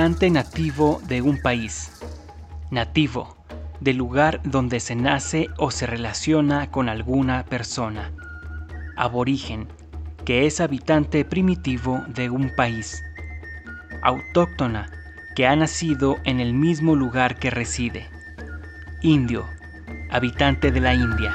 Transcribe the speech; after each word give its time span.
Habitante 0.00 0.30
nativo 0.30 0.98
de 1.08 1.20
un 1.20 1.42
país. 1.42 1.92
Nativo, 2.70 3.36
del 3.80 3.98
lugar 3.98 4.40
donde 4.44 4.80
se 4.80 4.96
nace 4.96 5.48
o 5.58 5.70
se 5.70 5.86
relaciona 5.86 6.70
con 6.70 6.88
alguna 6.88 7.44
persona. 7.44 8.10
Aborigen, 8.96 9.68
que 10.24 10.46
es 10.46 10.62
habitante 10.62 11.26
primitivo 11.26 12.02
de 12.08 12.30
un 12.30 12.50
país. 12.56 13.02
Autóctona, 14.02 14.90
que 15.36 15.46
ha 15.46 15.54
nacido 15.54 16.16
en 16.24 16.40
el 16.40 16.54
mismo 16.54 16.96
lugar 16.96 17.38
que 17.38 17.50
reside. 17.50 18.08
Indio, 19.02 19.44
habitante 20.10 20.70
de 20.70 20.80
la 20.80 20.94
India. 20.94 21.34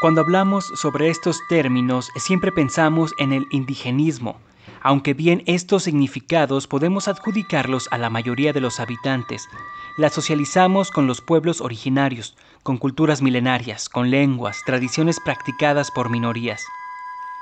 Cuando 0.00 0.20
hablamos 0.20 0.64
sobre 0.76 1.08
estos 1.08 1.40
términos, 1.48 2.12
siempre 2.14 2.52
pensamos 2.52 3.12
en 3.18 3.32
el 3.32 3.48
indigenismo, 3.50 4.38
aunque 4.84 5.14
bien 5.14 5.42
estos 5.46 5.82
significados 5.82 6.68
podemos 6.68 7.08
adjudicarlos 7.08 7.88
a 7.90 7.96
la 7.96 8.10
mayoría 8.10 8.52
de 8.52 8.60
los 8.60 8.78
habitantes. 8.78 9.48
La 9.96 10.10
socializamos 10.10 10.90
con 10.90 11.06
los 11.06 11.22
pueblos 11.22 11.62
originarios, 11.62 12.36
con 12.62 12.76
culturas 12.76 13.22
milenarias, 13.22 13.88
con 13.88 14.10
lenguas, 14.10 14.60
tradiciones 14.66 15.18
practicadas 15.24 15.90
por 15.90 16.10
minorías. 16.10 16.62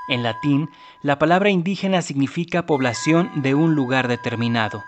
En 0.08 0.22
latín, 0.22 0.70
la 1.02 1.18
palabra 1.18 1.50
indígena 1.50 2.00
significa 2.00 2.64
población 2.64 3.30
de 3.42 3.56
un 3.56 3.74
lugar 3.74 4.06
determinado. 4.06 4.84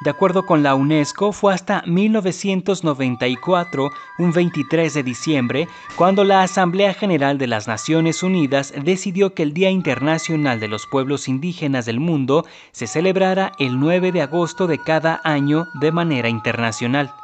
De 0.00 0.10
acuerdo 0.10 0.44
con 0.44 0.62
la 0.62 0.74
UNESCO, 0.74 1.32
fue 1.32 1.54
hasta 1.54 1.82
1994, 1.86 3.90
un 4.18 4.32
23 4.32 4.92
de 4.92 5.02
diciembre, 5.02 5.68
cuando 5.96 6.22
la 6.22 6.42
Asamblea 6.42 6.92
General 6.92 7.38
de 7.38 7.46
las 7.46 7.66
Naciones 7.66 8.22
Unidas 8.22 8.74
decidió 8.84 9.32
que 9.32 9.42
el 9.42 9.54
Día 9.54 9.70
Internacional 9.70 10.60
de 10.60 10.68
los 10.68 10.86
Pueblos 10.86 11.28
Indígenas 11.28 11.86
del 11.86 11.98
Mundo 11.98 12.44
se 12.72 12.86
celebrara 12.86 13.52
el 13.58 13.80
9 13.80 14.12
de 14.12 14.20
agosto 14.20 14.66
de 14.66 14.78
cada 14.78 15.22
año 15.24 15.66
de 15.80 15.92
manera 15.92 16.28
internacional. 16.28 17.14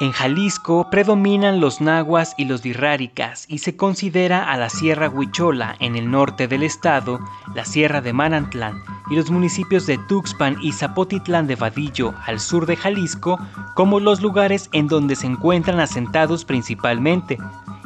En 0.00 0.10
Jalisco 0.10 0.90
predominan 0.90 1.60
los 1.60 1.80
nahuas 1.80 2.34
y 2.36 2.46
los 2.46 2.62
dirráricas 2.62 3.44
y 3.48 3.58
se 3.58 3.76
considera 3.76 4.50
a 4.50 4.56
la 4.56 4.68
Sierra 4.68 5.08
Huichola 5.08 5.76
en 5.78 5.94
el 5.94 6.10
norte 6.10 6.48
del 6.48 6.64
estado, 6.64 7.20
la 7.54 7.64
Sierra 7.64 8.00
de 8.00 8.12
Manantlán 8.12 8.82
y 9.08 9.14
los 9.14 9.30
municipios 9.30 9.86
de 9.86 9.98
Tuxpan 10.08 10.56
y 10.60 10.72
Zapotitlán 10.72 11.46
de 11.46 11.54
Vadillo 11.54 12.12
al 12.26 12.40
sur 12.40 12.66
de 12.66 12.74
Jalisco 12.74 13.38
como 13.76 14.00
los 14.00 14.20
lugares 14.20 14.68
en 14.72 14.88
donde 14.88 15.14
se 15.14 15.28
encuentran 15.28 15.78
asentados 15.78 16.44
principalmente, 16.44 17.38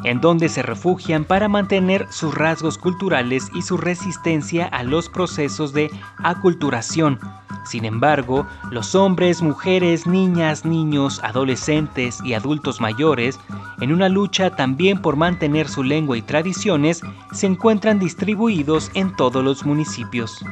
en 0.03 0.21
donde 0.21 0.49
se 0.49 0.61
refugian 0.61 1.25
para 1.25 1.49
mantener 1.49 2.07
sus 2.11 2.33
rasgos 2.33 2.77
culturales 2.77 3.49
y 3.53 3.61
su 3.61 3.77
resistencia 3.77 4.65
a 4.65 4.83
los 4.83 5.09
procesos 5.09 5.73
de 5.73 5.89
aculturación. 6.23 7.19
Sin 7.65 7.85
embargo, 7.85 8.47
los 8.71 8.95
hombres, 8.95 9.41
mujeres, 9.41 10.07
niñas, 10.07 10.65
niños, 10.65 11.19
adolescentes 11.23 12.19
y 12.23 12.33
adultos 12.33 12.81
mayores, 12.81 13.39
en 13.79 13.93
una 13.93 14.09
lucha 14.09 14.55
también 14.55 15.01
por 15.01 15.15
mantener 15.17 15.67
su 15.67 15.83
lengua 15.83 16.17
y 16.17 16.21
tradiciones, 16.21 17.01
se 17.31 17.47
encuentran 17.47 17.99
distribuidos 17.99 18.89
en 18.93 19.15
todos 19.15 19.43
los 19.43 19.65
municipios. 19.65 20.43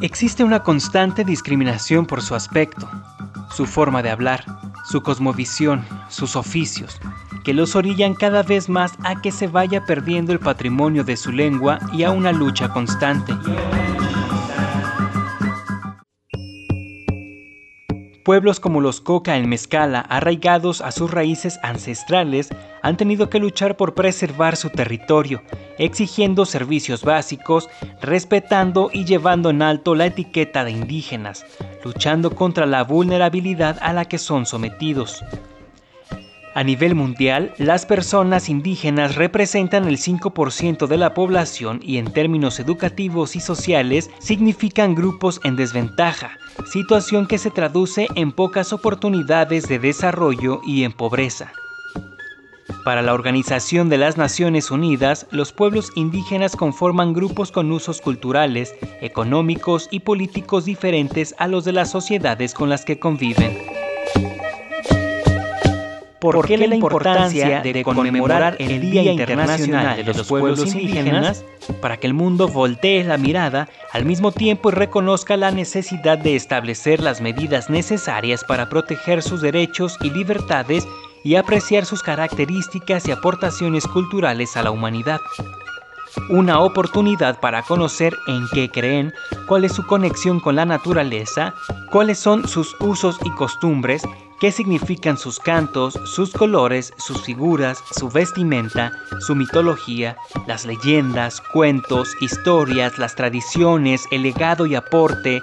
Existe 0.00 0.44
una 0.44 0.62
constante 0.62 1.24
discriminación 1.24 2.06
por 2.06 2.22
su 2.22 2.34
aspecto, 2.34 2.88
su 3.50 3.66
forma 3.66 4.02
de 4.02 4.10
hablar, 4.10 4.44
su 4.84 5.02
cosmovisión, 5.02 5.84
sus 6.08 6.36
oficios, 6.36 7.00
que 7.44 7.54
los 7.54 7.76
orillan 7.76 8.14
cada 8.14 8.42
vez 8.42 8.68
más 8.68 8.92
a 9.04 9.20
que 9.20 9.32
se 9.32 9.46
vaya 9.46 9.84
perdiendo 9.84 10.32
el 10.32 10.40
patrimonio 10.40 11.04
de 11.04 11.16
su 11.16 11.32
lengua 11.32 11.78
y 11.92 12.02
a 12.02 12.10
una 12.10 12.32
lucha 12.32 12.68
constante. 12.72 13.32
Pueblos 18.30 18.60
como 18.60 18.80
los 18.80 19.00
Coca 19.00 19.36
en 19.36 19.48
Mezcala, 19.48 20.00
arraigados 20.00 20.82
a 20.82 20.92
sus 20.92 21.10
raíces 21.10 21.58
ancestrales, 21.62 22.50
han 22.82 22.96
tenido 22.96 23.30
que 23.30 23.40
luchar 23.40 23.76
por 23.76 23.94
preservar 23.94 24.56
su 24.56 24.70
territorio, 24.70 25.42
exigiendo 25.78 26.44
servicios 26.44 27.02
básicos, 27.02 27.68
respetando 28.00 28.90
y 28.92 29.04
llevando 29.04 29.50
en 29.50 29.62
alto 29.62 29.94
la 29.94 30.06
etiqueta 30.06 30.64
de 30.64 30.70
indígenas, 30.70 31.44
luchando 31.82 32.34
contra 32.34 32.66
la 32.66 32.84
vulnerabilidad 32.84 33.78
a 33.80 33.92
la 33.92 34.04
que 34.04 34.18
son 34.18 34.46
sometidos. 34.46 35.24
A 36.52 36.64
nivel 36.64 36.96
mundial, 36.96 37.54
las 37.58 37.86
personas 37.86 38.48
indígenas 38.48 39.14
representan 39.14 39.86
el 39.86 39.98
5% 39.98 40.88
de 40.88 40.96
la 40.96 41.14
población 41.14 41.78
y 41.80 41.98
en 41.98 42.12
términos 42.12 42.58
educativos 42.58 43.36
y 43.36 43.40
sociales 43.40 44.10
significan 44.18 44.96
grupos 44.96 45.40
en 45.44 45.54
desventaja, 45.54 46.38
situación 46.72 47.28
que 47.28 47.38
se 47.38 47.50
traduce 47.50 48.08
en 48.16 48.32
pocas 48.32 48.72
oportunidades 48.72 49.68
de 49.68 49.78
desarrollo 49.78 50.60
y 50.66 50.82
en 50.82 50.92
pobreza. 50.92 51.52
Para 52.84 53.02
la 53.02 53.14
Organización 53.14 53.88
de 53.88 53.98
las 53.98 54.16
Naciones 54.16 54.72
Unidas, 54.72 55.28
los 55.30 55.52
pueblos 55.52 55.90
indígenas 55.94 56.56
conforman 56.56 57.12
grupos 57.12 57.52
con 57.52 57.70
usos 57.70 58.00
culturales, 58.00 58.74
económicos 59.00 59.86
y 59.92 60.00
políticos 60.00 60.64
diferentes 60.64 61.34
a 61.38 61.46
los 61.46 61.64
de 61.64 61.72
las 61.72 61.90
sociedades 61.90 62.54
con 62.54 62.68
las 62.68 62.84
que 62.84 62.98
conviven. 62.98 63.56
¿Por 66.20 66.46
qué 66.46 66.58
la 66.58 66.74
importancia 66.74 67.62
de 67.62 67.82
conmemorar 67.82 68.56
el 68.58 68.80
Día 68.80 69.02
Internacional 69.02 70.04
de 70.04 70.14
los 70.14 70.28
Pueblos 70.28 70.74
Indígenas? 70.74 71.44
Para 71.80 71.96
que 71.96 72.06
el 72.06 72.14
mundo 72.14 72.46
voltee 72.48 73.04
la 73.04 73.16
mirada 73.16 73.68
al 73.92 74.04
mismo 74.04 74.30
tiempo 74.30 74.68
y 74.68 74.72
reconozca 74.72 75.36
la 75.38 75.50
necesidad 75.50 76.18
de 76.18 76.36
establecer 76.36 77.00
las 77.00 77.22
medidas 77.22 77.70
necesarias 77.70 78.44
para 78.44 78.68
proteger 78.68 79.22
sus 79.22 79.40
derechos 79.40 79.96
y 80.02 80.10
libertades 80.10 80.86
y 81.24 81.36
apreciar 81.36 81.86
sus 81.86 82.02
características 82.02 83.08
y 83.08 83.12
aportaciones 83.12 83.86
culturales 83.86 84.56
a 84.56 84.62
la 84.62 84.70
humanidad. 84.70 85.20
Una 86.28 86.60
oportunidad 86.60 87.40
para 87.40 87.62
conocer 87.62 88.14
en 88.26 88.46
qué 88.52 88.68
creen, 88.68 89.14
cuál 89.46 89.64
es 89.64 89.72
su 89.72 89.86
conexión 89.86 90.40
con 90.40 90.56
la 90.56 90.66
naturaleza, 90.66 91.54
cuáles 91.90 92.18
son 92.18 92.46
sus 92.48 92.74
usos 92.80 93.18
y 93.24 93.30
costumbres, 93.30 94.02
qué 94.40 94.50
significan 94.50 95.18
sus 95.18 95.38
cantos, 95.38 95.98
sus 96.06 96.32
colores, 96.32 96.94
sus 96.96 97.22
figuras, 97.22 97.84
su 97.90 98.08
vestimenta, 98.08 98.92
su 99.20 99.36
mitología, 99.36 100.16
las 100.46 100.64
leyendas, 100.64 101.42
cuentos, 101.52 102.16
historias, 102.20 102.98
las 102.98 103.14
tradiciones, 103.14 104.06
el 104.10 104.22
legado 104.22 104.64
y 104.64 104.74
aporte, 104.74 105.42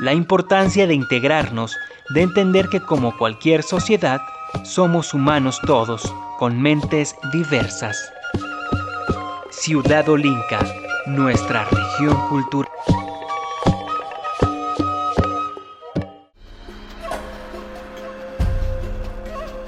la 0.00 0.12
importancia 0.12 0.86
de 0.86 0.94
integrarnos, 0.94 1.74
de 2.10 2.22
entender 2.22 2.68
que 2.68 2.80
como 2.80 3.16
cualquier 3.16 3.62
sociedad, 3.62 4.20
somos 4.64 5.14
humanos 5.14 5.58
todos, 5.66 6.14
con 6.38 6.60
mentes 6.60 7.16
diversas. 7.32 7.96
Ciudad 9.50 10.08
Olinca, 10.08 10.58
nuestra 11.06 11.64
región 11.64 12.16
cultural. 12.28 12.70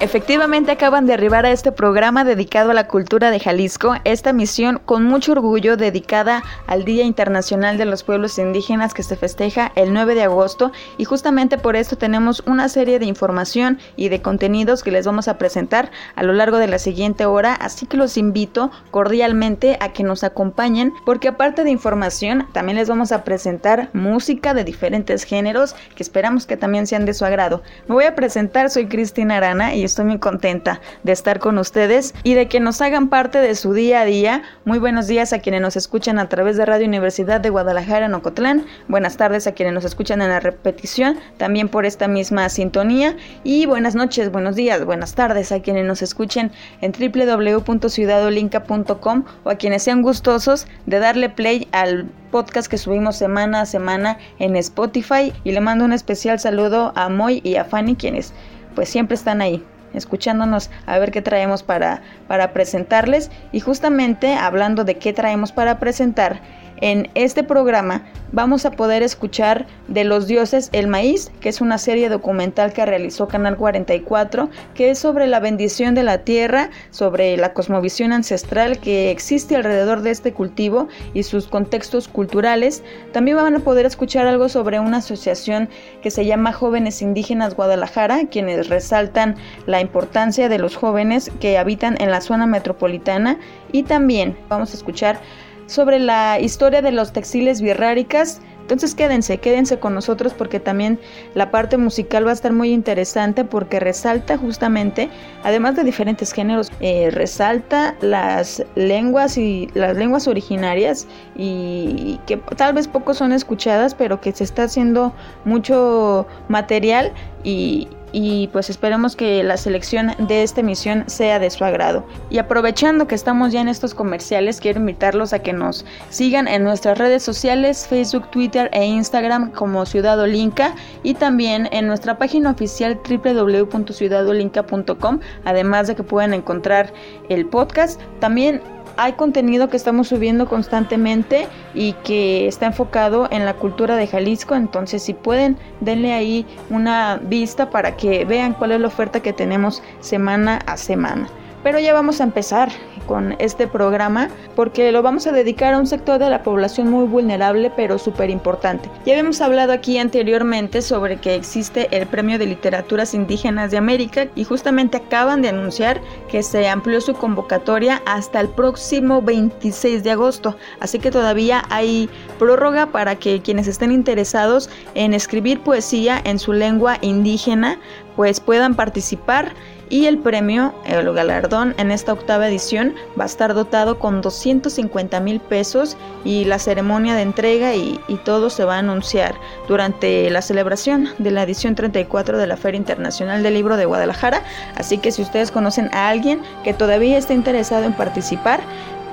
Efectivamente 0.00 0.70
acaban 0.70 1.06
de 1.06 1.14
arribar 1.14 1.44
a 1.44 1.50
este 1.50 1.72
programa 1.72 2.22
dedicado 2.22 2.70
a 2.70 2.74
la 2.74 2.86
cultura 2.86 3.32
de 3.32 3.40
Jalisco, 3.40 3.96
esta 4.04 4.32
misión 4.32 4.80
con 4.84 5.02
mucho 5.02 5.32
orgullo 5.32 5.76
dedicada 5.76 6.44
al 6.68 6.84
Día 6.84 7.02
Internacional 7.02 7.78
de 7.78 7.84
los 7.84 8.04
Pueblos 8.04 8.38
Indígenas 8.38 8.94
que 8.94 9.02
se 9.02 9.16
festeja 9.16 9.72
el 9.74 9.92
9 9.92 10.14
de 10.14 10.22
agosto 10.22 10.70
y 10.98 11.04
justamente 11.04 11.58
por 11.58 11.74
esto 11.74 11.98
tenemos 11.98 12.44
una 12.46 12.68
serie 12.68 13.00
de 13.00 13.06
información 13.06 13.80
y 13.96 14.08
de 14.08 14.22
contenidos 14.22 14.84
que 14.84 14.92
les 14.92 15.04
vamos 15.04 15.26
a 15.26 15.36
presentar 15.36 15.90
a 16.14 16.22
lo 16.22 16.32
largo 16.32 16.58
de 16.58 16.68
la 16.68 16.78
siguiente 16.78 17.26
hora, 17.26 17.54
así 17.54 17.86
que 17.86 17.96
los 17.96 18.16
invito 18.16 18.70
cordialmente 18.92 19.78
a 19.80 19.92
que 19.92 20.04
nos 20.04 20.22
acompañen 20.22 20.92
porque 21.04 21.26
aparte 21.26 21.64
de 21.64 21.70
información 21.70 22.46
también 22.52 22.76
les 22.76 22.88
vamos 22.88 23.10
a 23.10 23.24
presentar 23.24 23.90
música 23.94 24.54
de 24.54 24.62
diferentes 24.62 25.24
géneros 25.24 25.74
que 25.96 26.04
esperamos 26.04 26.46
que 26.46 26.56
también 26.56 26.86
sean 26.86 27.04
de 27.04 27.14
su 27.14 27.24
agrado. 27.24 27.64
Me 27.88 27.96
voy 27.96 28.04
a 28.04 28.14
presentar, 28.14 28.70
soy 28.70 28.86
Cristina 28.86 29.38
Arana 29.38 29.74
y 29.74 29.87
estoy 29.88 30.04
muy 30.04 30.18
contenta 30.18 30.80
de 31.02 31.12
estar 31.12 31.40
con 31.40 31.58
ustedes 31.58 32.14
y 32.22 32.34
de 32.34 32.46
que 32.46 32.60
nos 32.60 32.80
hagan 32.80 33.08
parte 33.08 33.38
de 33.38 33.54
su 33.54 33.72
día 33.72 34.02
a 34.02 34.04
día. 34.04 34.42
Muy 34.64 34.78
buenos 34.78 35.08
días 35.08 35.32
a 35.32 35.40
quienes 35.40 35.60
nos 35.60 35.76
escuchan 35.76 36.18
a 36.18 36.28
través 36.28 36.56
de 36.56 36.64
Radio 36.64 36.86
Universidad 36.86 37.40
de 37.40 37.50
Guadalajara 37.50 38.06
en 38.06 38.14
Ocotlán. 38.14 38.64
Buenas 38.86 39.16
tardes 39.16 39.46
a 39.46 39.52
quienes 39.52 39.74
nos 39.74 39.84
escuchan 39.84 40.22
en 40.22 40.28
la 40.28 40.40
repetición, 40.40 41.18
también 41.36 41.68
por 41.68 41.86
esta 41.86 42.08
misma 42.08 42.48
sintonía. 42.48 43.16
Y 43.44 43.66
buenas 43.66 43.94
noches, 43.94 44.30
buenos 44.30 44.56
días, 44.56 44.84
buenas 44.84 45.14
tardes 45.14 45.52
a 45.52 45.60
quienes 45.60 45.86
nos 45.86 46.02
escuchen 46.02 46.52
en 46.80 46.92
www.ciudadolinca.com 46.92 49.24
o 49.44 49.50
a 49.50 49.54
quienes 49.54 49.82
sean 49.82 50.02
gustosos 50.02 50.66
de 50.86 50.98
darle 50.98 51.30
play 51.30 51.68
al 51.72 52.06
podcast 52.30 52.70
que 52.70 52.78
subimos 52.78 53.16
semana 53.16 53.62
a 53.62 53.66
semana 53.66 54.18
en 54.38 54.56
Spotify 54.56 55.32
y 55.44 55.52
le 55.52 55.60
mando 55.60 55.84
un 55.84 55.92
especial 55.92 56.38
saludo 56.38 56.92
a 56.94 57.08
Moy 57.08 57.40
y 57.42 57.56
a 57.56 57.64
Fanny 57.64 57.96
quienes 57.96 58.32
pues 58.74 58.88
siempre 58.88 59.14
están 59.14 59.40
ahí 59.40 59.64
escuchándonos 59.94 60.70
a 60.86 60.98
ver 60.98 61.10
qué 61.10 61.22
traemos 61.22 61.62
para, 61.62 62.02
para 62.26 62.52
presentarles. 62.52 63.30
Y 63.52 63.60
justamente 63.60 64.34
hablando 64.34 64.84
de 64.84 64.96
qué 64.98 65.12
traemos 65.12 65.52
para 65.52 65.78
presentar 65.78 66.40
en 66.80 67.10
este 67.14 67.42
programa 67.42 68.04
vamos 68.32 68.66
a 68.66 68.70
poder 68.70 69.02
escuchar 69.02 69.66
de 69.88 70.04
los 70.04 70.26
dioses 70.26 70.68
El 70.72 70.86
Maíz, 70.86 71.30
que 71.40 71.48
es 71.48 71.60
una 71.60 71.78
serie 71.78 72.08
documental 72.08 72.72
que 72.72 72.84
realizó 72.84 73.26
Canal 73.26 73.56
44, 73.56 74.50
que 74.74 74.90
es 74.90 74.98
sobre 74.98 75.26
la 75.26 75.40
bendición 75.40 75.94
de 75.94 76.02
la 76.02 76.18
tierra, 76.18 76.70
sobre 76.90 77.36
la 77.36 77.54
cosmovisión 77.54 78.12
ancestral 78.12 78.78
que 78.78 79.10
existe 79.10 79.56
alrededor 79.56 80.02
de 80.02 80.10
este 80.10 80.32
cultivo 80.32 80.88
y 81.14 81.22
sus 81.22 81.46
contextos 81.46 82.08
culturales. 82.08 82.82
También 83.12 83.38
van 83.38 83.56
a 83.56 83.60
poder 83.60 83.86
escuchar 83.86 84.26
algo 84.26 84.48
sobre 84.48 84.78
una 84.78 84.98
asociación 84.98 85.68
que 86.02 86.10
se 86.10 86.26
llama 86.26 86.52
Jóvenes 86.52 87.02
Indígenas 87.02 87.54
Guadalajara, 87.54 88.26
quienes 88.26 88.68
resaltan 88.68 89.36
la 89.66 89.80
importancia 89.80 90.48
de 90.48 90.58
los 90.58 90.76
jóvenes 90.76 91.30
que 91.40 91.58
habitan 91.58 91.96
en 92.00 92.10
la 92.10 92.20
zona 92.20 92.46
metropolitana 92.46 93.38
y 93.72 93.84
también 93.84 94.36
vamos 94.48 94.72
a 94.72 94.76
escuchar 94.76 95.20
sobre 95.68 96.00
la 96.00 96.40
historia 96.40 96.82
de 96.82 96.90
los 96.90 97.12
textiles 97.12 97.60
birráricas. 97.60 98.40
Entonces 98.62 98.94
quédense, 98.94 99.38
quédense 99.38 99.78
con 99.78 99.94
nosotros 99.94 100.34
porque 100.34 100.60
también 100.60 100.98
la 101.34 101.50
parte 101.50 101.78
musical 101.78 102.26
va 102.26 102.30
a 102.30 102.34
estar 102.34 102.52
muy 102.52 102.70
interesante 102.70 103.44
porque 103.44 103.80
resalta 103.80 104.36
justamente, 104.36 105.08
además 105.42 105.74
de 105.76 105.84
diferentes 105.84 106.32
géneros, 106.32 106.70
eh, 106.80 107.08
resalta 107.10 107.94
las 108.02 108.62
lenguas 108.74 109.38
y 109.38 109.70
las 109.72 109.96
lenguas 109.96 110.28
originarias 110.28 111.06
y 111.34 112.20
que 112.26 112.36
tal 112.36 112.74
vez 112.74 112.88
pocos 112.88 113.16
son 113.16 113.32
escuchadas, 113.32 113.94
pero 113.94 114.20
que 114.20 114.32
se 114.32 114.44
está 114.44 114.64
haciendo 114.64 115.14
mucho 115.46 116.26
material 116.48 117.12
y, 117.44 117.88
y 118.12 118.48
pues 118.48 118.68
esperemos 118.70 119.14
que 119.16 119.42
la 119.42 119.56
selección 119.56 120.12
de 120.18 120.42
esta 120.42 120.60
emisión 120.60 121.04
sea 121.06 121.38
de 121.38 121.48
su 121.50 121.64
agrado. 121.64 122.04
Y 122.30 122.38
aprovechando 122.38 123.06
que 123.06 123.14
estamos 123.14 123.52
ya 123.52 123.60
en 123.60 123.68
estos 123.68 123.94
comerciales, 123.94 124.60
quiero 124.60 124.80
invitarlos 124.80 125.32
a 125.32 125.38
que 125.40 125.52
nos 125.52 125.84
sigan 126.10 126.48
en 126.48 126.64
nuestras 126.64 126.98
redes 126.98 127.22
sociales, 127.22 127.86
Facebook, 127.88 128.28
Twitter 128.30 128.68
e 128.72 128.84
Instagram 128.86 129.52
como 129.52 129.86
Ciudad 129.86 130.18
Olinca 130.18 130.74
y 131.02 131.14
también 131.14 131.68
en 131.72 131.86
nuestra 131.86 132.18
página 132.18 132.50
oficial 132.50 132.98
www.ciudadolinca.com, 133.08 135.20
además 135.44 135.86
de 135.86 135.94
que 135.96 136.02
pueden 136.02 136.34
encontrar 136.34 136.92
el 137.28 137.46
podcast. 137.46 138.00
También 138.20 138.60
hay 138.98 139.12
contenido 139.12 139.68
que 139.68 139.76
estamos 139.76 140.08
subiendo 140.08 140.48
constantemente 140.48 141.46
y 141.72 141.92
que 142.04 142.48
está 142.48 142.66
enfocado 142.66 143.28
en 143.30 143.44
la 143.44 143.54
cultura 143.54 143.94
de 143.96 144.08
Jalisco, 144.08 144.56
entonces 144.56 145.04
si 145.04 145.14
pueden 145.14 145.56
denle 145.80 146.12
ahí 146.12 146.44
una 146.68 147.20
vista 147.22 147.70
para 147.70 147.96
que 147.96 148.24
vean 148.24 148.54
cuál 148.54 148.72
es 148.72 148.80
la 148.80 148.88
oferta 148.88 149.20
que 149.20 149.32
tenemos 149.32 149.84
semana 150.00 150.58
a 150.66 150.76
semana. 150.76 151.28
Pero 151.62 151.78
ya 151.78 151.92
vamos 151.92 152.20
a 152.20 152.24
empezar 152.24 152.70
con 153.08 153.34
este 153.38 153.66
programa 153.66 154.28
porque 154.54 154.92
lo 154.92 155.02
vamos 155.02 155.26
a 155.26 155.32
dedicar 155.32 155.72
a 155.72 155.78
un 155.78 155.86
sector 155.86 156.18
de 156.18 156.28
la 156.28 156.42
población 156.42 156.90
muy 156.90 157.06
vulnerable 157.06 157.72
pero 157.74 157.98
súper 157.98 158.30
importante. 158.30 158.90
Ya 159.06 159.14
habíamos 159.14 159.40
hablado 159.40 159.72
aquí 159.72 159.98
anteriormente 159.98 160.82
sobre 160.82 161.16
que 161.16 161.34
existe 161.34 161.88
el 161.90 162.06
Premio 162.06 162.38
de 162.38 162.46
Literaturas 162.46 163.14
Indígenas 163.14 163.70
de 163.70 163.78
América 163.78 164.28
y 164.36 164.44
justamente 164.44 164.98
acaban 164.98 165.42
de 165.42 165.48
anunciar 165.48 166.00
que 166.30 166.42
se 166.42 166.68
amplió 166.68 167.00
su 167.00 167.14
convocatoria 167.14 168.02
hasta 168.04 168.40
el 168.40 168.48
próximo 168.48 169.22
26 169.22 170.04
de 170.04 170.10
agosto. 170.10 170.56
Así 170.80 170.98
que 170.98 171.10
todavía 171.10 171.64
hay 171.70 172.10
prórroga 172.38 172.86
para 172.86 173.16
que 173.16 173.40
quienes 173.40 173.66
estén 173.66 173.90
interesados 173.90 174.68
en 174.94 175.14
escribir 175.14 175.60
poesía 175.60 176.20
en 176.24 176.38
su 176.38 176.52
lengua 176.52 176.98
indígena 177.00 177.78
pues 178.16 178.40
puedan 178.40 178.74
participar 178.74 179.52
y 179.90 180.06
el 180.06 180.18
premio, 180.18 180.74
el 180.84 181.12
galardón 181.12 181.74
en 181.78 181.90
esta 181.90 182.12
octava 182.12 182.48
edición 182.48 182.94
va 183.18 183.24
a 183.24 183.26
estar 183.26 183.54
dotado 183.54 183.98
con 183.98 184.20
250 184.20 185.20
mil 185.20 185.40
pesos 185.40 185.96
y 186.24 186.44
la 186.44 186.58
ceremonia 186.58 187.14
de 187.14 187.22
entrega 187.22 187.74
y, 187.74 188.00
y, 188.08 188.16
todo 188.16 188.50
se 188.50 188.64
va 188.64 188.76
a 188.76 188.78
anunciar 188.78 189.34
durante 189.66 190.28
la 190.30 190.42
celebración 190.42 191.08
de 191.18 191.30
la 191.30 191.42
edición 191.42 191.74
34 191.74 192.38
de 192.38 192.46
la 192.46 192.56
Feria 192.56 192.78
Internacional 192.78 193.42
del 193.42 193.54
Libro 193.54 193.76
de 193.76 193.86
Guadalajara. 193.86 194.42
Así 194.76 194.98
que 194.98 195.12
si 195.12 195.22
ustedes 195.22 195.50
conocen 195.50 195.88
a 195.92 196.08
alguien 196.08 196.40
que 196.64 196.74
todavía 196.74 197.18
esté 197.18 197.34
interesado 197.34 197.84
en 197.84 197.92
participar, 197.92 198.60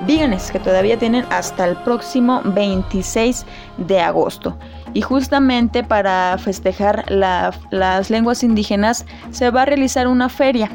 díganles 0.08 0.52
que 0.52 0.60
todavía 0.60 0.98
tienen 0.98 1.26
hasta 1.30 1.66
el 1.66 1.76
próximo 1.78 2.42
26 2.44 3.46
de 3.78 4.00
agosto. 4.00 4.58
Y 4.96 5.02
justamente 5.02 5.84
para 5.84 6.38
festejar 6.40 7.06
las 7.12 8.10
lenguas 8.10 8.44
indígenas 8.44 9.06
se 9.30 9.52
va 9.52 9.62
a 9.62 9.66
realizar 9.66 10.08
una 10.08 10.30
feria. 10.30 10.72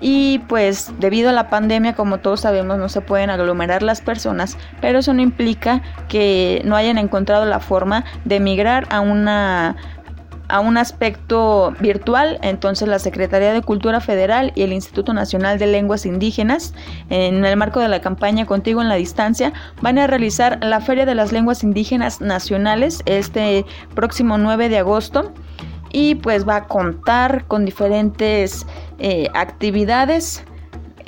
Y 0.00 0.40
pues 0.46 0.92
debido 0.98 1.30
a 1.30 1.32
la 1.32 1.50
pandemia, 1.50 1.94
como 1.94 2.18
todos 2.18 2.42
sabemos, 2.42 2.78
no 2.78 2.88
se 2.88 3.00
pueden 3.00 3.28
aglomerar 3.28 3.82
las 3.82 4.00
personas, 4.00 4.56
pero 4.80 5.00
eso 5.00 5.12
no 5.14 5.20
implica 5.22 5.82
que 6.08 6.62
no 6.64 6.76
hayan 6.76 6.96
encontrado 6.96 7.44
la 7.44 7.60
forma 7.60 8.04
de 8.24 8.38
migrar 8.38 8.86
a 8.90 9.00
una 9.00 9.76
a 10.48 10.60
un 10.60 10.76
aspecto 10.76 11.74
virtual, 11.80 12.38
entonces 12.42 12.88
la 12.88 12.98
Secretaría 12.98 13.52
de 13.52 13.62
Cultura 13.62 14.00
Federal 14.00 14.52
y 14.54 14.62
el 14.62 14.72
Instituto 14.72 15.12
Nacional 15.12 15.58
de 15.58 15.66
Lenguas 15.66 16.06
Indígenas, 16.06 16.74
en 17.10 17.44
el 17.44 17.56
marco 17.56 17.80
de 17.80 17.88
la 17.88 18.00
campaña 18.00 18.46
Contigo 18.46 18.82
en 18.82 18.88
la 18.88 18.94
Distancia, 18.96 19.52
van 19.82 19.98
a 19.98 20.06
realizar 20.06 20.58
la 20.62 20.80
Feria 20.80 21.06
de 21.06 21.14
las 21.14 21.32
Lenguas 21.32 21.62
Indígenas 21.62 22.20
Nacionales 22.20 23.02
este 23.06 23.64
próximo 23.94 24.38
9 24.38 24.68
de 24.68 24.78
agosto 24.78 25.32
y 25.92 26.16
pues 26.16 26.46
va 26.46 26.56
a 26.56 26.64
contar 26.64 27.46
con 27.46 27.64
diferentes 27.64 28.66
eh, 28.98 29.28
actividades 29.34 30.44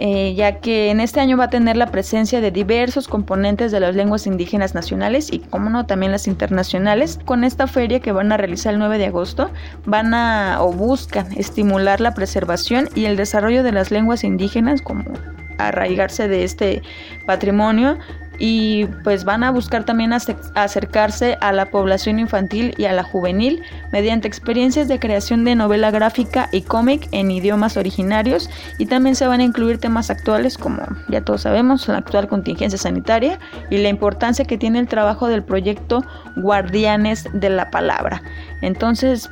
eh, 0.00 0.34
ya 0.34 0.60
que 0.60 0.90
en 0.90 1.00
este 1.00 1.18
año 1.18 1.36
va 1.36 1.44
a 1.44 1.50
tener 1.50 1.76
la 1.76 1.88
presencia 1.88 2.40
de 2.40 2.52
diversos 2.52 3.08
componentes 3.08 3.72
de 3.72 3.80
las 3.80 3.96
lenguas 3.96 4.28
indígenas 4.28 4.72
nacionales 4.72 5.32
y, 5.32 5.40
como 5.40 5.70
no, 5.70 5.86
también 5.86 6.12
las 6.12 6.28
internacionales. 6.28 7.18
Con 7.24 7.42
esta 7.42 7.66
feria 7.66 7.98
que 7.98 8.12
van 8.12 8.30
a 8.30 8.36
realizar 8.36 8.72
el 8.72 8.78
9 8.78 8.96
de 8.96 9.06
agosto, 9.06 9.50
van 9.84 10.14
a 10.14 10.58
o 10.60 10.72
buscan 10.72 11.32
estimular 11.36 12.00
la 12.00 12.14
preservación 12.14 12.88
y 12.94 13.06
el 13.06 13.16
desarrollo 13.16 13.64
de 13.64 13.72
las 13.72 13.90
lenguas 13.90 14.22
indígenas 14.22 14.82
como 14.82 15.02
arraigarse 15.58 16.28
de 16.28 16.44
este 16.44 16.82
patrimonio 17.26 17.98
y 18.38 18.86
pues 19.04 19.24
van 19.24 19.42
a 19.42 19.50
buscar 19.50 19.84
también 19.84 20.12
acercarse 20.12 21.36
a 21.40 21.52
la 21.52 21.70
población 21.70 22.18
infantil 22.18 22.74
y 22.78 22.84
a 22.84 22.92
la 22.92 23.02
juvenil 23.02 23.62
mediante 23.92 24.28
experiencias 24.28 24.88
de 24.88 24.98
creación 24.98 25.44
de 25.44 25.54
novela 25.54 25.90
gráfica 25.90 26.48
y 26.52 26.62
cómic 26.62 27.08
en 27.12 27.30
idiomas 27.30 27.76
originarios 27.76 28.48
y 28.78 28.86
también 28.86 29.16
se 29.16 29.26
van 29.26 29.40
a 29.40 29.44
incluir 29.44 29.78
temas 29.78 30.10
actuales 30.10 30.56
como 30.56 30.82
ya 31.08 31.20
todos 31.22 31.42
sabemos 31.42 31.88
la 31.88 31.98
actual 31.98 32.28
contingencia 32.28 32.78
sanitaria 32.78 33.38
y 33.70 33.78
la 33.78 33.88
importancia 33.88 34.44
que 34.44 34.58
tiene 34.58 34.78
el 34.78 34.88
trabajo 34.88 35.28
del 35.28 35.42
proyecto 35.42 36.04
Guardianes 36.36 37.26
de 37.32 37.50
la 37.50 37.70
Palabra. 37.70 38.22
Entonces 38.62 39.30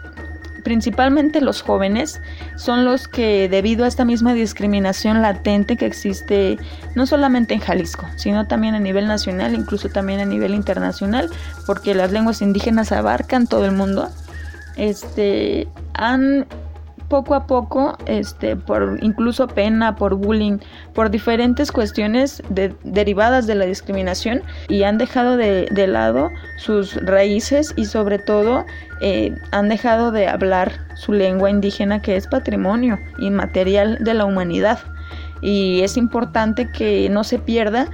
principalmente 0.66 1.40
los 1.40 1.62
jóvenes, 1.62 2.20
son 2.56 2.84
los 2.84 3.06
que 3.06 3.48
debido 3.48 3.84
a 3.84 3.88
esta 3.88 4.04
misma 4.04 4.34
discriminación 4.34 5.22
latente 5.22 5.76
que 5.76 5.86
existe 5.86 6.58
no 6.96 7.06
solamente 7.06 7.54
en 7.54 7.60
Jalisco, 7.60 8.04
sino 8.16 8.48
también 8.48 8.74
a 8.74 8.80
nivel 8.80 9.06
nacional, 9.06 9.54
incluso 9.54 9.90
también 9.90 10.18
a 10.18 10.24
nivel 10.24 10.56
internacional, 10.56 11.30
porque 11.66 11.94
las 11.94 12.10
lenguas 12.10 12.42
indígenas 12.42 12.90
abarcan 12.90 13.46
todo 13.46 13.64
el 13.64 13.70
mundo, 13.70 14.08
este, 14.76 15.68
han 15.94 16.46
poco 17.08 17.34
a 17.34 17.46
poco, 17.46 17.96
este, 18.06 18.56
por 18.56 18.98
incluso 19.02 19.46
pena, 19.48 19.96
por 19.96 20.14
bullying, 20.14 20.58
por 20.94 21.10
diferentes 21.10 21.72
cuestiones 21.72 22.42
derivadas 22.84 23.46
de 23.46 23.54
la 23.54 23.64
discriminación 23.64 24.42
y 24.68 24.82
han 24.82 24.98
dejado 24.98 25.36
de, 25.36 25.86
lado 25.86 26.30
sus 26.56 26.96
raíces 26.96 27.72
y 27.76 27.84
sobre 27.84 28.18
todo 28.18 28.64
eh, 29.00 29.34
han 29.52 29.68
dejado 29.68 30.10
de 30.10 30.26
hablar 30.26 30.72
su 30.94 31.12
lengua 31.12 31.50
indígena 31.50 32.02
que 32.02 32.16
es 32.16 32.26
patrimonio 32.26 32.98
inmaterial 33.18 33.98
de 34.00 34.14
la 34.14 34.24
humanidad. 34.24 34.78
Y 35.42 35.82
es 35.82 35.96
importante 35.96 36.70
que 36.70 37.08
no 37.10 37.22
se 37.22 37.38
pierda. 37.38 37.88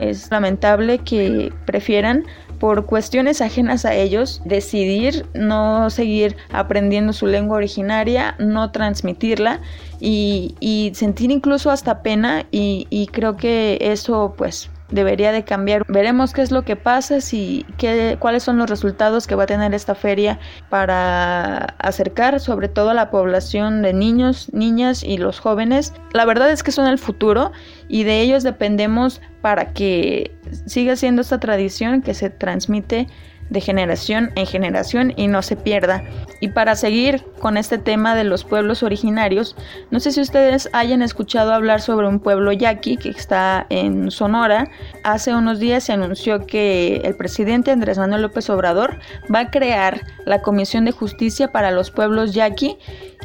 Es 0.00 0.30
lamentable 0.30 0.98
que 0.98 1.52
prefieran 1.66 2.24
por 2.58 2.86
cuestiones 2.86 3.40
ajenas 3.40 3.84
a 3.84 3.94
ellos, 3.94 4.42
decidir 4.44 5.26
no 5.34 5.90
seguir 5.90 6.36
aprendiendo 6.50 7.12
su 7.12 7.26
lengua 7.26 7.58
originaria, 7.58 8.34
no 8.38 8.70
transmitirla 8.70 9.60
y, 10.00 10.54
sentir 10.94 11.30
incluso 11.30 11.70
hasta 11.70 12.02
pena 12.02 12.46
y, 12.50 12.86
y 12.90 13.06
creo 13.08 13.36
que 13.36 13.78
eso 13.80 14.34
pues 14.36 14.70
debería 14.90 15.32
de 15.32 15.44
cambiar. 15.44 15.84
Veremos 15.88 16.32
qué 16.32 16.42
es 16.42 16.50
lo 16.50 16.62
que 16.62 16.76
pasa, 16.76 17.20
si, 17.20 17.66
qué, 17.78 18.16
cuáles 18.18 18.42
son 18.42 18.58
los 18.58 18.70
resultados 18.70 19.26
que 19.26 19.34
va 19.34 19.44
a 19.44 19.46
tener 19.46 19.74
esta 19.74 19.94
feria 19.94 20.38
para 20.68 21.58
acercar 21.78 22.40
sobre 22.40 22.68
todo 22.68 22.90
a 22.90 22.94
la 22.94 23.10
población 23.10 23.82
de 23.82 23.92
niños, 23.92 24.50
niñas 24.52 25.02
y 25.02 25.18
los 25.18 25.40
jóvenes. 25.40 25.92
La 26.12 26.24
verdad 26.24 26.50
es 26.50 26.62
que 26.62 26.72
son 26.72 26.86
el 26.86 26.98
futuro 26.98 27.52
y 27.88 28.04
de 28.04 28.20
ellos 28.20 28.42
dependemos 28.42 29.20
para 29.42 29.72
que 29.72 30.36
siga 30.66 30.96
siendo 30.96 31.22
esta 31.22 31.40
tradición 31.40 32.02
que 32.02 32.14
se 32.14 32.30
transmite 32.30 33.08
de 33.50 33.60
generación 33.60 34.32
en 34.34 34.46
generación 34.46 35.12
y 35.16 35.28
no 35.28 35.42
se 35.42 35.56
pierda. 35.56 36.04
Y 36.40 36.48
para 36.48 36.76
seguir 36.76 37.24
con 37.40 37.56
este 37.56 37.78
tema 37.78 38.14
de 38.14 38.24
los 38.24 38.44
pueblos 38.44 38.82
originarios, 38.82 39.56
no 39.90 40.00
sé 40.00 40.12
si 40.12 40.20
ustedes 40.20 40.68
hayan 40.72 41.02
escuchado 41.02 41.52
hablar 41.52 41.80
sobre 41.80 42.08
un 42.08 42.20
pueblo 42.20 42.52
yaqui 42.52 42.96
que 42.96 43.10
está 43.10 43.66
en 43.70 44.10
Sonora. 44.10 44.68
Hace 45.04 45.34
unos 45.34 45.58
días 45.58 45.84
se 45.84 45.92
anunció 45.92 46.46
que 46.46 46.96
el 47.04 47.16
presidente 47.16 47.70
Andrés 47.70 47.98
Manuel 47.98 48.22
López 48.22 48.50
Obrador 48.50 48.98
va 49.32 49.40
a 49.40 49.50
crear 49.50 50.02
la 50.24 50.42
Comisión 50.42 50.84
de 50.84 50.92
Justicia 50.92 51.52
para 51.52 51.70
los 51.70 51.90
pueblos 51.90 52.34
yaqui, 52.34 52.76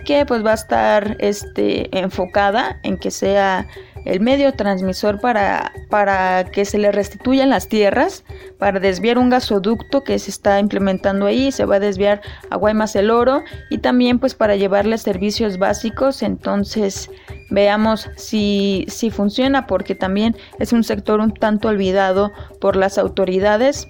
que 0.05 0.25
pues 0.25 0.45
va 0.45 0.51
a 0.51 0.55
estar 0.55 1.17
este, 1.19 1.95
enfocada 1.97 2.79
en 2.83 2.97
que 2.97 3.11
sea 3.11 3.67
el 4.05 4.19
medio 4.19 4.53
transmisor 4.53 5.19
para, 5.19 5.73
para 5.89 6.45
que 6.45 6.65
se 6.65 6.77
le 6.77 6.91
restituyan 6.91 7.49
las 7.49 7.67
tierras, 7.67 8.23
para 8.57 8.79
desviar 8.79 9.17
un 9.17 9.29
gasoducto 9.29 10.03
que 10.03 10.17
se 10.19 10.31
está 10.31 10.59
implementando 10.59 11.25
ahí, 11.25 11.51
se 11.51 11.65
va 11.65 11.75
a 11.75 11.79
desviar 11.79 12.21
a 12.49 12.55
Guaymas 12.55 12.95
el 12.95 13.11
Oro 13.11 13.43
y 13.69 13.79
también 13.79 14.19
pues 14.19 14.35
para 14.35 14.55
llevarles 14.55 15.01
servicios 15.01 15.57
básicos, 15.57 16.23
entonces 16.23 17.09
veamos 17.49 18.09
si, 18.15 18.85
si 18.87 19.11
funciona 19.11 19.67
porque 19.67 19.95
también 19.95 20.35
es 20.59 20.73
un 20.73 20.83
sector 20.83 21.19
un 21.19 21.33
tanto 21.33 21.67
olvidado 21.67 22.31
por 22.59 22.75
las 22.75 22.97
autoridades, 22.97 23.87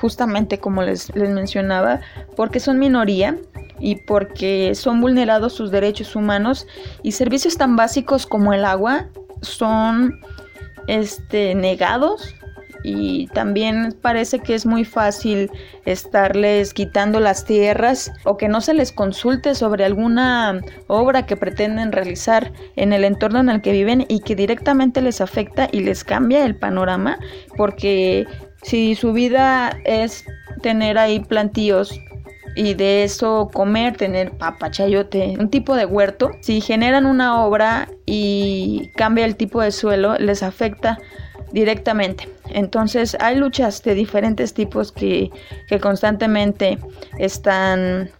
justamente 0.00 0.58
como 0.58 0.82
les, 0.82 1.14
les 1.14 1.30
mencionaba, 1.30 2.00
porque 2.34 2.60
son 2.60 2.78
minoría 2.78 3.36
y 3.78 3.96
porque 3.96 4.74
son 4.74 5.00
vulnerados 5.00 5.52
sus 5.52 5.70
derechos 5.70 6.16
humanos 6.16 6.66
y 7.02 7.12
servicios 7.12 7.56
tan 7.56 7.76
básicos 7.76 8.26
como 8.26 8.52
el 8.52 8.64
agua 8.64 9.08
son 9.42 10.20
este, 10.86 11.54
negados 11.54 12.34
y 12.82 13.26
también 13.28 13.96
parece 14.00 14.38
que 14.38 14.54
es 14.54 14.64
muy 14.64 14.84
fácil 14.84 15.50
estarles 15.86 16.72
quitando 16.72 17.18
las 17.18 17.44
tierras 17.44 18.12
o 18.24 18.36
que 18.36 18.48
no 18.48 18.60
se 18.60 18.74
les 18.74 18.92
consulte 18.92 19.56
sobre 19.56 19.84
alguna 19.84 20.60
obra 20.86 21.26
que 21.26 21.36
pretenden 21.36 21.90
realizar 21.90 22.52
en 22.76 22.92
el 22.92 23.02
entorno 23.04 23.40
en 23.40 23.48
el 23.48 23.60
que 23.60 23.72
viven 23.72 24.06
y 24.08 24.20
que 24.20 24.36
directamente 24.36 25.00
les 25.02 25.20
afecta 25.20 25.68
y 25.72 25.80
les 25.80 26.04
cambia 26.04 26.44
el 26.44 26.54
panorama 26.54 27.18
porque 27.56 28.26
si 28.62 28.94
su 28.94 29.12
vida 29.12 29.76
es 29.84 30.24
tener 30.62 30.96
ahí 30.96 31.20
plantíos 31.20 31.98
y 32.56 32.74
de 32.74 33.04
eso 33.04 33.50
comer, 33.52 33.96
tener 33.96 34.32
papa, 34.32 34.70
chayote, 34.70 35.36
un 35.38 35.50
tipo 35.50 35.76
de 35.76 35.84
huerto, 35.84 36.30
si 36.40 36.60
generan 36.60 37.04
una 37.06 37.44
obra 37.44 37.88
y 38.06 38.90
cambia 38.96 39.26
el 39.26 39.36
tipo 39.36 39.60
de 39.60 39.70
suelo, 39.70 40.16
les 40.18 40.42
afecta 40.42 40.98
directamente. 41.52 42.28
Entonces 42.48 43.16
hay 43.20 43.36
luchas 43.36 43.82
de 43.82 43.94
diferentes 43.94 44.54
tipos 44.54 44.90
que, 44.90 45.30
que 45.68 45.78
constantemente 45.80 46.78
están, 47.18 48.10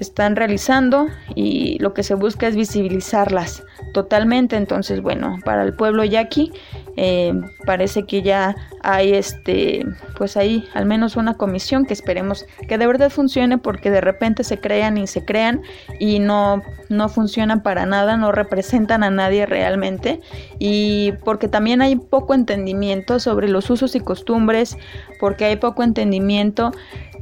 están 0.00 0.36
realizando 0.36 1.06
y 1.34 1.78
lo 1.78 1.94
que 1.94 2.02
se 2.02 2.14
busca 2.14 2.46
es 2.46 2.56
visibilizarlas 2.56 3.62
totalmente. 3.92 4.56
Entonces, 4.56 5.00
bueno, 5.00 5.38
para 5.44 5.62
el 5.62 5.74
pueblo 5.74 6.04
yaqui 6.04 6.52
eh, 6.96 7.32
parece 7.66 8.04
que 8.04 8.22
ya 8.22 8.54
hay 8.82 9.14
este, 9.14 9.84
pues 10.16 10.36
ahí 10.36 10.68
al 10.74 10.86
menos 10.86 11.16
una 11.16 11.34
comisión 11.34 11.86
que 11.86 11.94
esperemos 11.94 12.46
que 12.68 12.78
de 12.78 12.86
verdad 12.86 13.10
funcione 13.10 13.58
porque 13.58 13.90
de 13.90 14.00
repente 14.00 14.44
se 14.44 14.60
crean 14.60 14.98
y 14.98 15.06
se 15.06 15.24
crean 15.24 15.62
y 15.98 16.18
no, 16.18 16.62
no 16.88 17.08
funcionan 17.08 17.62
para 17.62 17.86
nada, 17.86 18.16
no 18.16 18.30
representan 18.30 19.02
a 19.02 19.10
nadie 19.10 19.46
realmente 19.46 20.20
y 20.58 21.12
porque 21.24 21.48
también 21.48 21.82
hay 21.82 21.96
poco 21.96 22.34
entendimiento 22.34 23.18
sobre 23.18 23.48
los 23.48 23.70
usos 23.70 23.94
y 23.94 24.00
costumbres, 24.00 24.76
porque 25.18 25.46
hay 25.46 25.56
poco 25.56 25.82
entendimiento 25.82 26.72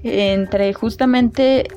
entre 0.05 0.73
justamente 0.75 1.69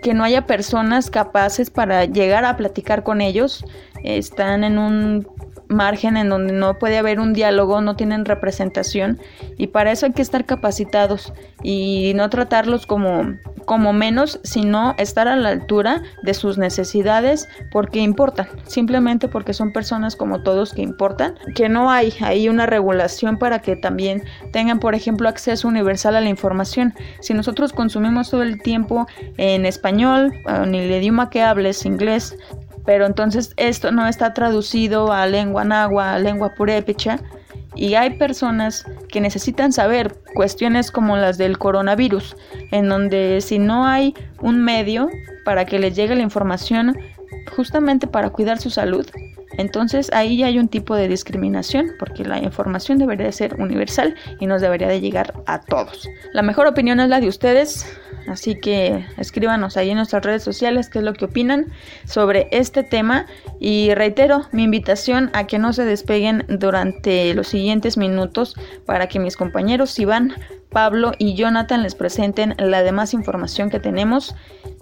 que 0.00 0.14
no 0.14 0.24
haya 0.24 0.46
personas 0.46 1.10
capaces 1.10 1.70
para 1.70 2.04
llegar 2.04 2.44
a 2.44 2.56
platicar 2.56 3.02
con 3.02 3.20
ellos, 3.20 3.64
están 4.04 4.64
en 4.64 4.78
un 4.78 5.28
margen 5.68 6.16
en 6.16 6.28
donde 6.28 6.52
no 6.52 6.78
puede 6.78 6.98
haber 6.98 7.20
un 7.20 7.32
diálogo, 7.32 7.80
no 7.80 7.96
tienen 7.96 8.24
representación 8.24 9.18
y 9.56 9.68
para 9.68 9.92
eso 9.92 10.06
hay 10.06 10.12
que 10.12 10.22
estar 10.22 10.44
capacitados 10.44 11.32
y 11.62 12.12
no 12.14 12.30
tratarlos 12.30 12.86
como, 12.86 13.36
como 13.64 13.92
menos, 13.92 14.40
sino 14.44 14.94
estar 14.98 15.28
a 15.28 15.36
la 15.36 15.50
altura 15.50 16.02
de 16.22 16.34
sus 16.34 16.58
necesidades 16.58 17.48
porque 17.70 18.00
importan, 18.00 18.48
simplemente 18.66 19.28
porque 19.28 19.52
son 19.52 19.72
personas 19.72 20.16
como 20.16 20.42
todos 20.42 20.72
que 20.72 20.82
importan, 20.82 21.34
que 21.54 21.68
no 21.68 21.90
hay 21.90 22.12
ahí 22.20 22.48
una 22.48 22.66
regulación 22.66 23.38
para 23.38 23.60
que 23.60 23.76
también 23.76 24.22
tengan, 24.52 24.80
por 24.80 24.94
ejemplo, 24.94 25.28
acceso 25.28 25.68
universal 25.68 26.16
a 26.16 26.20
la 26.20 26.28
información. 26.28 26.94
Si 27.20 27.34
nosotros 27.34 27.72
consumimos 27.72 28.30
todo 28.30 28.42
el 28.42 28.60
tiempo 28.62 29.06
en 29.36 29.66
español, 29.66 30.32
en 30.46 30.74
el 30.74 30.90
idioma 30.90 31.30
que 31.30 31.42
hables, 31.42 31.84
inglés, 31.84 32.36
pero 32.88 33.04
entonces 33.04 33.52
esto 33.58 33.92
no 33.92 34.06
está 34.06 34.32
traducido 34.32 35.12
a 35.12 35.26
lengua 35.26 35.62
náhuatl, 35.62 36.08
a 36.08 36.18
lengua 36.18 36.54
purépecha, 36.54 37.20
y 37.74 37.96
hay 37.96 38.16
personas 38.16 38.86
que 39.10 39.20
necesitan 39.20 39.74
saber 39.74 40.16
cuestiones 40.34 40.90
como 40.90 41.18
las 41.18 41.36
del 41.36 41.58
coronavirus, 41.58 42.34
en 42.70 42.88
donde 42.88 43.42
si 43.42 43.58
no 43.58 43.84
hay 43.84 44.14
un 44.40 44.64
medio 44.64 45.10
para 45.44 45.66
que 45.66 45.78
les 45.78 45.96
llegue 45.96 46.16
la 46.16 46.22
información 46.22 46.96
justamente 47.54 48.06
para 48.06 48.30
cuidar 48.30 48.58
su 48.58 48.70
salud, 48.70 49.06
entonces 49.58 50.10
ahí 50.14 50.38
ya 50.38 50.46
hay 50.46 50.58
un 50.58 50.68
tipo 50.68 50.94
de 50.94 51.08
discriminación 51.08 51.92
porque 51.98 52.24
la 52.24 52.38
información 52.38 52.98
debería 52.98 53.30
ser 53.32 53.60
universal 53.60 54.14
y 54.40 54.46
nos 54.46 54.62
debería 54.62 54.88
de 54.88 55.00
llegar 55.00 55.34
a 55.46 55.60
todos. 55.60 56.08
La 56.32 56.42
mejor 56.42 56.66
opinión 56.66 57.00
es 57.00 57.08
la 57.08 57.20
de 57.20 57.28
ustedes. 57.28 57.86
Así 58.28 58.60
que 58.60 59.04
escríbanos 59.16 59.76
ahí 59.76 59.90
en 59.90 59.96
nuestras 59.96 60.22
redes 60.22 60.42
sociales 60.42 60.90
qué 60.90 60.98
es 60.98 61.04
lo 61.04 61.14
que 61.14 61.24
opinan 61.24 61.66
sobre 62.04 62.48
este 62.52 62.82
tema. 62.82 63.26
Y 63.58 63.94
reitero 63.94 64.42
mi 64.52 64.64
invitación 64.64 65.30
a 65.32 65.46
que 65.46 65.58
no 65.58 65.72
se 65.72 65.84
despeguen 65.84 66.44
durante 66.48 67.34
los 67.34 67.48
siguientes 67.48 67.96
minutos 67.96 68.54
para 68.86 69.08
que 69.08 69.18
mis 69.18 69.36
compañeros 69.36 69.98
Iván, 69.98 70.34
Pablo 70.70 71.12
y 71.18 71.34
Jonathan 71.34 71.82
les 71.82 71.94
presenten 71.94 72.54
la 72.58 72.82
demás 72.82 73.14
información 73.14 73.70
que 73.70 73.80
tenemos. 73.80 74.34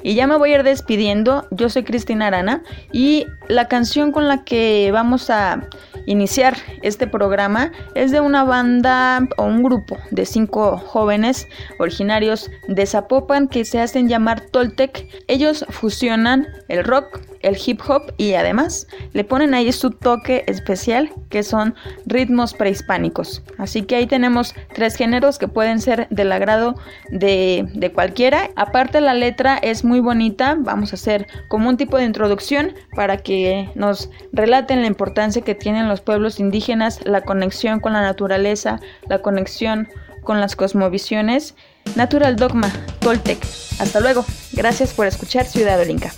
Y 0.02 0.14
ya 0.14 0.26
me 0.26 0.36
voy 0.36 0.52
a 0.52 0.56
ir 0.56 0.62
despidiendo. 0.62 1.46
Yo 1.50 1.68
soy 1.68 1.84
Cristina 1.84 2.28
Arana 2.28 2.62
y 2.92 3.26
la 3.48 3.68
canción 3.68 4.12
con 4.12 4.28
la 4.28 4.44
que 4.44 4.90
vamos 4.92 5.30
a 5.30 5.68
iniciar 6.06 6.56
este 6.82 7.06
programa 7.06 7.72
es 7.94 8.10
de 8.10 8.20
una 8.20 8.44
banda 8.44 9.26
o 9.36 9.44
un 9.44 9.62
grupo 9.62 9.96
de 10.10 10.24
cinco 10.24 10.78
jóvenes 10.78 11.48
originarios 11.78 12.50
de 12.68 12.86
Zapopan 12.86 13.48
que 13.48 13.64
se 13.64 13.80
hacen 13.80 14.08
llamar 14.08 14.40
Toltec. 14.40 15.08
Ellos 15.26 15.64
fusionan 15.68 16.46
el 16.68 16.84
rock, 16.84 17.20
el 17.46 17.56
hip 17.64 17.80
hop 17.88 18.12
y 18.16 18.34
además 18.34 18.86
le 19.12 19.24
ponen 19.24 19.54
ahí 19.54 19.70
su 19.72 19.90
toque 19.90 20.44
especial 20.46 21.10
que 21.30 21.42
son 21.42 21.74
ritmos 22.04 22.54
prehispánicos. 22.54 23.42
Así 23.56 23.82
que 23.82 23.96
ahí 23.96 24.06
tenemos 24.06 24.54
tres 24.74 24.96
géneros 24.96 25.38
que 25.38 25.48
pueden 25.48 25.80
ser 25.80 26.08
del 26.10 26.32
agrado 26.32 26.74
de, 27.10 27.68
de 27.74 27.92
cualquiera. 27.92 28.50
Aparte 28.56 29.00
la 29.00 29.14
letra 29.14 29.56
es 29.56 29.84
muy 29.84 30.00
bonita, 30.00 30.56
vamos 30.58 30.92
a 30.92 30.96
hacer 30.96 31.26
como 31.48 31.68
un 31.68 31.76
tipo 31.76 31.96
de 31.96 32.04
introducción 32.04 32.74
para 32.94 33.18
que 33.18 33.70
nos 33.74 34.10
relaten 34.32 34.80
la 34.80 34.88
importancia 34.88 35.42
que 35.42 35.54
tienen 35.54 35.88
los 35.88 36.00
pueblos 36.00 36.40
indígenas, 36.40 37.00
la 37.04 37.20
conexión 37.20 37.80
con 37.80 37.92
la 37.92 38.02
naturaleza, 38.02 38.80
la 39.08 39.20
conexión 39.20 39.88
con 40.22 40.40
las 40.40 40.56
cosmovisiones. 40.56 41.54
Natural 41.94 42.34
Dogma, 42.34 42.70
Toltec. 42.98 43.38
Hasta 43.78 44.00
luego. 44.00 44.24
Gracias 44.52 44.92
por 44.92 45.06
escuchar 45.06 45.46
Ciudad 45.46 45.80
Olinca. 45.80 46.12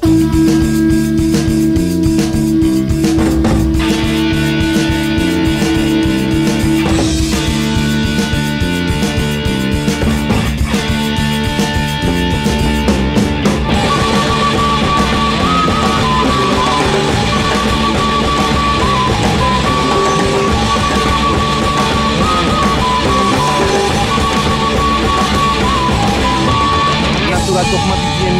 Dogma 0.00 0.67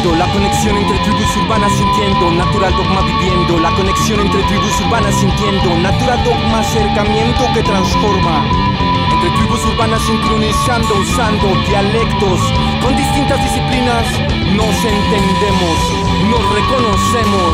la 0.05 0.31
conexión 0.33 0.77
entre 0.77 0.97
tribus 0.99 1.37
urbanas 1.43 1.73
sintiendo, 1.73 2.31
natural 2.31 2.73
dogma 2.73 3.01
viviendo, 3.03 3.59
la 3.59 3.71
conexión 3.73 4.21
entre 4.21 4.43
tribus 4.45 4.81
urbanas 4.87 5.15
sintiendo, 5.15 5.77
natural 5.79 6.23
dogma 6.25 6.61
acercamiento 6.61 7.45
que 7.53 7.63
transforma. 7.63 8.45
Entre 9.13 9.31
tribus 9.31 9.65
urbanas 9.67 10.01
sincronizando, 10.03 10.95
usando 10.95 11.49
dialectos 11.67 12.41
con 12.81 12.97
distintas 12.97 13.43
disciplinas, 13.43 14.07
nos 14.55 14.77
entendemos, 14.87 15.79
nos 16.31 16.55
reconocemos. 16.55 17.53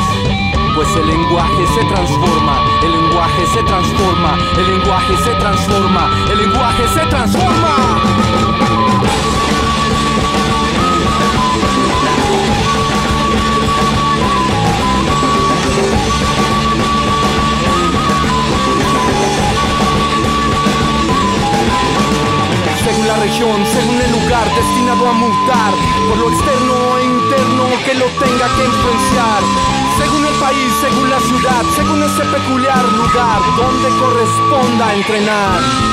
Pues 0.74 0.88
el 0.96 1.06
lenguaje 1.06 1.66
se 1.74 1.84
transforma, 1.86 2.60
el 2.82 2.92
lenguaje 2.92 3.46
se 3.54 3.62
transforma, 3.62 4.36
el 4.58 4.66
lenguaje 4.66 5.16
se 5.16 5.34
transforma, 5.36 6.10
el 6.30 6.38
lenguaje 6.38 6.88
se 6.92 7.06
transforma. 7.06 7.74
Según 22.84 23.06
la 23.06 23.16
región, 23.16 23.64
según 23.72 24.00
el 24.00 24.12
lugar 24.12 24.46
destinado 24.54 25.08
a 25.08 25.12
mutar, 25.12 25.72
por 26.08 26.18
lo 26.18 26.30
externo 26.30 26.98
e 26.98 27.04
interno 27.04 27.64
que 27.84 27.94
lo 27.94 28.06
tenga 28.06 28.46
que 28.56 28.64
influenciar, 28.64 29.42
según 29.98 30.26
el 30.26 30.34
país, 30.34 30.72
según 30.80 31.10
la 31.10 31.20
ciudad, 31.20 31.64
según 31.74 32.02
ese 32.02 32.24
peculiar 32.24 32.84
lugar 32.92 33.40
donde 33.56 33.88
corresponda 33.98 34.94
entrenar. 34.94 35.83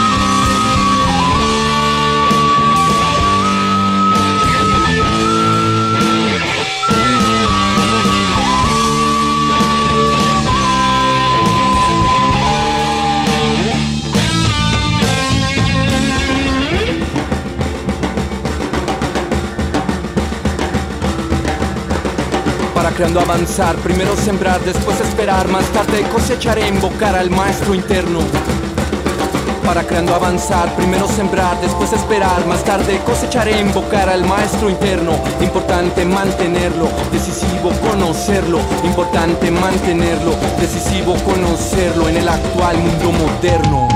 Creando 23.02 23.20
avanzar, 23.20 23.76
primero 23.78 24.16
sembrar, 24.16 24.62
después 24.62 25.02
esperar, 25.02 25.48
más 25.48 25.66
tarde 25.70 26.04
cosecharé, 26.14 26.68
invocar 26.68 27.16
al 27.16 27.32
maestro 27.32 27.74
interno. 27.74 28.20
Para 29.66 29.82
creando 29.82 30.14
avanzar, 30.14 30.76
primero 30.76 31.08
sembrar, 31.08 31.60
después 31.62 31.92
esperar, 31.94 32.46
más 32.46 32.64
tarde 32.64 33.00
cosecharé, 33.04 33.60
invocar 33.60 34.08
al 34.08 34.24
maestro 34.24 34.70
interno. 34.70 35.14
Importante 35.42 36.06
mantenerlo, 36.06 36.90
decisivo 37.12 37.72
conocerlo, 37.90 38.60
importante 38.84 39.50
mantenerlo, 39.50 40.36
decisivo 40.60 41.16
conocerlo 41.24 42.08
en 42.08 42.18
el 42.18 42.30
actual 42.30 42.78
mundo 42.78 43.14
moderno. 43.14 43.88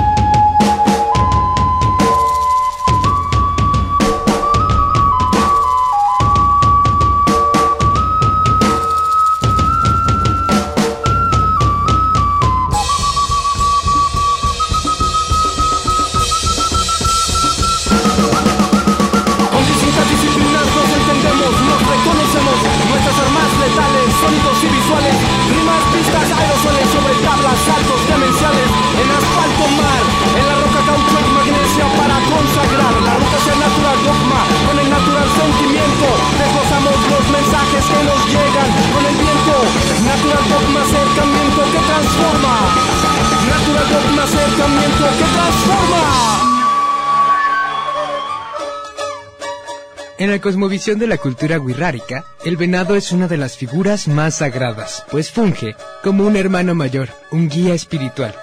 Cosmovisión 50.45 50.99
de 50.99 51.08
la 51.08 51.17
cultura 51.17 51.60
wixárika, 51.60 52.23
el 52.43 52.55
venado 52.55 52.95
es 52.95 53.12
una 53.12 53.27
de 53.27 53.36
las 53.36 53.58
figuras 53.58 54.08
más 54.08 54.36
sagradas, 54.36 55.03
pues 55.10 55.31
funge 55.31 55.75
como 56.03 56.23
un 56.23 56.36
hermano 56.36 56.75
mayor, 56.75 57.10
un 57.31 57.49
guía 57.49 57.73
espiritual, 57.73 58.36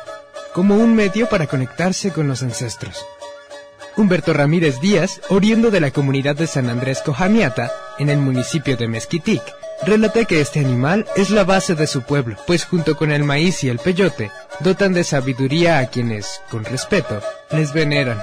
como 0.52 0.74
un 0.74 0.96
medio 0.96 1.28
para 1.28 1.46
conectarse 1.46 2.10
con 2.10 2.26
los 2.26 2.42
ancestros. 2.42 3.06
Humberto 3.96 4.32
Ramírez 4.32 4.80
Díaz, 4.80 5.20
oriundo 5.28 5.70
de 5.70 5.78
la 5.78 5.92
comunidad 5.92 6.34
de 6.34 6.48
San 6.48 6.68
Andrés 6.70 7.02
Cojamiata, 7.04 7.70
en 8.00 8.08
el 8.08 8.18
municipio 8.18 8.76
de 8.76 8.88
Mezquitic, 8.88 9.44
relata 9.86 10.24
que 10.24 10.40
este 10.40 10.58
animal 10.58 11.06
es 11.14 11.30
la 11.30 11.44
base 11.44 11.76
de 11.76 11.86
su 11.86 12.02
pueblo, 12.02 12.36
pues 12.48 12.64
junto 12.64 12.96
con 12.96 13.12
el 13.12 13.22
maíz 13.22 13.62
y 13.62 13.68
el 13.68 13.78
peyote, 13.78 14.32
dotan 14.58 14.92
de 14.92 15.04
sabiduría 15.04 15.78
a 15.78 15.86
quienes, 15.86 16.42
con 16.50 16.64
respeto, 16.64 17.22
les 17.52 17.72
veneran. 17.72 18.20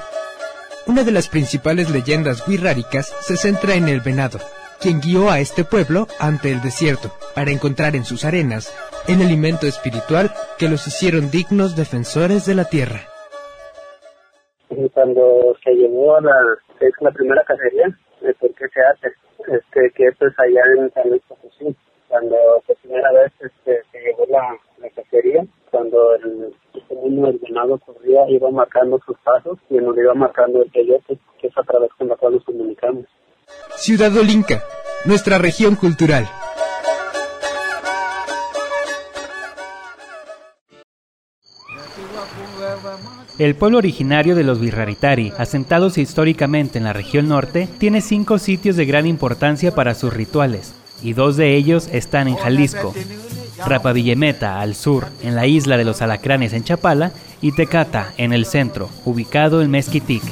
Una 0.90 1.04
de 1.04 1.12
las 1.12 1.30
principales 1.30 1.92
leyendas 1.92 2.48
wixárikas 2.48 3.06
se 3.22 3.38
centra 3.38 3.76
en 3.76 3.88
el 3.90 4.02
venado, 4.02 4.40
quien 4.82 5.00
guió 5.00 5.30
a 5.30 5.40
este 5.40 5.64
pueblo 5.64 6.08
ante 6.20 6.52
el 6.52 6.64
desierto 6.64 7.12
para 7.36 7.52
encontrar 7.52 7.96
en 7.96 8.06
sus 8.06 8.26
arenas 8.26 8.74
el 9.08 9.22
alimento 9.22 9.68
espiritual 9.68 10.32
que 10.58 10.68
los 10.68 10.88
hicieron 10.88 11.30
dignos 11.30 11.76
defensores 11.76 12.48
de 12.48 12.56
la 12.56 12.66
tierra. 12.66 13.02
Cuando 14.96 15.56
se 15.64 15.76
llevó 15.76 16.16
a 16.16 16.22
la, 16.22 16.34
es 16.80 16.94
la 17.02 17.12
primera 17.12 17.44
cacería, 17.44 17.86
¿por 18.40 18.52
qué 18.56 18.66
se 18.74 18.82
hace? 18.82 19.14
Este, 19.46 19.92
que 19.92 20.08
esto 20.08 20.26
es 20.26 20.40
allá 20.40 20.64
en 20.76 20.92
San 20.94 21.08
Luis 21.08 21.22
Potosí. 21.28 21.76
Cuando 22.08 22.36
por 22.66 22.76
primera 22.78 23.12
vez 23.12 23.32
este, 23.40 23.84
se 23.92 24.00
llevó 24.00 24.26
la, 24.28 24.58
la 24.80 24.90
cacería, 24.90 25.46
cuando 25.70 26.16
el, 26.16 26.52
el 26.90 27.40
venado 27.40 27.78
corría, 27.80 28.30
iba 28.30 28.50
marcando 28.52 29.00
sus 29.06 29.18
pasos 29.20 29.58
y 29.70 29.76
nos 29.76 29.98
iba 29.98 30.14
marcando 30.14 30.62
el 30.62 30.72
peyote, 30.72 31.18
que 31.40 31.48
es 31.48 31.58
a 31.58 31.64
través 31.64 31.92
con 31.98 32.08
la 32.08 32.16
cual 32.16 32.34
nos 32.34 32.44
comunicamos. 32.44 33.06
Ciudad 33.76 34.16
Olinca, 34.18 34.62
nuestra 35.06 35.38
región 35.38 35.76
cultural. 35.76 36.26
El 43.38 43.56
pueblo 43.56 43.78
originario 43.78 44.36
de 44.36 44.44
los 44.44 44.60
Virraritari, 44.60 45.32
asentados 45.38 45.98
históricamente 45.98 46.78
en 46.78 46.84
la 46.84 46.92
región 46.92 47.30
norte, 47.30 47.70
tiene 47.78 48.02
cinco 48.02 48.38
sitios 48.38 48.76
de 48.76 48.86
gran 48.86 49.06
importancia 49.08 49.74
para 49.74 49.96
sus 49.96 50.14
rituales, 50.14 50.76
y 51.02 51.14
dos 51.14 51.38
de 51.38 51.56
ellos 51.56 51.90
están 51.92 52.28
en 52.28 52.36
Jalisco, 52.36 52.94
Rapavillemeta 53.66 54.62
al 54.62 54.76
sur, 54.76 55.08
en 55.22 55.36
la 55.36 55.48
isla 55.48 55.78
de 55.78 55.86
los 55.86 56.02
Alacranes 56.02 56.54
en 56.54 56.64
Chapala, 56.64 57.12
y 57.42 57.54
Tecata 57.54 58.14
en 58.18 58.34
el 58.34 58.46
centro, 58.46 58.90
ubicado 59.06 59.62
en 59.62 59.72
Mezquitic. 59.72 60.24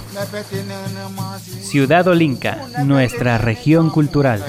Ciudad 1.62 2.08
Olinca, 2.08 2.68
nuestra 2.84 3.38
región 3.38 3.90
cultural. 3.90 4.44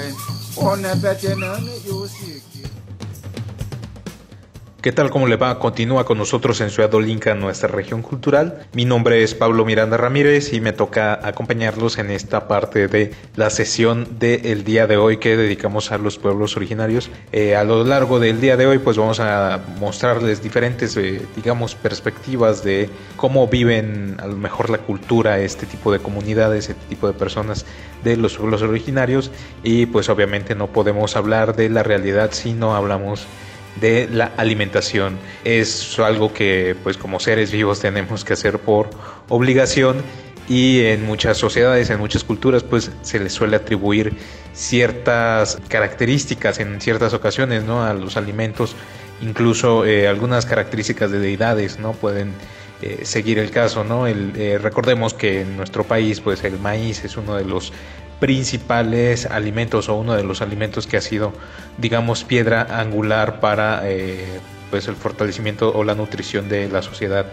¿Qué 4.88 4.92
tal? 4.92 5.10
¿Cómo 5.10 5.26
le 5.26 5.36
va? 5.36 5.58
Continúa 5.58 6.06
con 6.06 6.16
nosotros 6.16 6.62
en 6.62 6.70
Ciudad 6.70 6.94
Olinca, 6.94 7.34
nuestra 7.34 7.68
región 7.68 8.00
cultural. 8.00 8.66
Mi 8.72 8.86
nombre 8.86 9.22
es 9.22 9.34
Pablo 9.34 9.66
Miranda 9.66 9.98
Ramírez 9.98 10.54
y 10.54 10.62
me 10.62 10.72
toca 10.72 11.20
acompañarlos 11.22 11.98
en 11.98 12.10
esta 12.10 12.48
parte 12.48 12.88
de 12.88 13.12
la 13.36 13.50
sesión 13.50 14.18
del 14.18 14.64
día 14.64 14.86
de 14.86 14.96
hoy 14.96 15.18
que 15.18 15.36
dedicamos 15.36 15.92
a 15.92 15.98
los 15.98 16.16
pueblos 16.16 16.56
originarios. 16.56 17.10
Eh, 17.32 17.54
a 17.54 17.64
lo 17.64 17.84
largo 17.84 18.18
del 18.18 18.40
día 18.40 18.56
de 18.56 18.66
hoy 18.66 18.78
pues 18.78 18.96
vamos 18.96 19.20
a 19.20 19.60
mostrarles 19.78 20.42
diferentes, 20.42 20.96
eh, 20.96 21.20
digamos, 21.36 21.74
perspectivas 21.74 22.64
de 22.64 22.88
cómo 23.16 23.46
viven 23.46 24.16
a 24.20 24.26
lo 24.26 24.38
mejor 24.38 24.70
la 24.70 24.78
cultura, 24.78 25.38
este 25.38 25.66
tipo 25.66 25.92
de 25.92 25.98
comunidades, 25.98 26.70
este 26.70 26.86
tipo 26.88 27.06
de 27.06 27.12
personas 27.12 27.66
de 28.04 28.16
los 28.16 28.38
pueblos 28.38 28.62
originarios 28.62 29.30
y 29.62 29.84
pues 29.84 30.08
obviamente 30.08 30.54
no 30.54 30.68
podemos 30.68 31.14
hablar 31.14 31.54
de 31.56 31.68
la 31.68 31.82
realidad 31.82 32.30
si 32.32 32.54
no 32.54 32.74
hablamos 32.74 33.20
de 33.20 33.47
la 33.80 34.32
alimentación. 34.36 35.18
Es 35.44 35.98
algo 35.98 36.32
que 36.32 36.76
pues 36.82 36.96
como 36.96 37.20
seres 37.20 37.50
vivos 37.52 37.80
tenemos 37.80 38.24
que 38.24 38.32
hacer 38.32 38.58
por 38.58 38.90
obligación 39.28 40.02
y 40.48 40.80
en 40.84 41.04
muchas 41.04 41.36
sociedades, 41.36 41.90
en 41.90 41.98
muchas 41.98 42.24
culturas 42.24 42.62
pues 42.62 42.90
se 43.02 43.20
les 43.20 43.32
suele 43.32 43.56
atribuir 43.56 44.16
ciertas 44.54 45.58
características 45.68 46.58
en 46.58 46.80
ciertas 46.80 47.12
ocasiones 47.12 47.64
¿no? 47.64 47.84
a 47.84 47.92
los 47.92 48.16
alimentos, 48.16 48.74
incluso 49.20 49.84
eh, 49.84 50.08
algunas 50.08 50.46
características 50.46 51.10
de 51.10 51.18
deidades 51.18 51.78
no 51.78 51.92
pueden 51.92 52.32
eh, 52.80 53.00
seguir 53.02 53.40
el 53.40 53.50
caso, 53.50 53.82
¿no? 53.82 54.06
El, 54.06 54.32
eh, 54.36 54.56
recordemos 54.56 55.12
que 55.12 55.40
en 55.40 55.56
nuestro 55.56 55.82
país, 55.82 56.20
pues 56.20 56.44
el 56.44 56.60
maíz 56.60 57.04
es 57.04 57.16
uno 57.16 57.34
de 57.34 57.44
los 57.44 57.72
principales 58.20 59.26
alimentos 59.26 59.88
o 59.88 59.96
uno 59.96 60.14
de 60.14 60.24
los 60.24 60.42
alimentos 60.42 60.86
que 60.86 60.96
ha 60.96 61.00
sido, 61.00 61.32
digamos, 61.78 62.24
piedra 62.24 62.66
angular 62.80 63.40
para 63.40 63.82
eh, 63.84 64.40
pues 64.70 64.88
el 64.88 64.96
fortalecimiento 64.96 65.72
o 65.74 65.84
la 65.84 65.94
nutrición 65.94 66.48
de 66.48 66.68
la 66.68 66.82
sociedad. 66.82 67.26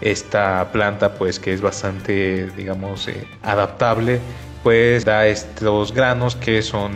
Esta 0.00 0.72
planta, 0.72 1.14
pues 1.14 1.38
que 1.38 1.52
es 1.52 1.60
bastante, 1.60 2.50
digamos, 2.56 3.06
eh, 3.06 3.24
adaptable, 3.42 4.20
pues 4.62 5.04
da 5.04 5.26
estos 5.26 5.92
granos 5.92 6.34
que 6.36 6.62
son 6.62 6.92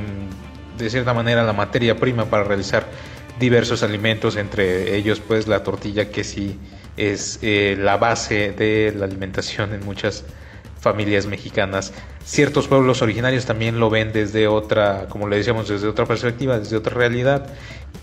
de 0.77 0.91
cierta 0.91 1.15
manera 1.15 1.43
la 1.45 1.53
materia 1.53 1.97
prima 1.97 2.27
para 2.27 2.45
realizar 2.45 2.87
diversos 3.39 3.83
alimentos, 3.83 4.37
entre 4.37 4.97
ellos 4.97 5.21
pues 5.21 5.47
la 5.47 5.63
tortilla 5.63 6.11
que 6.11 6.25
sí 6.25 6.59
es 6.97 7.39
eh, 7.43 7.77
la 7.79 7.97
base 7.97 8.53
de 8.53 8.93
la 8.97 9.05
alimentación 9.05 9.75
en 9.75 9.85
muchas 9.85 10.25
familias 10.87 11.27
mexicanas. 11.27 11.93
Ciertos 12.25 12.69
pueblos 12.69 13.03
originarios 13.03 13.45
también 13.45 13.81
lo 13.81 13.91
ven 13.91 14.13
desde 14.13 14.47
otra, 14.47 15.07
como 15.09 15.29
le 15.29 15.39
decíamos, 15.39 15.67
desde 15.67 15.89
otra 15.89 16.07
perspectiva, 16.07 16.61
desde 16.61 16.77
otra 16.77 16.95
realidad. 16.95 17.49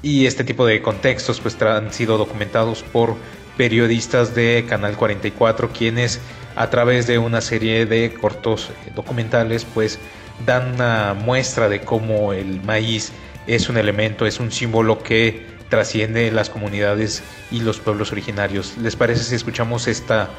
Y 0.02 0.26
este 0.26 0.44
tipo 0.44 0.66
de 0.66 0.82
contextos 0.82 1.40
pues 1.40 1.62
han 1.62 1.94
sido 1.94 2.18
documentados 2.18 2.84
por 2.84 3.16
periodistas 3.56 4.36
de 4.36 4.66
Canal 4.68 4.98
44 4.98 5.70
quienes 5.70 6.20
a 6.58 6.70
través 6.70 7.08
de 7.08 7.20
una 7.20 7.40
serie 7.40 7.86
de 7.86 8.14
cortos 8.14 8.70
eh, 8.70 8.92
documentales 8.94 9.66
pues 9.74 9.98
dan 10.46 10.76
una 10.76 11.14
muestra 11.14 11.70
de 11.70 11.80
cómo 11.80 12.34
el 12.34 12.62
maíz 12.64 13.14
es 13.48 13.70
un 13.70 13.78
elemento, 13.78 14.26
es 14.26 14.42
un 14.42 14.52
símbolo 14.52 15.02
que 15.02 15.46
trasciende 15.70 16.32
las 16.32 16.50
comunidades 16.50 17.24
y 17.50 17.62
los 17.62 17.80
pueblos 17.80 18.12
originarios. 18.12 18.78
¿Les 18.78 18.98
parece 18.98 19.24
si 19.24 19.36
escuchamos 19.36 19.88
esta 19.88 20.30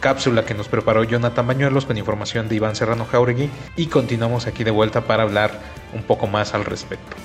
cápsula 0.00 0.44
que 0.44 0.54
nos 0.54 0.68
preparó 0.68 1.04
Jonathan 1.04 1.46
Bañuelos 1.46 1.86
con 1.86 1.98
información 1.98 2.48
de 2.48 2.56
Iván 2.56 2.74
Serrano 2.74 3.06
Jauregui 3.06 3.50
y 3.76 3.86
continuamos 3.86 4.46
aquí 4.46 4.64
de 4.64 4.70
vuelta 4.70 5.02
para 5.02 5.22
hablar 5.22 5.52
un 5.92 6.02
poco 6.02 6.26
más 6.26 6.54
al 6.54 6.64
respecto? 6.64 7.16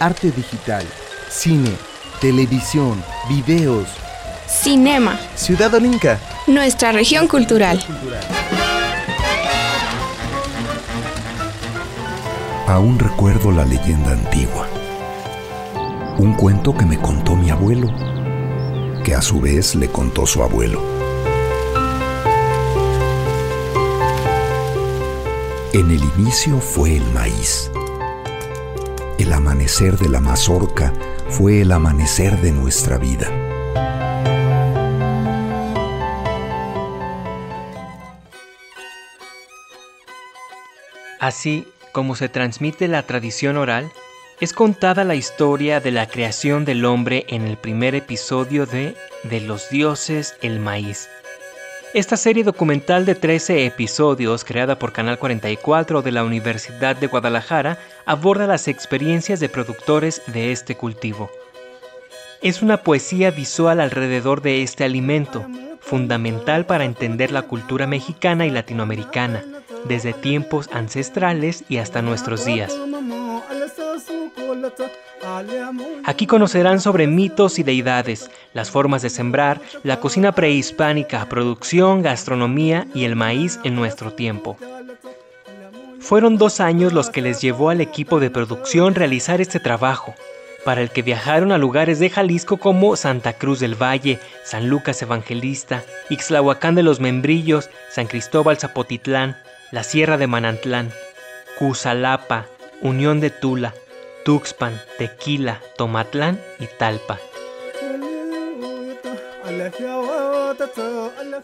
Arte 0.00 0.30
digital, 0.30 0.84
cine, 1.30 1.72
televisión, 2.20 3.02
videos. 3.28 3.88
Cinema. 4.46 5.18
Ciudad 5.34 5.72
Olinca. 5.74 6.18
Nuestra 6.46 6.92
región 6.92 7.26
cultural. 7.26 7.82
Aún 12.68 12.98
recuerdo 12.98 13.50
la 13.52 13.64
leyenda 13.64 14.12
antigua. 14.12 14.68
Un 16.18 16.32
cuento 16.32 16.74
que 16.74 16.86
me 16.86 16.98
contó 16.98 17.36
mi 17.36 17.50
abuelo, 17.50 17.92
que 19.04 19.14
a 19.14 19.20
su 19.20 19.38
vez 19.38 19.74
le 19.74 19.88
contó 19.88 20.24
su 20.24 20.42
abuelo. 20.42 20.82
En 25.74 25.90
el 25.90 26.02
inicio 26.16 26.58
fue 26.58 26.96
el 26.96 27.04
maíz. 27.12 27.70
El 29.18 29.30
amanecer 29.30 29.98
de 29.98 30.08
la 30.08 30.20
mazorca 30.20 30.90
fue 31.28 31.60
el 31.60 31.70
amanecer 31.70 32.40
de 32.40 32.50
nuestra 32.50 32.96
vida. 32.96 33.30
Así 41.20 41.68
como 41.92 42.16
se 42.16 42.30
transmite 42.30 42.88
la 42.88 43.02
tradición 43.02 43.58
oral, 43.58 43.92
es 44.40 44.52
contada 44.52 45.04
la 45.04 45.14
historia 45.14 45.80
de 45.80 45.90
la 45.90 46.06
creación 46.06 46.66
del 46.66 46.84
hombre 46.84 47.24
en 47.28 47.46
el 47.46 47.56
primer 47.56 47.94
episodio 47.94 48.66
de 48.66 48.94
De 49.22 49.40
los 49.40 49.70
dioses 49.70 50.36
el 50.42 50.60
maíz. 50.60 51.08
Esta 51.94 52.18
serie 52.18 52.44
documental 52.44 53.06
de 53.06 53.14
13 53.14 53.64
episodios, 53.64 54.44
creada 54.44 54.78
por 54.78 54.92
Canal 54.92 55.18
44 55.18 56.02
de 56.02 56.12
la 56.12 56.22
Universidad 56.22 56.96
de 56.96 57.06
Guadalajara, 57.06 57.78
aborda 58.04 58.46
las 58.46 58.68
experiencias 58.68 59.40
de 59.40 59.48
productores 59.48 60.20
de 60.26 60.52
este 60.52 60.76
cultivo. 60.76 61.30
Es 62.42 62.60
una 62.60 62.82
poesía 62.82 63.30
visual 63.30 63.80
alrededor 63.80 64.42
de 64.42 64.62
este 64.62 64.84
alimento, 64.84 65.46
fundamental 65.80 66.66
para 66.66 66.84
entender 66.84 67.32
la 67.32 67.42
cultura 67.42 67.86
mexicana 67.86 68.44
y 68.44 68.50
latinoamericana, 68.50 69.42
desde 69.84 70.12
tiempos 70.12 70.68
ancestrales 70.72 71.64
y 71.70 71.78
hasta 71.78 72.02
nuestros 72.02 72.44
días. 72.44 72.76
Aquí 76.06 76.28
conocerán 76.28 76.80
sobre 76.80 77.08
mitos 77.08 77.58
y 77.58 77.64
deidades, 77.64 78.30
las 78.54 78.70
formas 78.70 79.02
de 79.02 79.10
sembrar, 79.10 79.60
la 79.82 79.98
cocina 79.98 80.30
prehispánica, 80.30 81.28
producción, 81.28 82.00
gastronomía 82.00 82.86
y 82.94 83.06
el 83.06 83.16
maíz 83.16 83.58
en 83.64 83.74
nuestro 83.74 84.12
tiempo. 84.12 84.56
Fueron 85.98 86.38
dos 86.38 86.60
años 86.60 86.92
los 86.92 87.10
que 87.10 87.22
les 87.22 87.40
llevó 87.40 87.70
al 87.70 87.80
equipo 87.80 88.20
de 88.20 88.30
producción 88.30 88.94
realizar 88.94 89.40
este 89.40 89.58
trabajo, 89.58 90.14
para 90.64 90.80
el 90.80 90.90
que 90.90 91.02
viajaron 91.02 91.50
a 91.50 91.58
lugares 91.58 91.98
de 91.98 92.08
Jalisco 92.08 92.58
como 92.58 92.94
Santa 92.94 93.32
Cruz 93.32 93.58
del 93.58 93.74
Valle, 93.74 94.20
San 94.44 94.68
Lucas 94.68 95.02
Evangelista, 95.02 95.82
Ixlahuacán 96.08 96.76
de 96.76 96.84
los 96.84 97.00
Membrillos, 97.00 97.68
San 97.90 98.06
Cristóbal 98.06 98.58
Zapotitlán, 98.58 99.36
la 99.72 99.82
Sierra 99.82 100.18
de 100.18 100.28
Manantlán, 100.28 100.92
Cusalapa, 101.58 102.46
Unión 102.80 103.18
de 103.18 103.30
Tula, 103.30 103.74
Tuxpan, 104.26 104.80
Tequila, 104.98 105.60
Tomatlán 105.76 106.40
y 106.58 106.66
Talpa. 106.66 107.20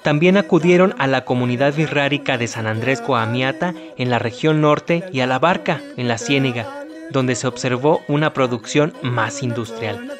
También 0.02 0.36
acudieron 0.36 0.92
a 0.98 1.06
la 1.06 1.24
comunidad 1.24 1.74
virrárica 1.74 2.38
de 2.38 2.48
San 2.48 2.66
Andrés 2.66 3.00
Coamiata 3.00 3.72
en 3.96 4.10
la 4.10 4.18
región 4.18 4.60
norte 4.60 5.04
y 5.12 5.20
a 5.20 5.28
La 5.28 5.38
Barca 5.38 5.80
en 5.96 6.08
la 6.08 6.18
Ciénega, 6.18 6.84
donde 7.10 7.36
se 7.36 7.46
observó 7.46 8.00
una 8.08 8.32
producción 8.32 8.92
más 9.00 9.44
industrial. 9.44 10.10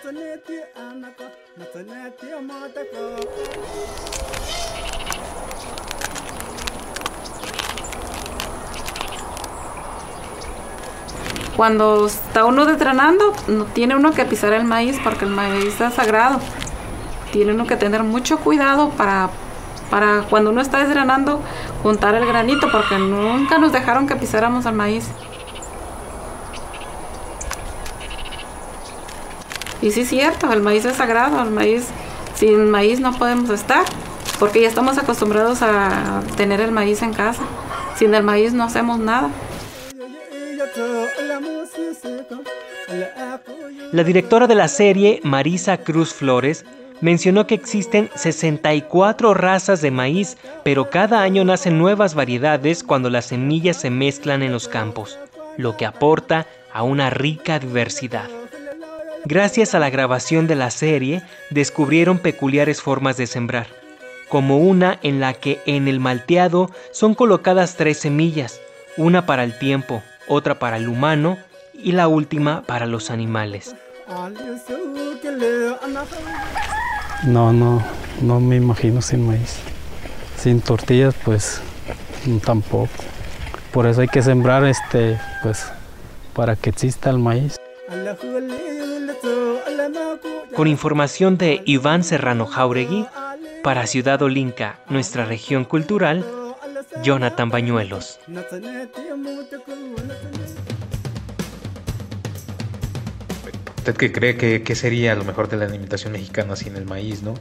Cuando 11.56 12.06
está 12.06 12.46
uno 12.46 12.64
desgranando, 12.64 13.32
no 13.46 13.64
tiene 13.66 13.94
uno 13.94 14.12
que 14.12 14.24
pisar 14.24 14.52
el 14.54 14.64
maíz 14.64 14.98
porque 15.04 15.26
el 15.26 15.30
maíz 15.30 15.80
es 15.80 15.94
sagrado. 15.94 16.40
Tiene 17.30 17.52
uno 17.52 17.66
que 17.66 17.76
tener 17.76 18.02
mucho 18.04 18.38
cuidado 18.38 18.90
para, 18.90 19.28
para 19.90 20.22
cuando 20.30 20.50
uno 20.50 20.60
está 20.62 20.78
desgranando 20.78 21.40
juntar 21.82 22.14
el 22.14 22.26
granito 22.26 22.70
porque 22.70 22.98
nunca 22.98 23.58
nos 23.58 23.72
dejaron 23.72 24.06
que 24.06 24.16
pisáramos 24.16 24.64
el 24.64 24.72
maíz. 24.72 25.08
Y 29.82 29.90
sí 29.90 30.02
es 30.02 30.08
cierto, 30.08 30.50
el 30.52 30.62
maíz 30.62 30.84
es 30.84 30.96
sagrado, 30.96 31.42
el 31.42 31.50
maíz, 31.50 31.88
sin 32.34 32.70
maíz 32.70 33.00
no 33.00 33.12
podemos 33.14 33.50
estar, 33.50 33.84
porque 34.38 34.62
ya 34.62 34.68
estamos 34.68 34.96
acostumbrados 34.96 35.60
a 35.60 36.22
tener 36.36 36.60
el 36.60 36.70
maíz 36.70 37.02
en 37.02 37.12
casa. 37.12 37.42
Sin 37.96 38.14
el 38.14 38.22
maíz 38.22 38.54
no 38.54 38.64
hacemos 38.64 39.00
nada. 39.00 39.28
La 43.92 44.04
directora 44.04 44.46
de 44.46 44.54
la 44.54 44.68
serie, 44.68 45.20
Marisa 45.22 45.78
Cruz 45.78 46.14
Flores, 46.14 46.64
mencionó 47.00 47.46
que 47.46 47.54
existen 47.54 48.10
64 48.14 49.34
razas 49.34 49.82
de 49.82 49.90
maíz, 49.90 50.36
pero 50.62 50.88
cada 50.88 51.22
año 51.22 51.44
nacen 51.44 51.78
nuevas 51.78 52.14
variedades 52.14 52.84
cuando 52.84 53.10
las 53.10 53.26
semillas 53.26 53.76
se 53.76 53.90
mezclan 53.90 54.42
en 54.42 54.52
los 54.52 54.68
campos, 54.68 55.18
lo 55.56 55.76
que 55.76 55.84
aporta 55.84 56.46
a 56.72 56.82
una 56.84 57.10
rica 57.10 57.58
diversidad. 57.58 58.28
Gracias 59.24 59.74
a 59.74 59.78
la 59.78 59.90
grabación 59.90 60.46
de 60.46 60.54
la 60.54 60.70
serie, 60.70 61.22
descubrieron 61.50 62.18
peculiares 62.18 62.80
formas 62.80 63.16
de 63.16 63.26
sembrar, 63.26 63.66
como 64.28 64.58
una 64.58 64.98
en 65.02 65.20
la 65.20 65.34
que 65.34 65.60
en 65.66 65.88
el 65.88 66.00
malteado 66.00 66.70
son 66.92 67.14
colocadas 67.14 67.76
tres 67.76 67.98
semillas, 67.98 68.60
una 68.96 69.26
para 69.26 69.44
el 69.44 69.58
tiempo, 69.58 70.02
otra 70.28 70.58
para 70.58 70.76
el 70.76 70.88
humano 70.88 71.38
y 71.74 71.92
la 71.92 72.08
última 72.08 72.62
para 72.62 72.86
los 72.86 73.10
animales. 73.10 73.74
No, 77.24 77.52
no, 77.52 77.82
no 78.20 78.40
me 78.40 78.56
imagino 78.56 79.00
sin 79.00 79.26
maíz. 79.26 79.58
Sin 80.36 80.60
tortillas, 80.60 81.14
pues 81.24 81.60
tampoco. 82.44 82.88
Por 83.72 83.86
eso 83.86 84.00
hay 84.00 84.08
que 84.08 84.22
sembrar 84.22 84.64
este, 84.64 85.18
pues, 85.42 85.66
para 86.34 86.56
que 86.56 86.70
exista 86.70 87.10
el 87.10 87.18
maíz. 87.18 87.56
Con 90.54 90.68
información 90.68 91.38
de 91.38 91.62
Iván 91.64 92.04
Serrano 92.04 92.46
Jauregui, 92.46 93.06
para 93.62 93.86
Ciudad 93.86 94.20
Olinca, 94.20 94.80
nuestra 94.88 95.24
región 95.24 95.64
cultural, 95.64 96.24
Jonathan 97.02 97.50
Bañuelos. 97.50 98.20
¿Usted 103.78 103.96
qué 103.96 104.12
cree 104.12 104.36
que, 104.36 104.74
sería 104.76 105.16
lo 105.16 105.24
mejor 105.24 105.48
de 105.48 105.56
la 105.56 105.64
alimentación 105.64 106.12
mexicana 106.12 106.54
sin 106.54 106.76
el 106.76 106.84
maíz, 106.84 107.22
no? 107.22 107.34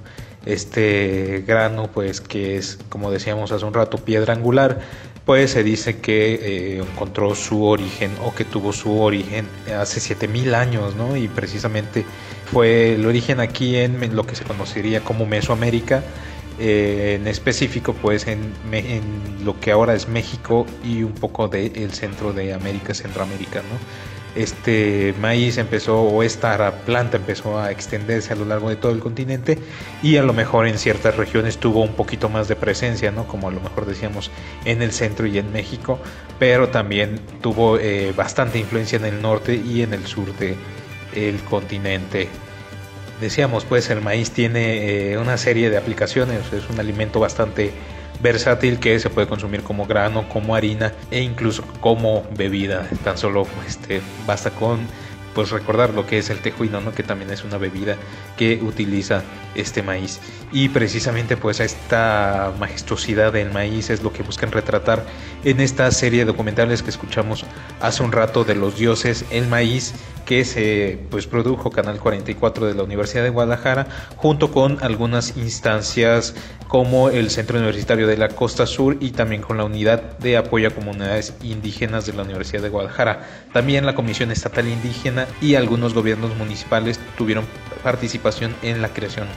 Este 0.45 1.43
grano, 1.45 1.91
pues 1.93 2.19
que 2.19 2.57
es, 2.57 2.79
como 2.89 3.11
decíamos 3.11 3.51
hace 3.51 3.63
un 3.63 3.75
rato, 3.75 3.99
piedra 3.99 4.33
angular, 4.33 4.79
pues 5.25 5.51
se 5.51 5.63
dice 5.63 5.99
que 5.99 6.33
eh, 6.33 6.77
encontró 6.79 7.35
su 7.35 7.63
origen 7.63 8.09
o 8.25 8.33
que 8.33 8.43
tuvo 8.43 8.73
su 8.73 8.99
origen 9.01 9.47
hace 9.77 9.99
7000 9.99 10.55
años, 10.55 10.95
¿no? 10.95 11.15
Y 11.15 11.27
precisamente 11.27 12.05
fue 12.51 12.95
el 12.95 13.05
origen 13.05 13.39
aquí 13.39 13.75
en 13.75 14.15
lo 14.15 14.25
que 14.25 14.35
se 14.35 14.43
conocería 14.43 15.01
como 15.01 15.27
Mesoamérica, 15.27 16.03
eh, 16.61 17.15
en 17.15 17.27
específico 17.27 17.93
pues 17.93 18.27
en, 18.27 18.53
lo 19.43 19.59
que 19.59 19.71
ahora 19.71 19.95
es 19.95 20.07
México 20.07 20.65
y 20.83 21.03
un 21.03 21.13
poco 21.13 21.47
del 21.47 21.91
centro 21.91 22.31
de 22.33 22.53
América, 22.53 22.93
Centroamérica, 22.93 23.61
¿no? 23.61 24.21
este 24.35 25.13
maíz 25.19 25.57
empezó 25.57 26.01
o 26.01 26.23
esta 26.23 26.71
planta 26.85 27.17
empezó 27.17 27.59
a 27.59 27.71
extenderse 27.71 28.33
a 28.33 28.35
lo 28.35 28.45
largo 28.45 28.69
de 28.69 28.75
todo 28.75 28.91
el 28.91 28.99
continente 28.99 29.57
y 30.01 30.17
a 30.17 30.23
lo 30.23 30.33
mejor 30.33 30.67
en 30.67 30.77
ciertas 30.77 31.17
regiones 31.17 31.57
tuvo 31.57 31.81
un 31.81 31.93
poquito 31.93 32.29
más 32.29 32.47
de 32.47 32.55
presencia, 32.55 33.11
¿no? 33.11 33.27
Como 33.27 33.49
a 33.49 33.51
lo 33.51 33.59
mejor 33.59 33.85
decíamos 33.85 34.31
en 34.63 34.81
el 34.81 34.91
centro 34.91 35.27
y 35.27 35.37
en 35.37 35.51
México, 35.51 35.99
pero 36.39 36.69
también 36.69 37.19
tuvo 37.41 37.77
eh, 37.77 38.13
bastante 38.15 38.59
influencia 38.59 38.97
en 38.97 39.05
el 39.05 39.21
norte 39.21 39.55
y 39.55 39.81
en 39.81 39.93
el 39.93 40.05
sur 40.05 40.27
del 40.37 41.39
continente. 41.49 42.29
Decíamos 43.21 43.65
pues 43.65 43.89
el 43.91 44.01
maíz 44.01 44.31
tiene 44.31 45.11
eh, 45.11 45.17
una 45.19 45.37
serie 45.37 45.69
de 45.69 45.77
aplicaciones, 45.77 46.51
es 46.51 46.67
un 46.71 46.79
alimento 46.79 47.19
bastante 47.19 47.71
versátil 48.19 48.79
que 48.79 48.99
se 48.99 49.11
puede 49.11 49.27
consumir 49.27 49.61
como 49.61 49.85
grano, 49.85 50.27
como 50.27 50.55
harina 50.55 50.91
e 51.11 51.21
incluso 51.21 51.63
como 51.81 52.23
bebida. 52.35 52.89
Tan 53.03 53.19
solo 53.19 53.45
este, 53.67 54.01
basta 54.25 54.49
con 54.49 54.79
pues 55.35 55.51
recordar 55.51 55.93
lo 55.93 56.05
que 56.05 56.17
es 56.17 56.29
el 56.29 56.39
tejuino, 56.39 56.81
¿no? 56.81 56.93
que 56.93 57.03
también 57.03 57.31
es 57.31 57.43
una 57.43 57.57
bebida 57.57 57.95
que 58.37 58.59
utiliza 58.61 59.21
este 59.55 59.83
maíz. 59.83 60.19
Y 60.51 60.69
precisamente 60.69 61.37
pues 61.37 61.59
esta 61.59 62.51
majestuosidad 62.59 63.33
del 63.33 63.51
maíz 63.51 63.91
es 63.91 64.01
lo 64.01 64.11
que 64.11 64.23
buscan 64.23 64.51
retratar 64.51 65.05
en 65.43 65.61
esta 65.61 65.89
serie 65.91 66.19
de 66.19 66.25
documentales 66.25 66.83
que 66.83 66.89
escuchamos 66.89 67.45
hace 67.79 68.03
un 68.03 68.11
rato 68.11 68.43
de 68.43 68.55
los 68.55 68.77
dioses, 68.77 69.25
el 69.29 69.47
maíz 69.47 69.93
que 70.31 70.45
se 70.45 70.97
pues 71.09 71.27
produjo 71.27 71.71
Canal 71.71 71.99
44 71.99 72.65
de 72.65 72.73
la 72.73 72.83
Universidad 72.83 73.21
de 73.21 73.31
Guadalajara 73.31 73.87
junto 74.15 74.49
con 74.49 74.81
algunas 74.81 75.35
instancias 75.35 76.35
como 76.69 77.09
el 77.09 77.29
Centro 77.29 77.57
Universitario 77.57 78.07
de 78.07 78.15
la 78.15 78.29
Costa 78.29 78.65
Sur 78.65 78.95
y 79.01 79.11
también 79.11 79.41
con 79.41 79.57
la 79.57 79.65
Unidad 79.65 80.17
de 80.19 80.37
Apoyo 80.37 80.69
a 80.69 80.71
Comunidades 80.71 81.33
Indígenas 81.43 82.05
de 82.05 82.13
la 82.13 82.23
Universidad 82.23 82.61
de 82.61 82.69
Guadalajara. 82.69 83.27
También 83.51 83.85
la 83.85 83.93
Comisión 83.93 84.31
Estatal 84.31 84.69
Indígena 84.69 85.27
y 85.41 85.55
algunos 85.55 85.93
gobiernos 85.93 86.33
municipales 86.37 86.97
tuvieron 87.17 87.43
participación 87.83 88.55
en 88.61 88.81
la 88.81 88.87
creación 88.87 89.27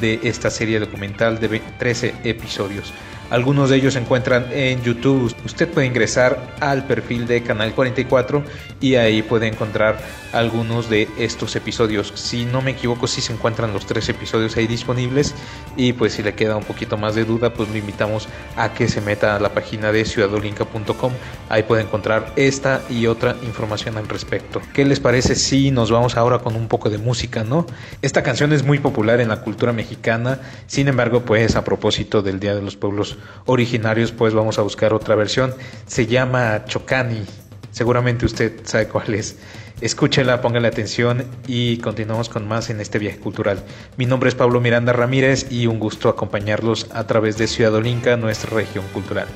de 0.00 0.18
esta 0.24 0.50
serie 0.50 0.80
documental 0.80 1.38
de 1.38 1.62
13 1.78 2.12
episodios. 2.24 2.92
Algunos 3.30 3.70
de 3.70 3.76
ellos 3.76 3.94
se 3.94 4.00
encuentran 4.00 4.46
en 4.52 4.82
YouTube. 4.82 5.32
Usted 5.44 5.68
puede 5.68 5.86
ingresar 5.86 6.56
al 6.60 6.84
perfil 6.86 7.28
de 7.28 7.42
Canal 7.42 7.72
44 7.72 8.42
y 8.80 8.96
ahí 8.96 9.22
puede 9.22 9.46
encontrar 9.46 9.98
algunos 10.32 10.90
de 10.90 11.08
estos 11.16 11.54
episodios. 11.54 12.12
Si 12.16 12.44
no 12.44 12.60
me 12.60 12.72
equivoco, 12.72 13.06
sí 13.06 13.20
se 13.20 13.32
encuentran 13.32 13.72
los 13.72 13.86
tres 13.86 14.08
episodios 14.08 14.56
ahí 14.56 14.66
disponibles. 14.66 15.34
Y 15.76 15.92
pues 15.92 16.14
si 16.14 16.22
le 16.22 16.34
queda 16.34 16.56
un 16.56 16.64
poquito 16.64 16.96
más 16.96 17.14
de 17.14 17.24
duda, 17.24 17.54
pues 17.54 17.68
lo 17.68 17.76
invitamos 17.76 18.28
a 18.56 18.72
que 18.72 18.88
se 18.88 19.00
meta 19.00 19.36
a 19.36 19.40
la 19.40 19.54
página 19.54 19.92
de 19.92 20.04
ciudadolinca.com. 20.04 21.12
Ahí 21.48 21.62
puede 21.62 21.82
encontrar 21.82 22.32
esta 22.34 22.82
y 22.90 23.06
otra 23.06 23.36
información 23.42 23.96
al 23.96 24.08
respecto. 24.08 24.60
¿Qué 24.72 24.84
les 24.84 24.98
parece 24.98 25.36
si 25.36 25.70
nos 25.70 25.90
vamos 25.90 26.16
ahora 26.16 26.40
con 26.40 26.56
un 26.56 26.66
poco 26.66 26.90
de 26.90 26.98
música, 26.98 27.44
no? 27.44 27.66
Esta 28.02 28.22
canción 28.22 28.52
es 28.52 28.64
muy 28.64 28.78
popular 28.78 29.20
en 29.20 29.28
la 29.28 29.42
cultura 29.42 29.72
mexicana. 29.72 30.40
Sin 30.66 30.88
embargo, 30.88 31.22
pues 31.22 31.54
a 31.54 31.64
propósito 31.64 32.22
del 32.22 32.40
Día 32.40 32.54
de 32.54 32.62
los 32.62 32.76
Pueblos 32.76 33.18
originarios, 33.46 34.12
pues 34.12 34.34
vamos 34.34 34.58
a 34.58 34.62
buscar 34.62 34.92
otra 34.92 35.14
versión. 35.14 35.54
Se 35.86 36.06
llama 36.06 36.64
Chocani. 36.66 37.24
Seguramente 37.70 38.26
usted 38.26 38.60
sabe 38.64 38.88
cuál 38.88 39.14
es. 39.14 39.36
Escúchela, 39.80 40.42
póngale 40.42 40.68
atención 40.68 41.24
y 41.46 41.78
continuamos 41.78 42.28
con 42.28 42.46
más 42.46 42.68
en 42.68 42.80
este 42.80 42.98
viaje 42.98 43.18
cultural. 43.18 43.64
Mi 43.96 44.04
nombre 44.04 44.28
es 44.28 44.34
Pablo 44.34 44.60
Miranda 44.60 44.92
Ramírez 44.92 45.50
y 45.50 45.66
un 45.66 45.78
gusto 45.78 46.10
acompañarlos 46.10 46.88
a 46.92 47.06
través 47.06 47.38
de 47.38 47.46
Ciudad 47.46 47.74
Olinca, 47.74 48.16
nuestra 48.16 48.50
región 48.50 48.84
cultural. 48.92 49.28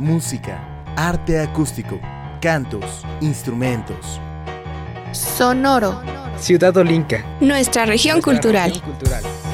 Música, 0.00 0.82
arte 0.96 1.38
acústico, 1.38 2.00
cantos, 2.40 3.04
instrumentos. 3.20 4.20
Sonoro. 5.12 6.02
Ciudad 6.38 6.76
Olinca. 6.76 7.24
Nuestra 7.40 7.84
región 7.84 8.20
cultural. 8.22 8.72
Wake 8.72 8.82
up 8.86 9.49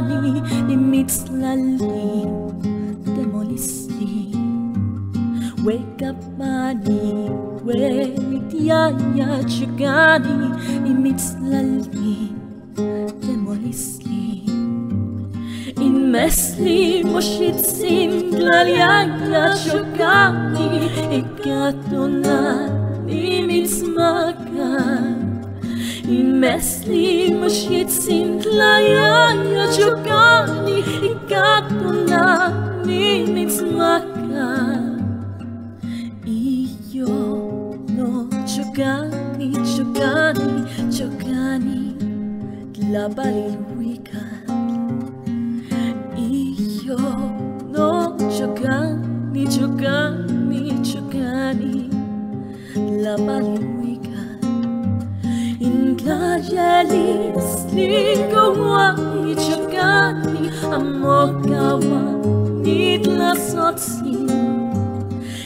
ثاني 0.00 0.42
لمثلالي 0.68 2.24
demolisti 3.06 4.36
وكباني 5.66 7.30
ومتيايا 7.66 9.48
شكاني 9.48 10.48
لمثلالي 10.84 12.16
demolisti 13.22 14.20
Mesli 16.10 17.04
moshitsim 17.04 18.12
glalya 18.34 18.94
shukati 19.62 20.68
ikatuna 21.18 22.40
Meslim 26.40 27.44
shitzin 27.50 28.40
tlaya 28.40 29.36
ya 29.54 29.64
chukani 29.76 30.78
ikatuna 31.10 32.24
ni 32.86 33.26
mitzmaka 33.34 34.48
Iyo 36.24 37.12
no 37.96 38.10
chugani 38.52 39.52
chugani 39.72 40.64
chukani 40.96 41.80
tlabalil 42.72 43.59
ligowani 57.74 59.36
chakani 59.36 60.50
amokawani 60.74 62.98
tlasotsi 62.98 64.16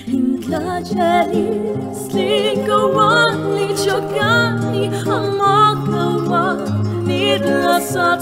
Intlajelis 0.07 2.15
ligowani 2.15 3.67
chakani 3.85 4.87
amokawani 5.17 7.23
tlasotsi 7.39 8.14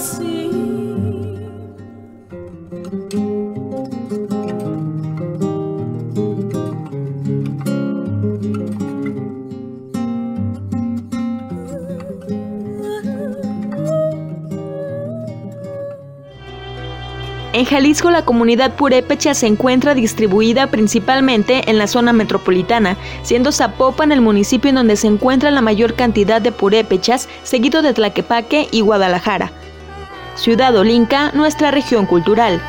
En 17.63 17.69
Jalisco 17.69 18.11
la 18.11 18.25
comunidad 18.25 18.75
purépecha 18.75 19.33
se 19.33 19.47
encuentra 19.47 19.93
distribuida 19.93 20.67
principalmente 20.67 21.71
en 21.71 21.77
la 21.77 21.87
zona 21.87 22.11
metropolitana, 22.11 22.97
siendo 23.21 23.53
Zapopan 23.53 24.11
el 24.11 24.19
municipio 24.19 24.67
en 24.67 24.75
donde 24.75 24.97
se 24.97 25.07
encuentra 25.07 25.49
la 25.49 25.61
mayor 25.61 25.93
cantidad 25.93 26.41
de 26.41 26.51
purépechas, 26.51 27.29
seguido 27.43 27.81
de 27.81 27.93
Tlaquepaque 27.93 28.67
y 28.69 28.81
Guadalajara. 28.81 29.53
Ciudad 30.35 30.75
Olinca, 30.75 31.31
nuestra 31.33 31.71
región 31.71 32.05
cultural. 32.05 32.61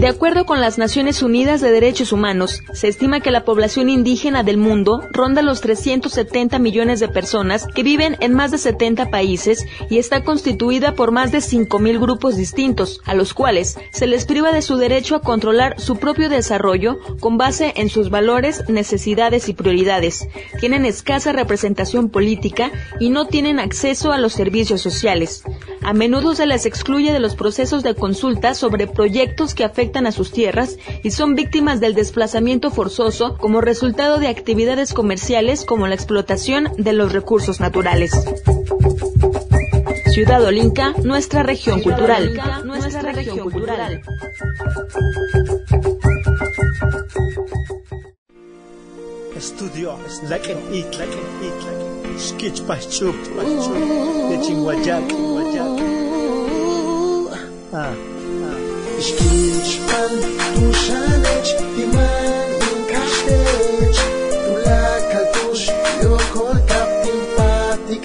De 0.00 0.08
acuerdo 0.08 0.46
con 0.46 0.62
las 0.62 0.78
Naciones 0.78 1.22
Unidas 1.22 1.60
de 1.60 1.70
Derechos 1.70 2.10
Humanos, 2.10 2.62
se 2.72 2.88
estima 2.88 3.20
que 3.20 3.30
la 3.30 3.44
población 3.44 3.90
indígena 3.90 4.42
del 4.42 4.56
mundo 4.56 5.02
ronda 5.12 5.42
los 5.42 5.60
370 5.60 6.58
millones 6.58 7.00
de 7.00 7.08
personas 7.08 7.66
que 7.66 7.82
viven 7.82 8.16
en 8.20 8.32
más 8.32 8.50
de 8.50 8.56
70 8.56 9.10
países 9.10 9.66
y 9.90 9.98
está 9.98 10.24
constituida 10.24 10.94
por 10.94 11.12
más 11.12 11.32
de 11.32 11.40
5.000 11.40 12.00
grupos 12.00 12.36
distintos, 12.36 13.02
a 13.04 13.12
los 13.12 13.34
cuales 13.34 13.76
se 13.92 14.06
les 14.06 14.24
priva 14.24 14.52
de 14.52 14.62
su 14.62 14.78
derecho 14.78 15.16
a 15.16 15.20
controlar 15.20 15.78
su 15.78 15.98
propio 15.98 16.30
desarrollo 16.30 16.98
con 17.20 17.36
base 17.36 17.74
en 17.76 17.90
sus 17.90 18.08
valores, 18.08 18.70
necesidades 18.70 19.50
y 19.50 19.52
prioridades. 19.52 20.26
Tienen 20.60 20.86
escasa 20.86 21.32
representación 21.32 22.08
política 22.08 22.72
y 23.00 23.10
no 23.10 23.26
tienen 23.26 23.60
acceso 23.60 24.12
a 24.12 24.18
los 24.18 24.32
servicios 24.32 24.80
sociales. 24.80 25.42
A 25.82 25.92
menudo 25.92 26.34
se 26.34 26.46
les 26.46 26.64
excluye 26.64 27.12
de 27.12 27.20
los 27.20 27.36
procesos 27.36 27.82
de 27.82 27.94
consulta 27.94 28.54
sobre 28.54 28.86
proyectos 28.86 29.54
que 29.54 29.64
afectan 29.64 29.89
a 29.98 30.12
sus 30.12 30.30
tierras 30.30 30.78
y 31.02 31.10
son 31.10 31.34
víctimas 31.34 31.80
del 31.80 31.94
desplazamiento 31.94 32.70
forzoso 32.70 33.36
como 33.36 33.60
resultado 33.60 34.18
de 34.18 34.28
actividades 34.28 34.94
comerciales 34.94 35.64
como 35.64 35.86
la 35.88 35.94
explotación 35.94 36.68
de 36.78 36.92
los 36.92 37.12
recursos 37.12 37.60
naturales. 37.60 38.12
Ciudad 40.12 40.42
Olinca, 40.44 40.94
nuestra 41.02 41.42
región 41.42 41.82
cultural. 41.82 42.40
Nuestra 42.64 43.12
región 43.12 43.50
cultural. 43.50 44.02
Estudio. 49.36 49.96
Skitch. 52.18 52.62
Ah, 57.72 57.94
ah. 59.00 59.06
Skitch 59.08 59.74
pan, 59.88 60.12
tu 60.54 60.66
shanech, 60.82 61.50
iman 61.82 62.50
in 62.70 62.80
kastech. 62.90 63.98
Tu 64.44 64.52
la 64.66 64.82
kaltush, 65.12 65.66
yo 66.02 66.16
kol 66.34 66.58
kaptin 66.70 67.20
patik, 67.36 68.04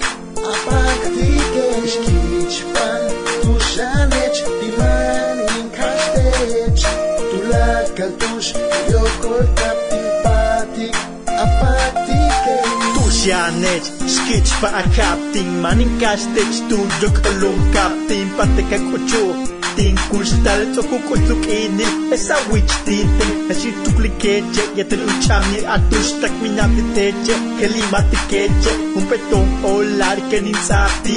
apaktik. 0.52 1.54
Skitch 1.92 2.58
pan, 2.74 3.02
tu 3.42 3.52
shanech, 3.70 4.38
iman 4.68 5.38
in 5.56 5.66
kastech. 5.76 6.82
Tu 7.30 7.38
la 7.50 7.68
kaltush, 7.98 8.50
yo 8.92 9.02
kol 9.22 9.44
kaptin 9.60 10.06
patik, 10.22 10.25
janet. 13.26 13.82
Skits 14.06 14.54
paakapting 14.62 15.58
Maning 15.58 15.98
casted 15.98 16.46
studio 16.54 17.10
katalong 17.10 17.58
captain 17.74 18.30
Patekag 18.38 18.86
ocho 18.94 19.22
ting 19.74 19.98
Kurstal 20.08 20.62
to 20.74 20.82
kukutluk 20.86 21.42
inil 21.50 22.14
Esa 22.14 22.38
witch 22.54 22.70
titing 22.86 23.34
Nasitukli 23.50 24.10
keje 24.22 24.62
Yatil 24.78 25.02
uchamir 25.10 25.66
atus 25.66 26.14
Tak 26.22 26.30
minapiteje 26.38 27.34
Kalimati 27.58 28.18
keje 28.30 28.72
Umpetong 28.94 29.50
o 29.66 29.75
larken 30.00 30.46
insafti 30.52 31.16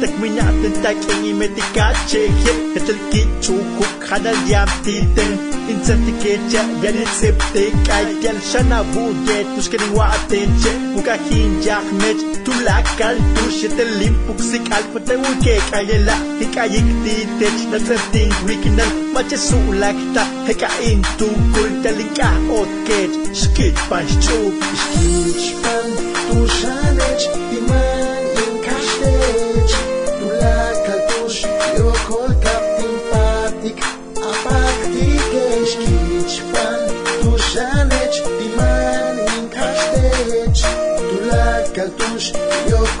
Tech 0.00 0.14
minatun 0.20 0.74
taklingi 0.82 1.32
metikache 1.40 2.22
Hip 2.42 2.60
hetel 2.74 3.00
kichu 3.12 3.56
kuk 3.76 4.06
hanal 4.10 4.38
yamtiten 4.52 5.32
Insatikecha 5.72 6.62
yarit 6.84 7.12
septe 7.20 7.64
kai 7.88 8.00
Kaikyal 8.10 8.38
shana 8.50 8.78
buget 8.92 9.46
tushkeni 9.56 9.88
watenche 9.98 10.72
Mukahin 10.94 11.52
yahmech 11.66 12.22
tulakal 12.46 13.16
tushetel 13.36 13.90
limpuksik 14.00 14.72
alpate 14.78 15.14
uke 15.30 15.54
Kayela 15.70 16.16
hikayiktitech 16.40 17.60
natrefting 17.74 18.32
wikinal 18.48 18.90
Machesulakta 19.14 20.24
hekain 20.48 21.00
tukul 21.18 21.70
talinka 21.84 22.30
otkech 22.58 23.14
Skitpan 23.42 24.06
shchuk 24.16 24.54
Skitpan 24.82 25.88
tushanech 26.28 27.24
imaj 27.58 27.89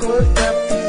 could 0.00 0.34
that? 0.34 0.79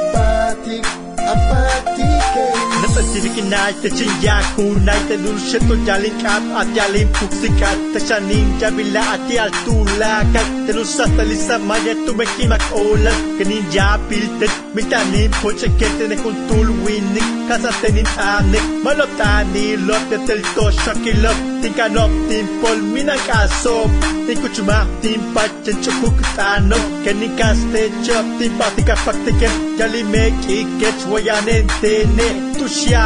Sirkinaitetsin 3.13 4.11
jaakuunaita 4.21 5.15
dulseto 5.23 5.75
jalin 5.85 6.13
kaap 6.23 6.43
atjalin 6.55 7.09
puksikat 7.19 7.93
tasanin 7.93 8.59
javilla 8.61 9.03
atial 9.11 9.51
tulla 9.65 10.11
kattelussa 10.33 11.07
talissa 11.17 11.59
majettu 11.59 12.13
mekimak 12.13 12.63
olla 12.71 13.11
kenin 13.37 13.65
jaapiltet 13.73 14.51
mitä 14.73 15.03
niin 15.11 15.31
poche 15.41 15.69
ketene 15.69 16.15
kun 16.15 16.35
tulwinnik 16.47 17.47
kasatenin 17.47 18.07
aanek 18.17 18.63
malotani 18.83 19.87
lotetel 19.87 20.41
toshakilot 20.55 21.61
tinkanoptin 21.61 22.47
pol 22.61 22.79
minakasop 22.93 23.91
tinkutsumatin 24.27 25.21
pachen 25.33 25.77
chokukutano 25.83 26.77
kenin 27.03 27.35
kaste 27.35 27.91
choptin 28.05 28.51
patikapaktikem 28.51 29.51
jalimek 29.77 30.49
iketsuoyanentene 30.49 32.27
tusia 32.57 33.00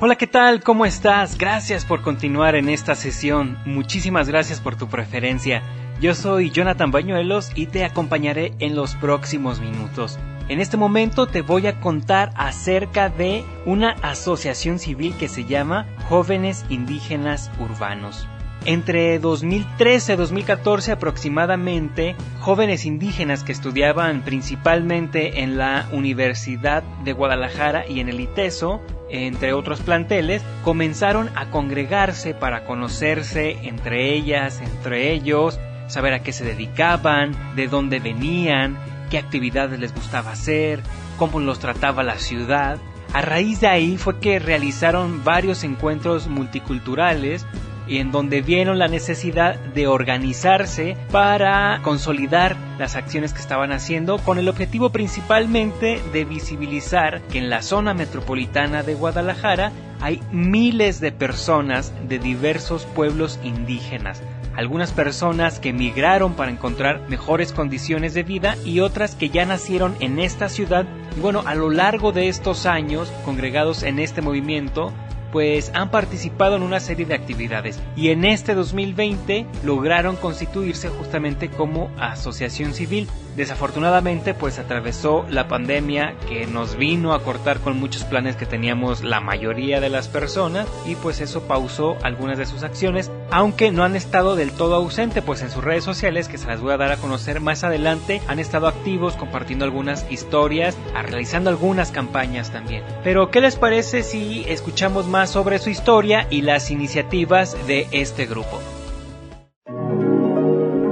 Hola, 0.00 0.16
¿qué 0.16 0.26
tal? 0.26 0.62
¿Cómo 0.62 0.86
estás? 0.86 1.38
Gracias 1.38 1.84
por 1.84 2.02
continuar 2.02 2.56
en 2.56 2.68
esta 2.68 2.96
sesión. 2.96 3.58
Muchísimas 3.64 4.28
gracias 4.28 4.60
por 4.60 4.76
tu 4.76 4.88
preferencia. 4.88 5.62
Yo 6.00 6.14
soy 6.14 6.52
Jonathan 6.52 6.92
Bañuelos 6.92 7.50
y 7.56 7.66
te 7.66 7.84
acompañaré 7.84 8.52
en 8.60 8.76
los 8.76 8.94
próximos 8.94 9.58
minutos. 9.58 10.16
En 10.48 10.60
este 10.60 10.76
momento 10.76 11.26
te 11.26 11.42
voy 11.42 11.66
a 11.66 11.80
contar 11.80 12.30
acerca 12.36 13.08
de 13.08 13.44
una 13.66 13.96
asociación 14.02 14.78
civil 14.78 15.12
que 15.18 15.26
se 15.26 15.44
llama 15.44 15.86
Jóvenes 16.08 16.64
Indígenas 16.68 17.50
Urbanos. 17.58 18.28
Entre 18.64 19.18
2013 19.18 20.12
y 20.12 20.16
2014 20.16 20.92
aproximadamente, 20.92 22.14
jóvenes 22.38 22.84
indígenas 22.86 23.42
que 23.42 23.52
estudiaban 23.52 24.22
principalmente 24.22 25.42
en 25.42 25.58
la 25.58 25.88
Universidad 25.90 26.84
de 27.02 27.12
Guadalajara 27.12 27.88
y 27.88 27.98
en 27.98 28.08
el 28.08 28.20
ITESO, 28.20 28.80
entre 29.10 29.52
otros 29.52 29.80
planteles, 29.80 30.42
comenzaron 30.62 31.28
a 31.34 31.50
congregarse 31.50 32.34
para 32.34 32.64
conocerse 32.64 33.58
entre 33.62 34.14
ellas, 34.14 34.60
entre 34.60 35.12
ellos, 35.12 35.58
saber 35.88 36.12
a 36.14 36.22
qué 36.22 36.32
se 36.32 36.44
dedicaban, 36.44 37.34
de 37.56 37.66
dónde 37.66 37.98
venían, 37.98 38.78
qué 39.10 39.18
actividades 39.18 39.80
les 39.80 39.94
gustaba 39.94 40.32
hacer, 40.32 40.80
cómo 41.16 41.40
los 41.40 41.58
trataba 41.58 42.02
la 42.02 42.18
ciudad. 42.18 42.78
A 43.12 43.22
raíz 43.22 43.60
de 43.60 43.68
ahí 43.68 43.96
fue 43.96 44.20
que 44.20 44.38
realizaron 44.38 45.24
varios 45.24 45.64
encuentros 45.64 46.28
multiculturales 46.28 47.46
y 47.88 47.98
en 47.98 48.12
donde 48.12 48.42
vieron 48.42 48.78
la 48.78 48.86
necesidad 48.86 49.58
de 49.58 49.86
organizarse 49.86 50.96
para 51.10 51.80
consolidar 51.82 52.56
las 52.78 52.96
acciones 52.96 53.32
que 53.32 53.40
estaban 53.40 53.72
haciendo 53.72 54.18
con 54.18 54.38
el 54.38 54.48
objetivo 54.48 54.90
principalmente 54.90 56.02
de 56.12 56.24
visibilizar 56.24 57.22
que 57.22 57.38
en 57.38 57.48
la 57.48 57.62
zona 57.62 57.94
metropolitana 57.94 58.82
de 58.82 58.94
Guadalajara 58.94 59.72
hay 60.00 60.20
miles 60.30 61.00
de 61.00 61.12
personas 61.12 61.92
de 62.08 62.18
diversos 62.18 62.84
pueblos 62.84 63.40
indígenas, 63.42 64.22
algunas 64.58 64.90
personas 64.90 65.60
que 65.60 65.68
emigraron 65.68 66.34
para 66.34 66.50
encontrar 66.50 67.08
mejores 67.08 67.52
condiciones 67.52 68.12
de 68.12 68.24
vida 68.24 68.56
y 68.64 68.80
otras 68.80 69.14
que 69.14 69.30
ya 69.30 69.46
nacieron 69.46 69.94
en 70.00 70.18
esta 70.18 70.48
ciudad 70.48 70.84
bueno, 71.22 71.44
a 71.46 71.54
lo 71.54 71.70
largo 71.70 72.10
de 72.10 72.28
estos 72.28 72.66
años 72.66 73.12
congregados 73.24 73.84
en 73.84 74.00
este 74.00 74.20
movimiento, 74.20 74.92
pues 75.30 75.70
han 75.74 75.92
participado 75.92 76.56
en 76.56 76.62
una 76.62 76.80
serie 76.80 77.06
de 77.06 77.14
actividades 77.14 77.80
y 77.94 78.08
en 78.08 78.24
este 78.24 78.56
2020 78.56 79.46
lograron 79.64 80.16
constituirse 80.16 80.88
justamente 80.88 81.50
como 81.50 81.90
asociación 81.96 82.74
civil. 82.74 83.08
Desafortunadamente 83.38 84.34
pues 84.34 84.58
atravesó 84.58 85.24
la 85.30 85.46
pandemia 85.46 86.16
que 86.28 86.48
nos 86.48 86.76
vino 86.76 87.14
a 87.14 87.22
cortar 87.22 87.60
con 87.60 87.78
muchos 87.78 88.02
planes 88.02 88.34
que 88.34 88.46
teníamos 88.46 89.04
la 89.04 89.20
mayoría 89.20 89.80
de 89.80 89.88
las 89.88 90.08
personas 90.08 90.66
y 90.84 90.96
pues 90.96 91.20
eso 91.20 91.42
pausó 91.42 91.96
algunas 92.02 92.36
de 92.36 92.46
sus 92.46 92.64
acciones, 92.64 93.12
aunque 93.30 93.70
no 93.70 93.84
han 93.84 93.94
estado 93.94 94.34
del 94.34 94.50
todo 94.50 94.74
ausente 94.74 95.22
pues 95.22 95.40
en 95.42 95.50
sus 95.50 95.62
redes 95.62 95.84
sociales 95.84 96.26
que 96.26 96.36
se 96.36 96.48
las 96.48 96.60
voy 96.60 96.72
a 96.72 96.78
dar 96.78 96.90
a 96.90 96.96
conocer 96.96 97.40
más 97.40 97.62
adelante 97.62 98.20
han 98.26 98.40
estado 98.40 98.66
activos 98.66 99.14
compartiendo 99.14 99.64
algunas 99.64 100.04
historias, 100.10 100.76
realizando 100.92 101.48
algunas 101.48 101.92
campañas 101.92 102.50
también. 102.50 102.82
Pero 103.04 103.30
¿qué 103.30 103.40
les 103.40 103.54
parece 103.54 104.02
si 104.02 104.44
escuchamos 104.48 105.06
más 105.06 105.30
sobre 105.30 105.60
su 105.60 105.70
historia 105.70 106.26
y 106.28 106.42
las 106.42 106.72
iniciativas 106.72 107.56
de 107.68 107.86
este 107.92 108.26
grupo. 108.26 108.58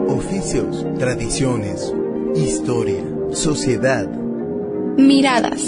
Oficios, 0.09 0.87
tradiciones, 0.97 1.93
historia, 2.37 3.03
sociedad. 3.33 4.07
Miradas. 4.97 5.63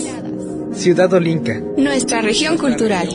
Ciudad 0.73 1.13
Olinca. 1.13 1.61
Nuestra 1.77 2.21
región 2.21 2.59
cultural. 2.59 3.09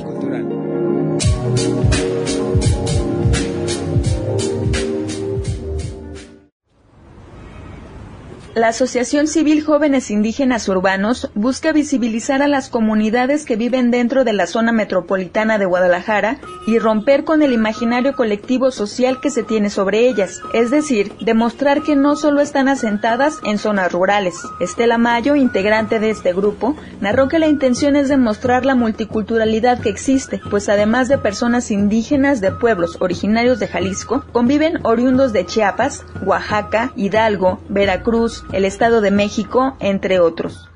La 8.55 8.67
Asociación 8.67 9.27
Civil 9.27 9.63
Jóvenes 9.63 10.11
Indígenas 10.11 10.69
Urbanos 10.69 11.31
busca 11.33 11.71
visibilizar 11.71 12.43
a 12.43 12.47
las 12.47 12.69
comunidades 12.69 13.45
que 13.45 13.55
viven 13.55 13.89
dentro 13.89 14.23
de 14.23 14.33
la 14.33 14.45
zona 14.45 14.71
metropolitana 14.71 15.57
de 15.57 15.65
Guadalajara 15.65 16.37
y 16.67 16.77
romper 16.77 17.23
con 17.23 17.41
el 17.41 17.51
imaginario 17.51 18.15
colectivo 18.15 18.69
social 18.69 19.19
que 19.19 19.31
se 19.31 19.41
tiene 19.41 19.71
sobre 19.71 20.07
ellas, 20.07 20.39
es 20.53 20.69
decir, 20.69 21.13
demostrar 21.19 21.81
que 21.81 21.95
no 21.95 22.15
solo 22.15 22.41
están 22.41 22.67
asentadas 22.67 23.39
en 23.43 23.57
zonas 23.57 23.91
rurales. 23.91 24.35
Estela 24.59 24.99
Mayo, 24.99 25.35
integrante 25.35 25.99
de 25.99 26.11
este 26.11 26.31
grupo, 26.31 26.75
narró 27.01 27.29
que 27.29 27.39
la 27.39 27.47
intención 27.47 27.95
es 27.95 28.07
demostrar 28.07 28.67
la 28.67 28.75
multiculturalidad 28.75 29.79
que 29.79 29.89
existe, 29.89 30.39
pues 30.51 30.69
además 30.69 31.07
de 31.07 31.17
personas 31.17 31.71
indígenas 31.71 32.39
de 32.39 32.51
pueblos 32.51 32.97
originarios 32.99 33.57
de 33.57 33.67
Jalisco, 33.67 34.23
conviven 34.31 34.77
oriundos 34.83 35.33
de 35.33 35.43
Chiapas, 35.43 36.05
Oaxaca, 36.23 36.93
Hidalgo, 36.95 37.59
Veracruz, 37.67 38.42
el 38.51 38.65
Estado 38.65 39.01
de 39.01 39.11
México, 39.11 39.75
entre 39.79 40.19
otros. 40.19 40.69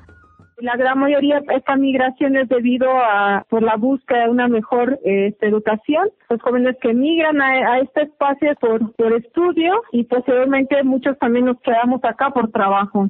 La 0.60 0.76
gran 0.76 0.98
mayoría 0.98 1.40
de 1.40 1.54
esta 1.54 1.76
migración 1.76 2.36
es 2.36 2.48
debido 2.48 2.90
a 2.90 3.44
por 3.48 3.62
la 3.62 3.76
búsqueda 3.76 4.24
de 4.24 4.30
una 4.30 4.48
mejor 4.48 4.98
este, 5.04 5.46
educación. 5.46 6.10
Los 6.28 6.42
jóvenes 6.42 6.76
que 6.80 6.92
migran 6.94 7.40
a, 7.40 7.78
este 7.78 8.02
espacio 8.02 8.56
por, 8.60 8.92
por 8.96 9.12
estudio 9.12 9.82
y 9.92 10.02
posteriormente 10.04 10.82
muchos 10.82 11.16
también 11.18 11.44
nos 11.44 11.60
quedamos 11.60 12.02
acá 12.04 12.30
por 12.30 12.50
trabajo. 12.50 13.08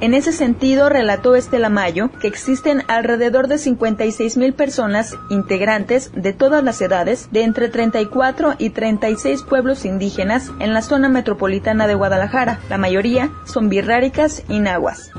En 0.00 0.14
ese 0.14 0.32
sentido, 0.32 0.88
relató 0.88 1.34
Estela 1.34 1.68
Mayo 1.68 2.10
que 2.20 2.28
existen 2.28 2.82
alrededor 2.86 3.48
de 3.48 3.58
56 3.58 4.36
mil 4.36 4.54
personas 4.54 5.16
integrantes 5.28 6.12
de 6.14 6.32
todas 6.32 6.62
las 6.62 6.80
edades 6.80 7.28
de 7.32 7.42
entre 7.42 7.68
34 7.68 8.54
y 8.58 8.70
36 8.70 9.42
pueblos 9.42 9.84
indígenas 9.84 10.52
en 10.60 10.72
la 10.72 10.82
zona 10.82 11.08
metropolitana 11.08 11.88
de 11.88 11.94
Guadalajara. 11.94 12.60
La 12.70 12.78
mayoría 12.78 13.30
son 13.44 13.68
birráricas 13.68 14.44
y 14.48 14.60
nahuas. 14.60 15.10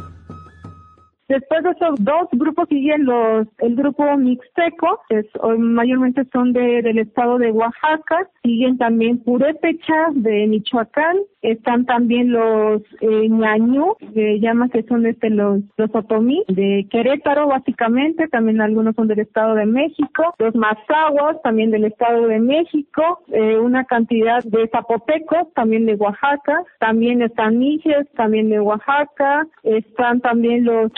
Después 1.29 1.63
de 1.63 1.69
esos 1.69 2.03
dos 2.03 2.27
grupos 2.31 2.67
siguen 2.69 3.05
los, 3.05 3.47
el 3.59 3.75
grupo 3.75 4.17
mixteco, 4.17 4.99
que 5.09 5.23
mayormente 5.59 6.25
son 6.33 6.53
de, 6.53 6.81
del 6.81 6.97
estado 6.97 7.37
de 7.37 7.51
Oaxaca, 7.51 8.27
siguen 8.43 8.79
también 8.79 9.19
purépechas 9.19 10.11
de 10.15 10.47
Michoacán, 10.47 11.17
están 11.43 11.85
también 11.85 12.31
los 12.31 12.81
eh, 13.01 13.29
ñañú, 13.29 13.95
que 14.13 14.39
llama 14.39 14.69
que 14.69 14.83
son 14.83 15.05
este 15.05 15.29
los, 15.29 15.61
los 15.77 15.93
otomí, 15.93 16.43
de 16.47 16.87
Querétaro 16.89 17.47
básicamente, 17.47 18.27
también 18.27 18.59
algunos 18.59 18.95
son 18.95 19.07
del 19.07 19.19
estado 19.19 19.53
de 19.53 19.67
México, 19.67 20.33
los 20.39 20.55
mazahuas 20.55 21.41
también 21.43 21.69
del 21.69 21.85
estado 21.85 22.27
de 22.27 22.39
México, 22.39 23.21
eh, 23.31 23.57
una 23.57 23.85
cantidad 23.85 24.43
de 24.43 24.67
zapotecos 24.69 25.53
también 25.53 25.85
de 25.85 25.93
Oaxaca, 25.93 26.63
también 26.79 27.21
están 27.21 27.59
mijes 27.59 28.09
también 28.15 28.49
de 28.49 28.59
Oaxaca, 28.59 29.47
están 29.63 30.21
también 30.21 30.65
los 30.65 30.91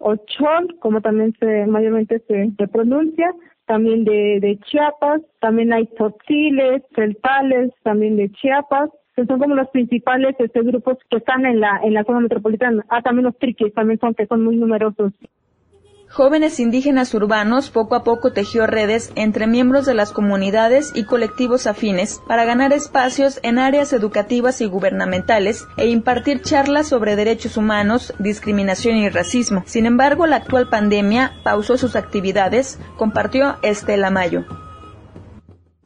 o 0.00 0.16
chol, 0.16 0.76
como 0.80 1.00
también 1.00 1.34
se 1.38 1.66
mayormente 1.66 2.22
se, 2.26 2.68
pronuncia, 2.68 3.32
también 3.66 4.04
de, 4.04 4.58
Chiapas, 4.64 5.22
también 5.40 5.72
hay 5.72 5.86
tzotziles, 5.86 6.82
celtales, 6.94 7.72
también 7.82 8.16
de 8.16 8.30
Chiapas, 8.32 8.90
que 9.16 9.24
son 9.26 9.38
como 9.38 9.54
los 9.54 9.68
principales 9.68 10.34
este, 10.38 10.62
grupos 10.62 10.98
que 11.08 11.18
están 11.18 11.46
en 11.46 11.60
la 11.60 11.80
en 11.82 11.94
la 11.94 12.04
zona 12.04 12.20
metropolitana. 12.20 12.84
Ah, 12.88 13.00
también 13.00 13.24
los 13.24 13.38
triquis, 13.38 13.72
también 13.72 14.00
son 14.00 14.14
que 14.14 14.26
son 14.26 14.44
muy 14.44 14.56
numerosos. 14.56 15.12
Jóvenes 16.14 16.60
indígenas 16.60 17.12
urbanos 17.12 17.70
poco 17.70 17.96
a 17.96 18.04
poco 18.04 18.32
tejió 18.32 18.68
redes 18.68 19.10
entre 19.16 19.48
miembros 19.48 19.84
de 19.84 19.94
las 19.94 20.12
comunidades 20.12 20.92
y 20.94 21.06
colectivos 21.06 21.66
afines 21.66 22.22
para 22.28 22.44
ganar 22.44 22.72
espacios 22.72 23.40
en 23.42 23.58
áreas 23.58 23.92
educativas 23.92 24.60
y 24.60 24.66
gubernamentales 24.66 25.66
e 25.76 25.88
impartir 25.88 26.40
charlas 26.40 26.86
sobre 26.86 27.16
derechos 27.16 27.56
humanos, 27.56 28.14
discriminación 28.20 28.94
y 28.94 29.08
racismo. 29.08 29.64
Sin 29.66 29.86
embargo, 29.86 30.28
la 30.28 30.36
actual 30.36 30.68
pandemia 30.68 31.32
pausó 31.42 31.76
sus 31.76 31.96
actividades, 31.96 32.78
compartió 32.96 33.56
Estela 33.62 34.10
Mayo 34.10 34.44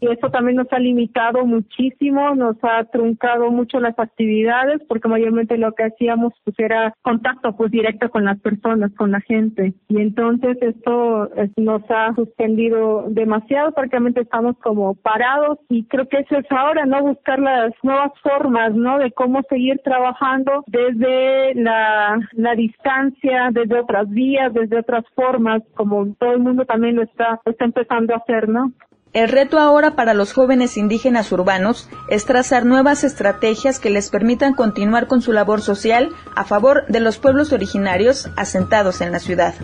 y 0.01 0.09
eso 0.09 0.31
también 0.31 0.57
nos 0.57 0.73
ha 0.73 0.79
limitado 0.79 1.45
muchísimo, 1.45 2.35
nos 2.35 2.57
ha 2.63 2.85
truncado 2.85 3.51
mucho 3.51 3.81
las 3.81 3.99
actividades 3.99 4.81
porque 4.89 5.09
mayormente 5.09 5.59
lo 5.59 5.73
que 5.73 5.85
hacíamos 5.85 6.33
pues 6.45 6.59
era 6.59 6.95
contacto 7.03 7.57
pues 7.57 7.71
directo 7.71 8.11
con 8.11 8.25
las 8.25 8.39
personas, 8.41 8.93
con 8.95 9.11
la 9.11 9.21
gente 9.21 9.75
y 9.89 10.01
entonces 10.01 10.57
esto 10.61 11.31
nos 11.57 11.83
ha 11.91 12.15
suspendido 12.15 13.05
demasiado, 13.09 13.73
prácticamente 13.73 14.21
estamos 14.21 14.57
como 14.59 14.95
parados 14.95 15.59
y 15.69 15.85
creo 15.85 16.09
que 16.09 16.19
eso 16.19 16.37
es 16.37 16.47
ahora, 16.51 16.87
¿no? 16.87 17.03
Buscar 17.03 17.39
las 17.39 17.73
nuevas 17.83 18.13
formas, 18.23 18.75
¿no? 18.75 18.99
De 18.99 19.13
cómo 19.13 19.43
seguir 19.49 19.81
trabajando 19.85 20.65
desde 20.67 21.55
la, 21.55 22.19
la 22.33 22.55
distancia, 22.55 23.51
desde 23.53 23.81
otras 23.81 24.09
vías, 24.11 24.53
desde 24.53 24.79
otras 24.79 25.05
formas, 25.15 25.63
como 25.75 26.15
todo 26.15 26.33
el 26.33 26.41
mundo 26.41 26.65
también 26.65 26.97
lo 26.97 27.03
está, 27.03 27.41
lo 27.45 27.53
está 27.53 27.65
empezando 27.65 28.15
a 28.15 28.19
hacer, 28.19 28.49
¿no? 28.49 28.73
El 29.15 29.31
reto 29.31 29.59
ahora 29.59 29.97
para 29.97 30.13
los 30.13 30.35
jóvenes 30.35 30.77
indígenas 30.77 31.33
urbanos 31.33 31.89
es 32.11 32.27
trazar 32.27 32.67
nuevas 32.67 33.05
estrategias 33.05 33.79
que 33.79 33.89
les 33.89 34.11
permitan 34.11 34.55
continuar 34.55 35.07
con 35.07 35.23
su 35.23 35.33
labor 35.33 35.63
social 35.63 36.11
a 36.37 36.45
favor 36.45 36.85
de 36.89 37.01
los 37.01 37.19
pueblos 37.19 37.53
originarios 37.53 38.29
asentados 38.37 39.01
en 39.01 39.11
la 39.11 39.19
ciudad. 39.19 39.55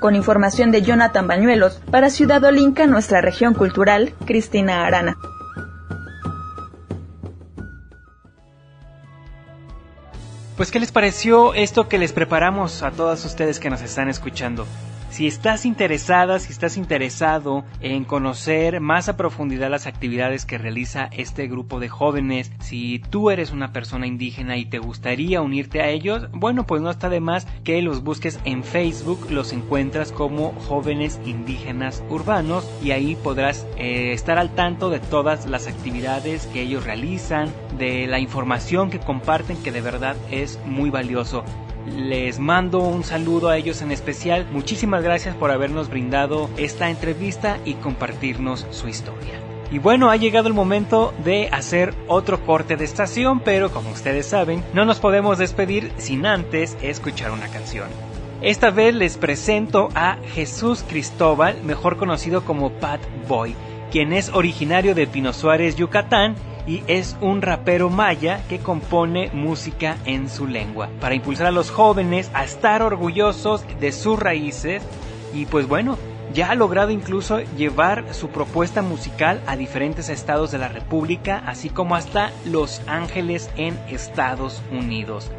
Con 0.00 0.14
información 0.14 0.70
de 0.70 0.82
Jonathan 0.82 1.26
Bañuelos, 1.26 1.80
para 1.90 2.10
Ciudad 2.10 2.44
Olinca, 2.44 2.86
nuestra 2.86 3.22
región 3.22 3.54
cultural, 3.54 4.12
Cristina 4.26 4.86
Arana. 4.86 5.16
Pues 10.58 10.70
¿qué 10.70 10.78
les 10.78 10.92
pareció 10.92 11.54
esto 11.54 11.88
que 11.88 11.98
les 11.98 12.12
preparamos 12.12 12.82
a 12.82 12.90
todas 12.90 13.24
ustedes 13.24 13.58
que 13.60 13.70
nos 13.70 13.80
están 13.80 14.08
escuchando? 14.08 14.66
Si 15.18 15.26
estás 15.26 15.66
interesada, 15.66 16.38
si 16.38 16.52
estás 16.52 16.76
interesado 16.76 17.64
en 17.80 18.04
conocer 18.04 18.80
más 18.80 19.08
a 19.08 19.16
profundidad 19.16 19.68
las 19.68 19.88
actividades 19.88 20.46
que 20.46 20.58
realiza 20.58 21.06
este 21.10 21.48
grupo 21.48 21.80
de 21.80 21.88
jóvenes, 21.88 22.52
si 22.60 23.00
tú 23.10 23.30
eres 23.30 23.50
una 23.50 23.72
persona 23.72 24.06
indígena 24.06 24.56
y 24.58 24.64
te 24.64 24.78
gustaría 24.78 25.42
unirte 25.42 25.82
a 25.82 25.88
ellos, 25.88 26.28
bueno, 26.30 26.66
pues 26.66 26.82
no 26.82 26.90
está 26.90 27.08
de 27.08 27.18
más 27.18 27.48
que 27.64 27.82
los 27.82 28.04
busques 28.04 28.38
en 28.44 28.62
Facebook, 28.62 29.26
los 29.28 29.52
encuentras 29.52 30.12
como 30.12 30.52
jóvenes 30.52 31.18
indígenas 31.26 32.04
urbanos 32.08 32.70
y 32.80 32.92
ahí 32.92 33.16
podrás 33.16 33.66
eh, 33.76 34.12
estar 34.12 34.38
al 34.38 34.54
tanto 34.54 34.88
de 34.88 35.00
todas 35.00 35.46
las 35.46 35.66
actividades 35.66 36.46
que 36.46 36.62
ellos 36.62 36.84
realizan, 36.84 37.52
de 37.76 38.06
la 38.06 38.20
información 38.20 38.88
que 38.88 39.00
comparten 39.00 39.60
que 39.64 39.72
de 39.72 39.80
verdad 39.80 40.14
es 40.30 40.60
muy 40.64 40.90
valioso. 40.90 41.42
Les 41.96 42.38
mando 42.38 42.80
un 42.80 43.04
saludo 43.04 43.48
a 43.48 43.56
ellos 43.56 43.82
en 43.82 43.92
especial. 43.92 44.46
Muchísimas 44.52 45.02
gracias 45.02 45.34
por 45.34 45.50
habernos 45.50 45.88
brindado 45.88 46.50
esta 46.56 46.90
entrevista 46.90 47.58
y 47.64 47.74
compartirnos 47.74 48.66
su 48.70 48.88
historia. 48.88 49.40
Y 49.70 49.78
bueno, 49.78 50.10
ha 50.10 50.16
llegado 50.16 50.48
el 50.48 50.54
momento 50.54 51.12
de 51.24 51.48
hacer 51.48 51.94
otro 52.06 52.44
corte 52.44 52.76
de 52.76 52.84
estación, 52.84 53.40
pero 53.40 53.70
como 53.70 53.90
ustedes 53.90 54.26
saben, 54.26 54.64
no 54.72 54.84
nos 54.84 54.98
podemos 54.98 55.36
despedir 55.36 55.92
sin 55.98 56.24
antes 56.24 56.76
escuchar 56.80 57.32
una 57.32 57.48
canción. 57.48 57.88
Esta 58.40 58.70
vez 58.70 58.94
les 58.94 59.18
presento 59.18 59.88
a 59.94 60.16
Jesús 60.32 60.84
Cristóbal, 60.88 61.62
mejor 61.64 61.96
conocido 61.96 62.44
como 62.44 62.70
Pat 62.70 63.00
Boy, 63.26 63.56
quien 63.90 64.12
es 64.12 64.30
originario 64.30 64.94
de 64.94 65.06
Pino 65.06 65.32
Suárez, 65.32 65.76
Yucatán, 65.76 66.36
y 66.68 66.84
es 66.86 67.16
un 67.22 67.40
rapero 67.40 67.88
maya 67.88 68.44
que 68.48 68.58
compone 68.58 69.30
música 69.32 69.96
en 70.04 70.28
su 70.28 70.46
lengua 70.46 70.90
para 71.00 71.14
impulsar 71.14 71.46
a 71.46 71.50
los 71.50 71.70
jóvenes 71.70 72.30
a 72.34 72.44
estar 72.44 72.82
orgullosos 72.82 73.64
de 73.80 73.90
sus 73.90 74.18
raíces 74.18 74.82
y 75.32 75.46
pues 75.46 75.66
bueno, 75.66 75.96
ya 76.34 76.50
ha 76.50 76.54
logrado 76.54 76.90
incluso 76.90 77.40
llevar 77.56 78.04
su 78.12 78.28
propuesta 78.28 78.82
musical 78.82 79.40
a 79.46 79.56
diferentes 79.56 80.10
estados 80.10 80.50
de 80.50 80.58
la 80.58 80.68
República, 80.68 81.42
así 81.46 81.70
como 81.70 81.96
hasta 81.96 82.32
Los 82.44 82.82
Ángeles 82.86 83.48
en 83.56 83.78
Estados 83.88 84.62
Unidos. 84.70 85.30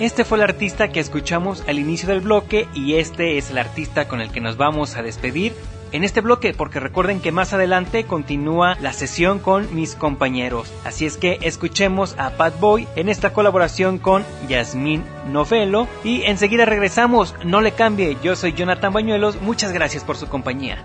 Este 0.00 0.24
fue 0.24 0.38
el 0.38 0.44
artista 0.44 0.88
que 0.88 0.98
escuchamos 0.98 1.62
al 1.68 1.78
inicio 1.78 2.08
del 2.08 2.22
bloque 2.22 2.66
y 2.74 2.94
este 2.94 3.38
es 3.38 3.50
el 3.50 3.58
artista 3.58 4.08
con 4.08 4.20
el 4.20 4.32
que 4.32 4.40
nos 4.40 4.56
vamos 4.56 4.96
a 4.96 5.02
despedir 5.02 5.52
en 5.92 6.04
este 6.04 6.20
bloque, 6.20 6.54
porque 6.54 6.80
recuerden 6.80 7.20
que 7.20 7.32
más 7.32 7.52
adelante 7.52 8.04
continúa 8.04 8.76
la 8.80 8.92
sesión 8.92 9.38
con 9.38 9.74
mis 9.74 9.94
compañeros. 9.94 10.72
Así 10.84 11.06
es 11.06 11.16
que 11.16 11.38
escuchemos 11.42 12.14
a 12.18 12.30
Pat 12.30 12.58
Boy 12.58 12.88
en 12.96 13.08
esta 13.08 13.32
colaboración 13.32 13.98
con 13.98 14.24
Yasmín 14.48 15.04
Novelo 15.30 15.88
y 16.04 16.22
enseguida 16.22 16.64
regresamos. 16.64 17.34
No 17.44 17.60
le 17.60 17.72
cambie, 17.72 18.16
yo 18.22 18.36
soy 18.36 18.52
Jonathan 18.52 18.92
Bañuelos, 18.92 19.40
muchas 19.40 19.72
gracias 19.72 20.04
por 20.04 20.16
su 20.16 20.28
compañía. 20.28 20.84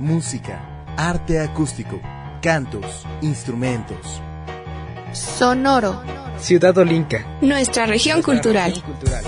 Música, 0.00 0.84
arte 0.98 1.40
acústico, 1.40 2.00
cantos, 2.42 3.06
instrumentos. 3.22 4.20
Sonoro. 5.14 6.02
Ciudad 6.38 6.76
Olinca. 6.76 7.24
Nuestra 7.40 7.86
región 7.86 8.22
cultural. 8.22 8.72
región 8.72 8.92
cultural. 8.94 9.24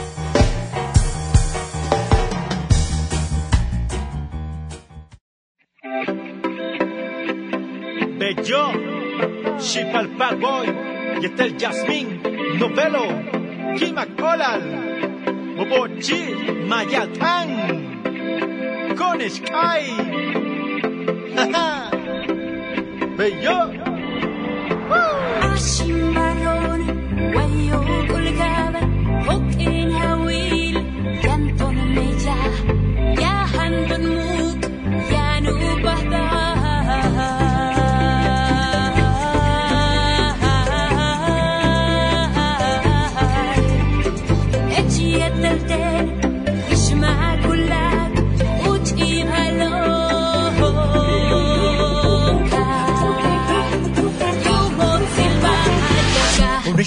Bello, 8.19 8.73
Shipal 9.59 10.09
Bad 10.17 10.39
Boy, 10.39 10.67
y 11.23 11.27
está 11.27 11.45
el 11.45 11.57
Jasmine, 11.59 12.21
Novelo, 12.59 13.07
Kimak 13.79 14.21
Olal, 14.21 15.55
Bobochi, 15.57 16.35
Mayatán, 16.67 18.03
Sin 25.59 26.15
varón, 26.15 26.81
huello 27.35 27.81
colgada, 28.09 28.81
coquete. 29.27 29.76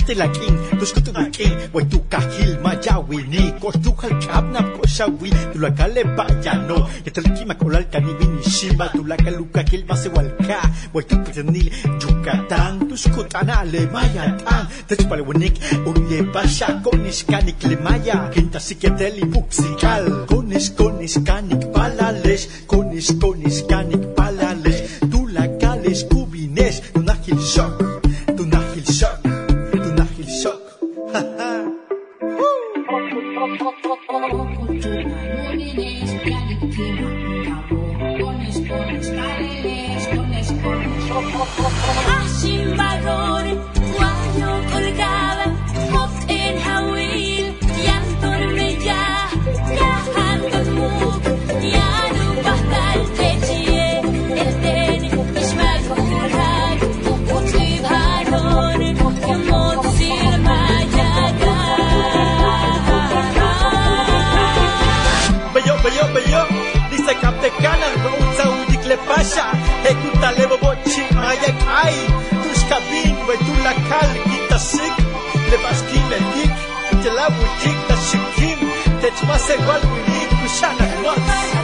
telakin 0.10 0.55
tuskutubuki 0.80 1.47
huaytukajil 1.74 2.51
mayawini 2.66 3.43
koxtujalkabnapkoxaui 3.62 5.30
tulakalempayano 5.53 6.78
yatelkimakolalkanibiniximba 7.05 8.86
tulakalukakil 8.95 9.84
masewalka 9.89 10.57
huaytukitenil 10.93 11.70
yucatán 12.01 12.74
tuskutanalemayatán 12.89 14.64
techpaleuanik 14.88 15.55
uruyepaxa 15.89 16.68
konixkanik 16.86 17.62
lemaya 17.70 18.18
kintasiketeli 18.34 19.30
puksical 19.34 20.05
konex 20.30 20.74
konexkanik 20.80 21.62
palalex 21.74 22.39
konex 22.72 23.14
konexkanik 23.22 24.03
Pasha, 69.20 69.51
ekutalevo 69.89 70.57
bochi 70.63 71.03
mayak 71.11 71.59
ay, 71.84 71.97
tushkabin 72.43 73.15
we 73.28 73.36
tulakal 73.43 74.09
kita 74.32 74.59
sik, 74.70 74.95
dik, 76.36 76.55
dik 77.59 77.80
ta 77.88 77.95
shikim, 78.07 78.59
gwal 79.59 79.84
kushana. 80.39 81.59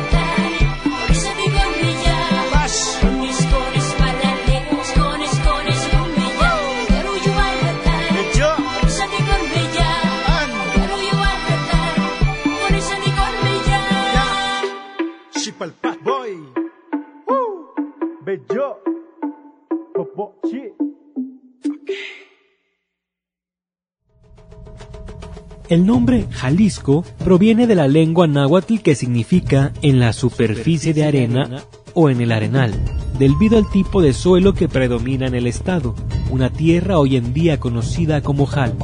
El 25.67 25.87
nombre 25.87 26.27
Jalisco 26.29 27.03
proviene 27.23 27.65
de 27.65 27.73
la 27.73 27.87
lengua 27.87 28.27
náhuatl 28.27 28.81
que 28.81 28.93
significa 28.93 29.73
en 29.81 29.99
la 29.99 30.13
superficie 30.13 30.93
de 30.93 31.05
arena 31.05 31.63
o 31.95 32.11
en 32.11 32.21
el 32.21 32.31
arenal, 32.31 32.71
debido 33.17 33.57
al 33.57 33.67
tipo 33.71 34.03
de 34.03 34.13
suelo 34.13 34.53
que 34.53 34.67
predomina 34.67 35.25
en 35.25 35.33
el 35.33 35.47
estado, 35.47 35.95
una 36.29 36.51
tierra 36.51 36.99
hoy 36.99 37.15
en 37.15 37.33
día 37.33 37.59
conocida 37.59 38.21
como 38.21 38.45
Jal. 38.45 38.75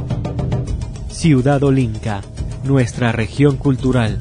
Ciudad 1.09 1.61
Olinca, 1.63 2.21
nuestra 2.65 3.11
región 3.11 3.57
cultural. 3.57 4.17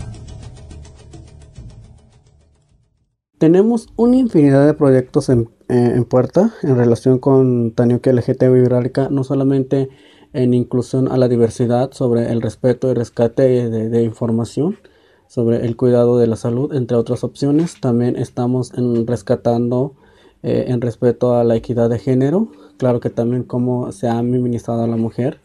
Tenemos 3.38 3.88
una 3.96 4.16
infinidad 4.16 4.66
de 4.66 4.74
proyectos 4.74 5.30
en, 5.30 5.48
eh, 5.70 6.04
puerta 6.06 6.52
en 6.62 6.76
relación 6.76 7.18
con 7.18 7.70
Tanioque 7.70 8.12
LGTB 8.12 8.52
Vibrálica, 8.52 9.08
no 9.11 9.24
solamente 9.24 9.88
en 10.32 10.54
inclusión 10.54 11.10
a 11.10 11.16
la 11.16 11.28
diversidad, 11.28 11.92
sobre 11.92 12.30
el 12.30 12.42
respeto 12.42 12.90
y 12.90 12.94
rescate 12.94 13.70
de, 13.70 13.88
de 13.88 14.02
información, 14.02 14.78
sobre 15.26 15.64
el 15.64 15.76
cuidado 15.76 16.18
de 16.18 16.26
la 16.26 16.36
salud, 16.36 16.72
entre 16.74 16.96
otras 16.96 17.24
opciones. 17.24 17.80
También 17.80 18.16
estamos 18.16 18.72
en 18.74 19.06
rescatando 19.06 19.94
eh, 20.42 20.66
en 20.68 20.80
respeto 20.80 21.34
a 21.34 21.44
la 21.44 21.56
equidad 21.56 21.90
de 21.90 21.98
género, 21.98 22.48
claro 22.78 23.00
que 23.00 23.10
también 23.10 23.42
cómo 23.42 23.92
se 23.92 24.08
ha 24.08 24.22
minimizado 24.22 24.82
a 24.82 24.86
la 24.86 24.96
mujer 24.96 25.38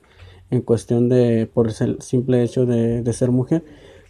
en 0.52 0.62
cuestión 0.62 1.10
de 1.10 1.50
por 1.54 1.68
el 1.68 2.02
simple 2.02 2.44
hecho 2.44 2.66
de, 2.66 3.02
de 3.02 3.14
ser 3.14 3.32
mujer 3.32 3.64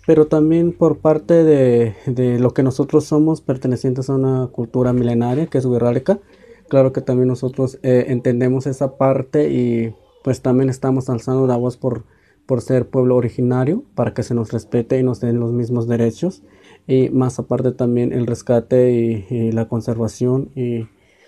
pero 0.05 0.27
también 0.27 0.71
por 0.71 0.99
parte 0.99 1.43
de, 1.43 1.95
de, 2.05 2.39
lo 2.39 2.53
que 2.53 2.63
nosotros 2.63 3.05
somos 3.05 3.41
pertenecientes 3.41 4.09
a 4.09 4.13
una 4.13 4.47
cultura 4.51 4.93
milenaria 4.93 5.47
que 5.47 5.57
es 5.57 5.65
guerrálica. 5.65 6.19
Claro 6.67 6.93
que 6.93 7.01
también 7.01 7.27
nosotros 7.27 7.79
eh, 7.81 8.05
entendemos 8.09 8.67
esa 8.67 8.97
parte 8.97 9.51
y 9.51 9.95
pues 10.25 10.41
también 10.41 10.71
estamos 10.71 11.07
alzando 11.11 11.45
la 11.45 11.55
voz 11.55 11.77
por, 11.77 12.03
por 12.47 12.61
ser 12.61 12.89
pueblo 12.89 13.15
originario, 13.15 13.83
para 13.93 14.15
que 14.15 14.23
se 14.23 14.33
nos 14.33 14.51
respete 14.51 14.99
y 14.99 15.03
nos 15.03 15.19
den 15.19 15.39
los 15.39 15.51
mismos 15.51 15.87
derechos. 15.87 16.41
Y 16.87 17.11
más 17.11 17.37
aparte 17.37 17.73
también 17.73 18.11
el 18.11 18.25
rescate 18.25 18.91
y, 19.29 19.51
la 19.51 19.67
conservación 19.67 20.49
y 20.55 20.87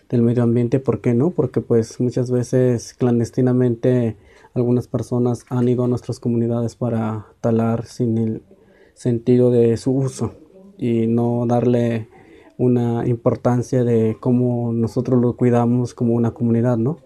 del 0.09 0.23
medio 0.23 0.41
ambiente, 0.41 0.79
¿por 0.79 0.99
qué 0.99 1.13
no? 1.13 1.29
Porque 1.29 1.61
pues 1.61 1.99
muchas 1.99 2.31
veces 2.31 2.95
clandestinamente 2.95 4.17
algunas 4.55 4.87
personas 4.87 5.45
han 5.49 5.69
ido 5.69 5.83
a 5.83 5.87
nuestras 5.87 6.19
comunidades 6.19 6.75
para 6.75 7.27
talar 7.39 7.85
sin 7.85 8.17
el 8.17 8.41
sentido 8.95 9.51
de 9.51 9.77
su 9.77 9.91
uso 9.91 10.33
y 10.75 11.05
no 11.05 11.45
darle 11.45 12.09
una 12.57 13.07
importancia 13.07 13.83
de 13.83 14.17
cómo 14.19 14.73
nosotros 14.73 15.21
lo 15.21 15.35
cuidamos 15.35 15.93
como 15.93 16.15
una 16.15 16.31
comunidad, 16.31 16.77
¿no? 16.77 16.97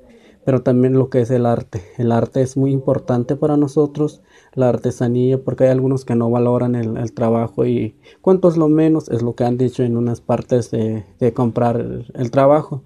Pero 0.46 0.62
también 0.64 0.94
lo 0.94 1.10
que 1.10 1.22
es 1.22 1.30
el 1.30 1.46
arte. 1.46 1.84
El 1.98 2.12
arte 2.12 2.42
es 2.42 2.58
muy 2.58 2.72
importante 2.72 3.36
para 3.36 3.58
nosotros, 3.58 4.22
la 4.54 4.70
artesanía, 4.70 5.38
porque 5.38 5.66
hay 5.66 5.70
algunos 5.70 6.04
que 6.04 6.16
no 6.16 6.30
valoran 6.32 6.76
el, 6.76 6.98
el 6.98 7.14
trabajo 7.14 7.66
y 7.66 7.96
cuánto 8.22 8.50
es 8.50 8.58
lo 8.58 8.68
menos, 8.68 9.08
es 9.10 9.22
lo 9.22 9.36
que 9.36 9.44
han 9.44 9.58
dicho 9.58 9.84
en 9.84 9.98
unas 9.98 10.20
partes 10.22 10.72
de, 10.72 11.06
de 11.20 11.34
comprar 11.34 11.78
el, 11.78 12.12
el 12.16 12.32
trabajo. 12.32 12.84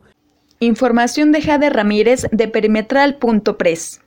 Información 0.59 1.31
de 1.31 1.41
Jade 1.41 1.69
Ramírez 1.69 2.27
de 2.31 2.47
perimetral.press. 2.47 4.01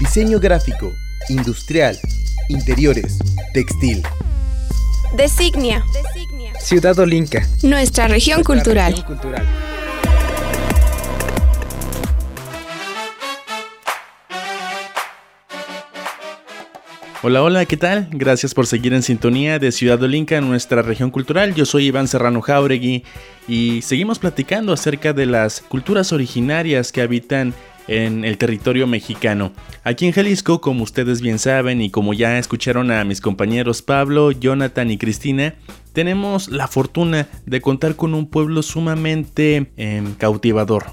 Diseño 0.00 0.38
gráfico, 0.40 0.90
industrial, 1.28 1.96
interiores, 2.48 3.18
textil. 3.54 4.02
Designia. 5.16 5.82
Ciudad 6.58 6.98
Olinca. 6.98 7.46
Nuestra 7.62 8.08
región 8.08 8.38
Nuestra 8.38 8.54
cultural. 8.54 8.92
región 8.92 9.06
cultural. 9.06 9.46
Hola, 17.28 17.42
hola, 17.42 17.64
¿qué 17.64 17.76
tal? 17.76 18.06
Gracias 18.12 18.54
por 18.54 18.68
seguir 18.68 18.94
en 18.94 19.02
sintonía 19.02 19.58
de 19.58 19.72
Ciudad 19.72 20.00
Olinca, 20.00 20.40
nuestra 20.40 20.80
región 20.80 21.10
cultural. 21.10 21.56
Yo 21.56 21.66
soy 21.66 21.86
Iván 21.86 22.06
Serrano 22.06 22.40
Jauregui 22.40 23.02
y 23.48 23.82
seguimos 23.82 24.20
platicando 24.20 24.72
acerca 24.72 25.12
de 25.12 25.26
las 25.26 25.60
culturas 25.60 26.12
originarias 26.12 26.92
que 26.92 27.02
habitan 27.02 27.52
en 27.88 28.24
el 28.24 28.38
territorio 28.38 28.86
mexicano. 28.86 29.50
Aquí 29.82 30.06
en 30.06 30.12
Jalisco, 30.12 30.60
como 30.60 30.84
ustedes 30.84 31.20
bien 31.20 31.40
saben 31.40 31.82
y 31.82 31.90
como 31.90 32.14
ya 32.14 32.38
escucharon 32.38 32.92
a 32.92 33.02
mis 33.02 33.20
compañeros 33.20 33.82
Pablo, 33.82 34.30
Jonathan 34.30 34.92
y 34.92 34.96
Cristina, 34.96 35.56
tenemos 35.92 36.46
la 36.46 36.68
fortuna 36.68 37.26
de 37.44 37.60
contar 37.60 37.96
con 37.96 38.14
un 38.14 38.30
pueblo 38.30 38.62
sumamente 38.62 39.72
eh, 39.76 40.04
cautivador, 40.18 40.84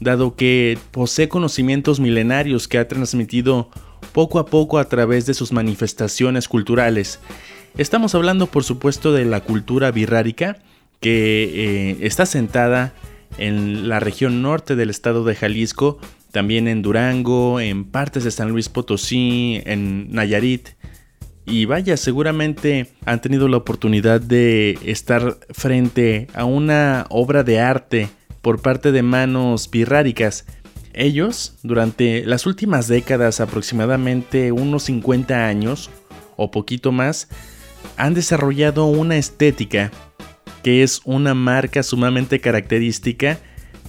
dado 0.00 0.34
que 0.34 0.76
posee 0.90 1.28
conocimientos 1.28 2.00
milenarios 2.00 2.66
que 2.66 2.78
ha 2.78 2.88
transmitido 2.88 3.70
poco 4.12 4.38
a 4.38 4.46
poco 4.46 4.78
a 4.78 4.88
través 4.88 5.26
de 5.26 5.34
sus 5.34 5.52
manifestaciones 5.52 6.48
culturales. 6.48 7.20
Estamos 7.76 8.14
hablando 8.14 8.46
por 8.46 8.64
supuesto 8.64 9.12
de 9.12 9.24
la 9.24 9.40
cultura 9.40 9.90
birrárica, 9.90 10.58
que 11.00 11.44
eh, 11.44 11.96
está 12.00 12.26
sentada 12.26 12.92
en 13.36 13.88
la 13.88 14.00
región 14.00 14.42
norte 14.42 14.74
del 14.74 14.90
estado 14.90 15.24
de 15.24 15.34
Jalisco, 15.34 15.98
también 16.32 16.68
en 16.68 16.82
Durango, 16.82 17.60
en 17.60 17.84
partes 17.84 18.24
de 18.24 18.30
San 18.30 18.50
Luis 18.50 18.68
Potosí, 18.68 19.62
en 19.64 20.10
Nayarit. 20.12 20.70
Y 21.46 21.64
vaya, 21.64 21.96
seguramente 21.96 22.88
han 23.06 23.20
tenido 23.20 23.48
la 23.48 23.56
oportunidad 23.56 24.20
de 24.20 24.78
estar 24.84 25.38
frente 25.50 26.26
a 26.34 26.44
una 26.44 27.06
obra 27.08 27.42
de 27.42 27.60
arte 27.60 28.10
por 28.42 28.60
parte 28.60 28.92
de 28.92 29.02
manos 29.02 29.70
birráricas. 29.70 30.44
Ellos, 30.98 31.54
durante 31.62 32.26
las 32.26 32.44
últimas 32.44 32.88
décadas, 32.88 33.38
aproximadamente 33.38 34.50
unos 34.50 34.82
50 34.82 35.46
años 35.46 35.90
o 36.36 36.50
poquito 36.50 36.90
más, 36.90 37.28
han 37.96 38.14
desarrollado 38.14 38.86
una 38.86 39.16
estética 39.16 39.92
que 40.64 40.82
es 40.82 41.00
una 41.04 41.34
marca 41.34 41.84
sumamente 41.84 42.40
característica 42.40 43.38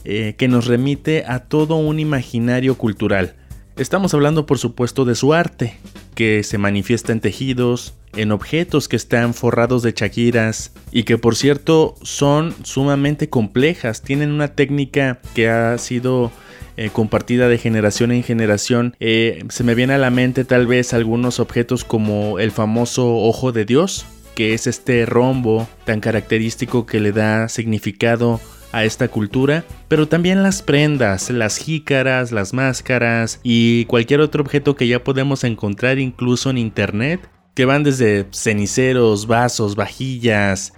eh, 0.04 0.36
que 0.38 0.48
nos 0.48 0.68
remite 0.68 1.24
a 1.28 1.40
todo 1.40 1.78
un 1.78 1.98
imaginario 1.98 2.78
cultural. 2.78 3.36
Estamos 3.76 4.14
hablando 4.14 4.46
por 4.46 4.60
supuesto 4.60 5.04
de 5.04 5.16
su 5.16 5.34
arte, 5.34 5.80
que 6.14 6.44
se 6.44 6.60
manifiesta 6.60 7.12
en 7.12 7.22
tejidos, 7.22 7.96
en 8.16 8.32
objetos 8.32 8.88
que 8.88 8.98
están 8.98 9.34
forrados 9.34 9.82
de 9.82 9.96
chaquiras 9.96 10.74
y 10.92 11.06
que 11.06 11.18
por 11.18 11.36
cierto 11.36 11.96
son 12.04 12.54
sumamente 12.62 13.30
complejas, 13.30 14.04
tienen 14.04 14.32
una 14.32 14.50
técnica 14.50 15.22
que 15.34 15.50
ha 15.50 15.76
sido 15.80 16.32
eh, 16.80 16.92
compartida 16.92 17.50
de 17.50 17.58
generación 17.58 18.14
en 18.14 18.24
generación. 18.24 18.96
Eh, 19.02 19.44
se 19.50 19.66
me 19.66 19.76
viene 19.76 19.96
a 19.96 19.98
la 19.98 20.12
mente 20.12 20.46
tal 20.46 20.66
vez 20.66 20.94
algunos 20.94 21.42
objetos 21.42 21.84
como 21.84 22.40
el 22.40 22.52
famoso 22.52 23.18
ojo 23.18 23.52
de 23.52 23.66
Dios, 23.66 24.06
que 24.34 24.54
es 24.54 24.66
este 24.66 25.06
rombo 25.06 25.68
tan 25.84 26.00
característico 26.00 26.86
que 26.86 27.02
le 27.02 27.12
da 27.12 27.50
significado 27.50 28.40
a 28.72 28.86
esta 28.86 29.10
cultura, 29.10 29.66
pero 29.90 30.08
también 30.08 30.42
las 30.42 30.62
prendas, 30.62 31.30
las 31.30 31.58
jícaras, 31.58 32.32
las 32.32 32.54
máscaras 32.54 33.42
y 33.44 33.84
cualquier 33.86 34.22
otro 34.22 34.42
objeto 34.42 34.78
que 34.78 34.88
ya 34.88 35.04
podemos 35.04 35.44
encontrar 35.44 36.00
incluso 36.00 36.50
en 36.50 36.60
internet, 36.60 37.20
que 37.56 37.66
van 37.66 37.84
desde 37.84 38.26
ceniceros, 38.32 39.28
vasos, 39.28 39.76
vajillas, 39.76 40.72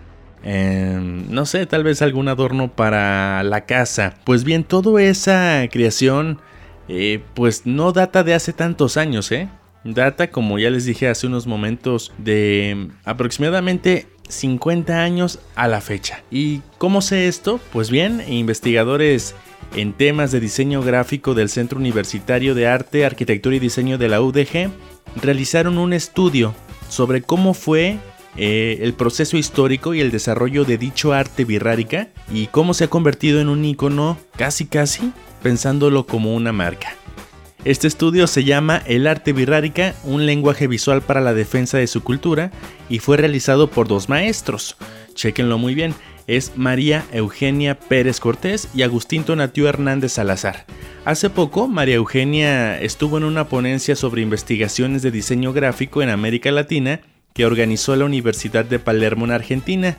eh, 0.43 0.97
no 1.29 1.45
sé, 1.45 1.65
tal 1.65 1.83
vez 1.83 2.01
algún 2.01 2.27
adorno 2.27 2.71
para 2.71 3.43
la 3.43 3.65
casa. 3.65 4.15
Pues 4.23 4.43
bien, 4.43 4.63
toda 4.63 5.01
esa 5.01 5.67
creación, 5.71 6.39
eh, 6.87 7.21
pues 7.33 7.65
no 7.65 7.91
data 7.91 8.23
de 8.23 8.33
hace 8.33 8.53
tantos 8.53 8.97
años, 8.97 9.31
¿eh? 9.31 9.49
Data, 9.83 10.29
como 10.29 10.59
ya 10.59 10.69
les 10.69 10.85
dije 10.85 11.07
hace 11.07 11.27
unos 11.27 11.47
momentos, 11.47 12.13
de 12.19 12.89
aproximadamente 13.03 14.07
50 14.29 15.01
años 15.01 15.39
a 15.55 15.67
la 15.67 15.81
fecha. 15.81 16.23
¿Y 16.29 16.61
cómo 16.77 17.01
sé 17.01 17.27
esto? 17.27 17.59
Pues 17.73 17.89
bien, 17.89 18.23
investigadores 18.27 19.35
en 19.75 19.93
temas 19.93 20.31
de 20.31 20.39
diseño 20.39 20.81
gráfico 20.81 21.33
del 21.33 21.49
Centro 21.49 21.79
Universitario 21.79 22.55
de 22.55 22.67
Arte, 22.67 23.05
Arquitectura 23.05 23.55
y 23.55 23.59
Diseño 23.59 23.97
de 23.97 24.09
la 24.09 24.21
UDG 24.21 24.69
realizaron 25.21 25.77
un 25.77 25.93
estudio 25.93 26.53
sobre 26.89 27.21
cómo 27.21 27.53
fue 27.53 27.97
eh, 28.37 28.79
el 28.81 28.93
proceso 28.93 29.37
histórico 29.37 29.93
y 29.93 29.99
el 29.99 30.11
desarrollo 30.11 30.63
de 30.63 30.77
dicho 30.77 31.13
arte 31.13 31.43
birrárica 31.43 32.09
y 32.31 32.47
cómo 32.47 32.73
se 32.73 32.85
ha 32.85 32.89
convertido 32.89 33.41
en 33.41 33.49
un 33.49 33.65
icono 33.65 34.17
casi 34.37 34.65
casi 34.65 35.11
pensándolo 35.43 36.05
como 36.05 36.35
una 36.35 36.53
marca. 36.53 36.95
Este 37.63 37.87
estudio 37.87 38.25
se 38.25 38.43
llama 38.43 38.81
El 38.87 39.05
arte 39.05 39.33
birrárica, 39.33 39.93
un 40.03 40.25
lenguaje 40.25 40.65
visual 40.65 41.01
para 41.01 41.21
la 41.21 41.35
defensa 41.35 41.77
de 41.77 41.85
su 41.85 42.01
cultura 42.01 42.51
y 42.89 42.99
fue 42.99 43.17
realizado 43.17 43.69
por 43.69 43.87
dos 43.87 44.09
maestros. 44.09 44.77
Chequenlo 45.13 45.59
muy 45.59 45.75
bien, 45.75 45.93
es 46.25 46.53
María 46.55 47.05
Eugenia 47.11 47.77
Pérez 47.77 48.19
Cortés 48.19 48.69
y 48.73 48.81
Agustín 48.81 49.25
Tonatiu 49.25 49.67
Hernández 49.67 50.13
Salazar. 50.13 50.65
Hace 51.05 51.29
poco, 51.29 51.67
María 51.67 51.95
Eugenia 51.95 52.79
estuvo 52.79 53.17
en 53.17 53.25
una 53.25 53.47
ponencia 53.47 53.95
sobre 53.95 54.23
investigaciones 54.23 55.03
de 55.03 55.11
diseño 55.11 55.53
gráfico 55.53 56.01
en 56.01 56.09
América 56.09 56.51
Latina 56.51 57.01
que 57.33 57.45
organizó 57.45 57.95
la 57.95 58.05
Universidad 58.05 58.65
de 58.65 58.79
Palermo 58.79 59.25
en 59.25 59.31
Argentina 59.31 59.97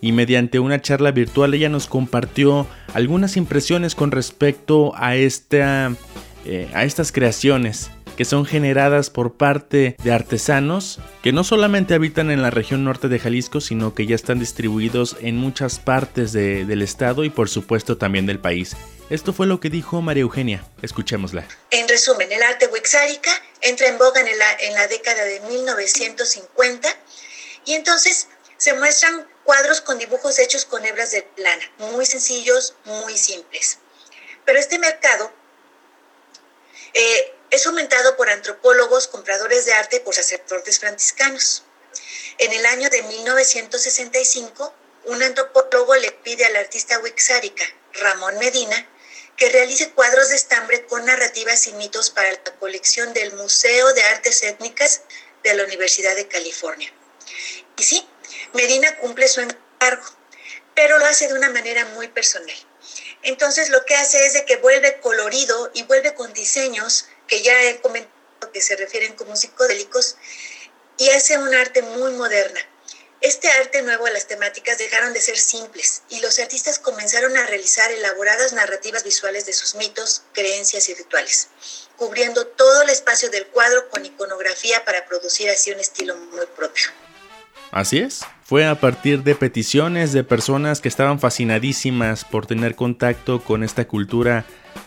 y 0.00 0.12
mediante 0.12 0.58
una 0.58 0.82
charla 0.82 1.12
virtual 1.12 1.54
ella 1.54 1.68
nos 1.68 1.86
compartió 1.86 2.66
algunas 2.92 3.36
impresiones 3.36 3.94
con 3.94 4.10
respecto 4.10 4.92
a, 4.96 5.16
esta, 5.16 5.92
eh, 6.44 6.68
a 6.74 6.84
estas 6.84 7.10
creaciones 7.10 7.90
que 8.16 8.24
son 8.24 8.44
generadas 8.44 9.10
por 9.10 9.34
parte 9.34 9.96
de 10.04 10.12
artesanos 10.12 11.00
que 11.22 11.32
no 11.32 11.42
solamente 11.42 11.94
habitan 11.94 12.30
en 12.30 12.42
la 12.42 12.50
región 12.50 12.84
norte 12.84 13.08
de 13.08 13.18
Jalisco, 13.18 13.60
sino 13.60 13.94
que 13.94 14.06
ya 14.06 14.14
están 14.14 14.38
distribuidos 14.38 15.16
en 15.20 15.36
muchas 15.36 15.78
partes 15.78 16.32
de, 16.32 16.64
del 16.64 16.82
estado 16.82 17.24
y 17.24 17.30
por 17.30 17.48
supuesto 17.48 17.96
también 17.96 18.26
del 18.26 18.38
país. 18.38 18.76
Esto 19.10 19.34
fue 19.34 19.46
lo 19.46 19.60
que 19.60 19.68
dijo 19.68 20.00
María 20.00 20.22
Eugenia. 20.22 20.64
Escuchémosla. 20.80 21.46
En 21.70 21.86
resumen, 21.88 22.32
el 22.32 22.42
arte 22.42 22.68
wixárika 22.68 23.30
entra 23.60 23.86
en 23.86 23.98
boga 23.98 24.20
en 24.22 24.38
la, 24.38 24.52
en 24.60 24.72
la 24.72 24.86
década 24.86 25.24
de 25.24 25.40
1950 25.40 26.88
y 27.66 27.74
entonces 27.74 28.28
se 28.56 28.72
muestran 28.72 29.28
cuadros 29.44 29.82
con 29.82 29.98
dibujos 29.98 30.38
hechos 30.38 30.64
con 30.64 30.86
hebras 30.86 31.10
de 31.10 31.28
lana, 31.36 31.70
muy 31.78 32.06
sencillos, 32.06 32.76
muy 32.86 33.18
simples. 33.18 33.78
Pero 34.46 34.58
este 34.58 34.78
mercado 34.78 35.30
eh, 36.94 37.34
es 37.50 37.66
aumentado 37.66 38.16
por 38.16 38.30
antropólogos, 38.30 39.08
compradores 39.08 39.66
de 39.66 39.74
arte 39.74 39.96
y 39.96 40.00
por 40.00 40.14
sacerdotes 40.14 40.78
franciscanos. 40.78 41.64
En 42.38 42.52
el 42.52 42.64
año 42.64 42.88
de 42.88 43.02
1965, 43.02 44.74
un 45.04 45.22
antropólogo 45.22 45.94
le 45.96 46.10
pide 46.10 46.46
al 46.46 46.56
artista 46.56 46.98
wixárika, 47.00 47.64
Ramón 47.92 48.38
Medina, 48.38 48.88
que 49.36 49.50
realice 49.50 49.90
cuadros 49.90 50.28
de 50.28 50.36
estambre 50.36 50.86
con 50.86 51.04
narrativas 51.04 51.66
y 51.66 51.72
mitos 51.74 52.10
para 52.10 52.30
la 52.30 52.42
colección 52.58 53.12
del 53.12 53.32
Museo 53.34 53.92
de 53.92 54.02
Artes 54.02 54.42
Étnicas 54.42 55.02
de 55.42 55.54
la 55.54 55.64
Universidad 55.64 56.14
de 56.14 56.28
California. 56.28 56.92
Y 57.76 57.82
sí, 57.82 58.08
Medina 58.52 58.96
cumple 58.98 59.28
su 59.28 59.40
encargo, 59.40 60.06
pero 60.74 60.98
lo 60.98 61.06
hace 61.06 61.28
de 61.28 61.34
una 61.34 61.50
manera 61.50 61.84
muy 61.86 62.08
personal. 62.08 62.56
Entonces 63.22 63.70
lo 63.70 63.84
que 63.84 63.94
hace 63.94 64.26
es 64.26 64.34
de 64.34 64.44
que 64.44 64.56
vuelve 64.56 65.00
colorido 65.00 65.70
y 65.74 65.82
vuelve 65.84 66.14
con 66.14 66.32
diseños 66.32 67.06
que 67.26 67.42
ya 67.42 67.62
he 67.62 67.80
comentado 67.80 68.14
que 68.52 68.60
se 68.60 68.76
refieren 68.76 69.14
como 69.14 69.36
psicodélicos 69.36 70.16
y 70.98 71.08
hace 71.10 71.38
un 71.38 71.52
arte 71.54 71.82
muy 71.82 72.12
moderna. 72.12 72.60
Este 73.20 73.48
arte 73.50 73.82
nuevo, 73.82 74.06
las 74.08 74.26
temáticas 74.26 74.76
dejaron 74.78 75.12
de 75.12 75.20
ser 75.20 75.38
simples 75.38 76.02
y 76.10 76.20
los 76.20 76.38
artistas 76.38 76.78
comenzaron 76.78 77.36
a 77.36 77.46
realizar 77.46 77.90
elaboradas 77.90 78.52
narrativas 78.52 79.02
visuales 79.02 79.46
de 79.46 79.52
sus 79.52 79.74
mitos, 79.76 80.22
creencias 80.32 80.88
y 80.88 80.94
rituales, 80.94 81.48
cubriendo 81.96 82.46
todo 82.46 82.82
el 82.82 82.90
espacio 82.90 83.30
del 83.30 83.46
cuadro 83.46 83.88
con 83.88 84.04
iconografía 84.04 84.84
para 84.84 85.06
producir 85.06 85.48
así 85.48 85.72
un 85.72 85.80
estilo 85.80 86.16
muy 86.16 86.46
propio. 86.54 86.84
Así 87.70 87.98
es. 87.98 88.20
Fue 88.44 88.66
a 88.66 88.78
partir 88.78 89.22
de 89.22 89.34
peticiones 89.34 90.12
de 90.12 90.22
personas 90.22 90.80
que 90.80 90.88
estaban 90.88 91.18
fascinadísimas 91.18 92.24
por 92.24 92.46
tener 92.46 92.76
contacto 92.76 93.42
con 93.42 93.64
esta 93.64 93.88
cultura 93.88 94.44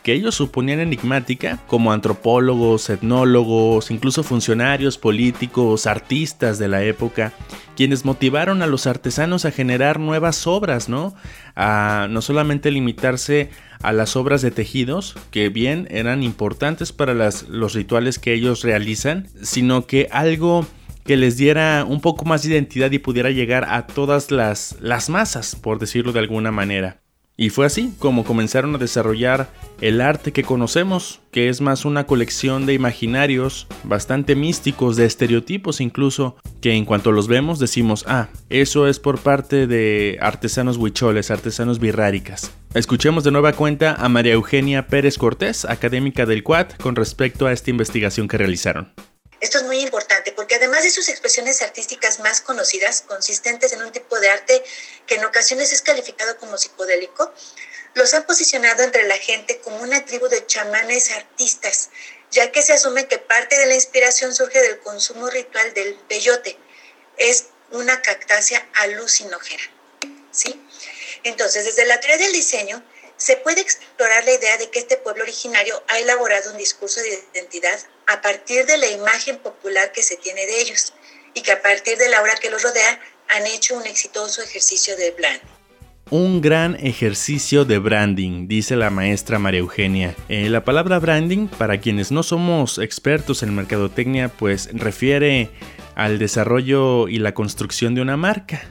que 0.08 0.14
ellos 0.14 0.36
suponían 0.36 0.80
enigmática, 0.80 1.60
como 1.68 1.92
antropólogos, 1.92 2.90
etnólogos, 2.90 3.92
incluso 3.92 4.24
funcionarios 4.24 4.98
políticos, 4.98 5.86
artistas 5.86 6.58
de 6.58 6.70
la 6.70 6.82
época, 6.82 7.34
quienes 7.76 8.06
motivaron 8.06 8.62
a 8.62 8.68
los 8.68 8.88
artesanos 8.88 9.44
a 9.44 9.52
generar 9.52 10.00
nuevas 10.00 10.48
obras, 10.48 10.88
¿no? 10.88 11.14
A 11.58 12.08
no 12.10 12.22
solamente 12.22 12.72
limitarse 12.72 13.50
a 13.84 13.92
las 13.92 14.16
obras 14.16 14.42
de 14.42 14.52
tejidos, 14.52 15.18
que 15.30 15.50
bien 15.50 15.90
eran 15.92 16.24
importantes 16.24 16.94
para 16.94 17.14
los 17.14 17.74
rituales 17.74 18.18
que 18.18 18.32
ellos 18.32 18.64
realizan, 18.64 19.28
sino 19.44 19.88
que 19.88 20.08
algo 20.14 20.66
que 21.04 21.18
les 21.18 21.36
diera 21.36 21.84
un 21.86 22.00
poco 22.00 22.24
más 22.24 22.44
de 22.44 22.52
identidad 22.52 22.92
y 22.92 23.00
pudiera 23.00 23.32
llegar 23.32 23.66
a 23.68 23.88
todas 23.88 24.32
las, 24.32 24.78
las 24.80 25.10
masas, 25.10 25.58
por 25.58 25.80
decirlo 25.80 26.14
de 26.14 26.20
alguna 26.20 26.54
manera. 26.54 27.02
Y 27.40 27.52
fue 27.52 27.68
así 27.68 27.94
como 28.00 28.26
comenzaron 28.26 28.74
a 28.74 28.80
desarrollar 28.80 29.52
el 29.80 30.02
arte 30.02 30.34
que 30.34 30.42
conocemos, 30.42 31.20
que 31.32 31.50
es 31.50 31.62
más 31.62 31.86
una 31.86 32.08
colección 32.08 32.66
de 32.66 32.74
imaginarios 32.74 33.68
bastante 33.84 34.36
místicos, 34.36 34.96
de 34.96 35.06
estereotipos 35.06 35.80
incluso, 35.80 36.36
que 36.62 36.74
en 36.74 36.84
cuanto 36.84 37.12
los 37.12 37.28
vemos 37.28 37.60
decimos, 37.60 38.06
ah, 38.08 38.30
eso 38.50 38.88
es 38.88 39.00
por 39.00 39.20
parte 39.20 39.68
de 39.68 40.18
artesanos 40.20 40.78
huicholes, 40.78 41.30
artesanos 41.30 41.78
birráricas. 41.78 42.52
Escuchemos 42.74 43.24
de 43.24 43.32
nueva 43.32 43.54
cuenta 43.54 43.94
a 43.94 44.10
María 44.10 44.34
Eugenia 44.34 44.88
Pérez 44.88 45.20
Cortés, 45.20 45.64
académica 45.64 46.26
del 46.26 46.42
CUAT, 46.42 46.78
con 46.82 46.96
respecto 46.96 47.46
a 47.46 47.54
esta 47.54 47.70
investigación 47.70 48.28
que 48.28 48.40
realizaron. 48.40 48.94
Esto 49.42 49.60
es 49.60 49.66
muy 49.66 49.78
importante 49.78 50.07
además 50.58 50.84
de 50.84 50.92
sus 50.92 51.10
expresiones 51.10 51.62
artísticas 51.62 52.20
más 52.20 52.42
conocidas, 52.42 53.02
consistentes 53.02 53.74
en 53.74 53.82
un 53.82 53.92
tipo 53.92 54.20
de 54.20 54.30
arte 54.30 54.64
que 55.06 55.16
en 55.16 55.26
ocasiones 55.26 55.72
es 55.72 55.82
calificado 55.82 56.38
como 56.38 56.58
psicodélico, 56.58 57.34
los 57.94 58.14
han 58.14 58.26
posicionado 58.26 58.84
entre 58.84 59.08
la 59.08 59.18
gente 59.18 59.60
como 59.62 59.78
una 59.78 60.06
tribu 60.06 60.28
de 60.28 60.46
chamanes 60.46 61.12
artistas, 61.12 61.90
ya 62.32 62.52
que 62.52 62.62
se 62.62 62.74
asume 62.74 63.08
que 63.08 63.18
parte 63.18 63.58
de 63.58 63.66
la 63.66 63.76
inspiración 63.76 64.36
surge 64.36 64.62
del 64.62 64.80
consumo 64.80 65.30
ritual 65.30 65.74
del 65.74 65.96
peyote. 66.08 66.58
Es 67.18 67.46
una 67.72 68.02
cactácea 68.02 68.68
alucinógena. 68.76 69.64
¿sí? 70.32 70.62
Entonces, 71.24 71.66
desde 71.66 71.86
la 71.86 72.00
teoría 72.00 72.18
del 72.18 72.34
diseño, 72.34 72.84
se 73.18 73.36
puede 73.38 73.62
explorar 73.62 74.24
la 74.26 74.34
idea 74.34 74.58
de 74.58 74.70
que 74.70 74.80
este 74.80 74.98
pueblo 74.98 75.24
originario 75.24 75.84
ha 75.88 76.00
elaborado 76.00 76.52
un 76.52 76.58
discurso 76.58 77.02
de 77.02 77.20
identidad 77.34 77.80
a 78.08 78.22
partir 78.22 78.66
de 78.66 78.78
la 78.78 78.88
imagen 78.88 79.38
popular 79.40 79.92
que 79.92 80.04
se 80.04 80.18
tiene 80.18 80.46
de 80.46 80.62
ellos 80.62 80.94
y 81.34 81.42
que 81.42 81.52
a 81.52 81.62
partir 81.62 81.98
de 81.98 82.10
la 82.10 82.22
obra 82.22 82.36
que 82.36 82.50
los 82.50 82.64
rodea 82.64 83.00
han 83.30 83.46
hecho 83.48 83.76
un 83.76 83.86
exitoso 83.86 84.42
ejercicio 84.42 84.96
de 84.96 85.12
branding. 85.12 85.48
Un 86.10 86.40
gran 86.40 86.76
ejercicio 86.76 87.66
de 87.66 87.80
branding, 87.80 88.48
dice 88.48 88.78
la 88.78 88.90
maestra 88.90 89.40
María 89.40 89.60
Eugenia. 89.60 90.16
Eh, 90.30 90.48
la 90.48 90.64
palabra 90.64 91.00
branding, 91.00 91.48
para 91.48 91.82
quienes 91.82 92.12
no 92.14 92.24
somos 92.24 92.78
expertos 92.78 93.44
en 93.44 93.54
mercadotecnia, 93.54 94.30
pues 94.30 94.70
refiere 94.72 95.50
al 95.96 96.18
desarrollo 96.18 97.10
y 97.10 97.18
la 97.18 97.34
construcción 97.34 97.94
de 97.94 98.02
una 98.02 98.16
marca. 98.16 98.70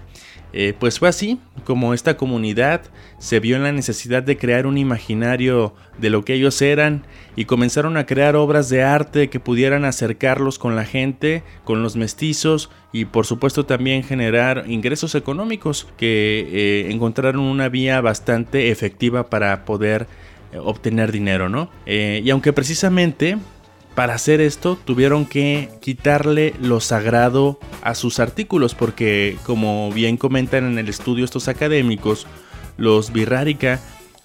Eh, 0.52 0.74
pues 0.78 0.98
fue 0.98 1.08
así 1.08 1.38
como 1.64 1.92
esta 1.92 2.16
comunidad 2.16 2.82
se 3.18 3.40
vio 3.40 3.56
en 3.56 3.64
la 3.64 3.72
necesidad 3.72 4.22
de 4.22 4.38
crear 4.38 4.66
un 4.66 4.78
imaginario 4.78 5.74
de 5.98 6.10
lo 6.10 6.24
que 6.24 6.34
ellos 6.34 6.62
eran 6.62 7.04
y 7.34 7.46
comenzaron 7.46 7.96
a 7.96 8.06
crear 8.06 8.36
obras 8.36 8.68
de 8.68 8.82
arte 8.82 9.28
que 9.28 9.40
pudieran 9.40 9.84
acercarlos 9.84 10.58
con 10.58 10.76
la 10.76 10.84
gente, 10.84 11.42
con 11.64 11.82
los 11.82 11.96
mestizos 11.96 12.70
y 12.92 13.06
por 13.06 13.26
supuesto 13.26 13.66
también 13.66 14.02
generar 14.02 14.64
ingresos 14.68 15.14
económicos 15.14 15.88
que 15.96 16.48
eh, 16.50 16.92
encontraron 16.92 17.42
una 17.42 17.68
vía 17.68 18.00
bastante 18.00 18.70
efectiva 18.70 19.28
para 19.28 19.64
poder 19.64 20.06
eh, 20.52 20.58
obtener 20.58 21.12
dinero, 21.12 21.48
¿no? 21.48 21.70
Y 21.86 22.30
aunque 22.30 22.52
precisamente 22.52 23.38
para 23.96 24.14
hacer 24.14 24.42
esto 24.42 24.76
tuvieron 24.76 25.24
que 25.24 25.70
quitarle 25.80 26.54
lo 26.60 26.80
sagrado 26.80 27.58
a 27.82 27.94
sus 27.94 28.20
artículos 28.20 28.74
porque 28.74 29.38
como 29.42 29.90
bien 29.90 30.18
comentan 30.18 30.64
en 30.70 30.78
el 30.78 30.90
estudio 30.90 31.24
estos 31.24 31.48
académicos, 31.48 32.26
los 32.76 33.10
birrárica 33.10 33.80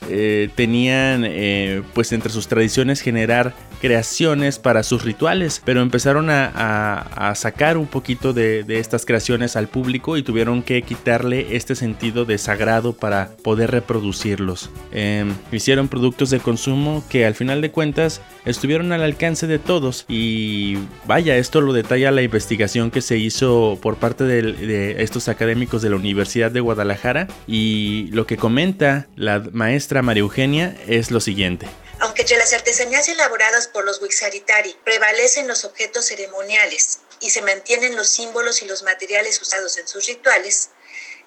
eh, 0.10 0.50
tenían 0.56 1.24
eh, 1.26 1.84
pues 1.94 2.12
entre 2.12 2.32
sus 2.32 2.48
tradiciones 2.48 3.02
generar 3.02 3.54
creaciones 3.82 4.60
para 4.60 4.84
sus 4.84 5.04
rituales, 5.04 5.62
pero 5.64 5.82
empezaron 5.82 6.30
a, 6.30 7.34
sacar 7.36 7.78
un 7.78 7.88
poquito 7.88 8.34
de, 8.34 8.64
estas 8.68 9.06
creaciones 9.06 9.56
al 9.56 9.68
público 9.68 10.18
y 10.18 10.24
tuvieron 10.24 10.62
que 10.62 10.82
quitarle 10.84 11.56
este 11.56 11.76
sentido 11.76 12.26
de 12.26 12.38
sagrado 12.38 12.94
para 12.94 13.32
poder 13.44 13.72
reproducirlos. 13.72 14.70
Eh, 14.92 15.26
hicieron 15.52 15.88
productos 15.88 16.30
de 16.30 16.40
consumo 16.40 17.04
que 17.10 17.26
al 17.26 17.34
final 17.34 17.62
de 17.62 17.72
cuentas 17.72 18.22
estuvieron 18.46 18.92
al 18.92 19.02
alcance 19.02 19.48
de 19.48 19.58
todos 19.58 20.06
y 20.08 20.78
vaya, 21.08 21.38
esto 21.38 21.62
lo 21.62 21.74
detalla 21.74 22.12
la 22.12 22.22
investigación 22.22 22.92
que 22.92 23.02
se 23.02 23.18
hizo 23.18 23.80
por 23.82 23.98
parte 23.98 24.26
de 24.26 25.02
estos 25.02 25.28
académicos 25.28 25.82
de 25.82 25.90
la 25.90 25.96
Universidad 25.96 26.52
de 26.52 26.60
Guadalajara 26.60 27.28
y 27.48 28.10
lo 28.12 28.28
que 28.28 28.38
comenta 28.38 29.08
la 29.16 29.44
maestra 29.52 29.91
María 30.02 30.22
Eugenia 30.22 30.78
es 30.88 31.12
lo 31.12 31.20
siguiente. 31.20 31.68
Aunque 32.00 32.22
entre 32.22 32.38
las 32.38 32.54
artesanías 32.54 33.10
elaboradas 33.10 33.68
por 33.68 33.84
los 33.84 34.02
Wixaritari 34.02 34.78
prevalecen 34.86 35.48
los 35.48 35.66
objetos 35.66 36.06
ceremoniales 36.06 37.00
y 37.20 37.32
se 37.32 37.42
mantienen 37.42 37.98
los 37.98 38.08
símbolos 38.08 38.62
y 38.62 38.66
los 38.66 38.84
materiales 38.84 39.42
usados 39.42 39.78
en 39.78 39.88
sus 39.88 40.08
rituales, 40.08 40.70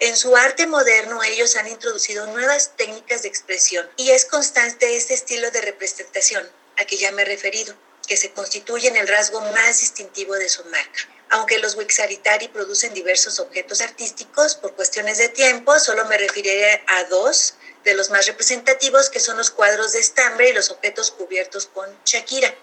en 0.01 0.17
su 0.17 0.35
arte 0.35 0.67
moderno 0.67 1.23
ellos 1.23 1.57
han 1.57 1.69
introducido 1.69 2.27
nuevas 2.29 2.73
técnicas 2.77 3.23
de 3.23 3.29
expresión 3.29 3.89
y 3.97 4.11
es 4.11 4.25
constante 4.25 4.97
este 4.97 5.15
estilo 5.15 5.51
de 5.51 5.61
representación 5.61 6.49
a 6.79 6.85
que 6.87 6.97
ya 6.97 7.13
me 7.13 7.23
he 7.23 7.27
referido, 7.27 7.75
que 8.09 8.17
se 8.17 8.33
constituye 8.33 8.89
en 8.89 8.97
el 8.97 9.07
rasgo 9.07 9.41
más 9.41 9.81
distintivo 9.81 10.35
de 10.35 10.49
su 10.49 10.65
marca. 10.65 11.09
Aunque 11.31 11.59
los 11.59 11.77
Wixaritari 11.77 12.49
producen 12.49 12.95
diversos 12.95 13.39
objetos 13.41 13.81
artísticos, 13.81 14.57
por 14.57 14.75
cuestiones 14.75 15.19
de 15.19 15.29
tiempo 15.29 15.79
solo 15.79 16.05
me 16.07 16.19
referiré 16.19 16.83
a 16.87 17.05
dos 17.05 17.55
de 17.85 17.95
los 17.95 18.11
más 18.11 18.27
representativos 18.27 19.11
que 19.11 19.21
son 19.21 19.37
los 19.37 19.51
cuadros 19.51 19.93
de 19.93 20.01
estambre 20.01 20.51
y 20.51 20.55
los 20.55 20.71
objetos 20.71 21.11
cubiertos 21.11 21.67
con 21.67 21.87
Shakira. 22.05 22.55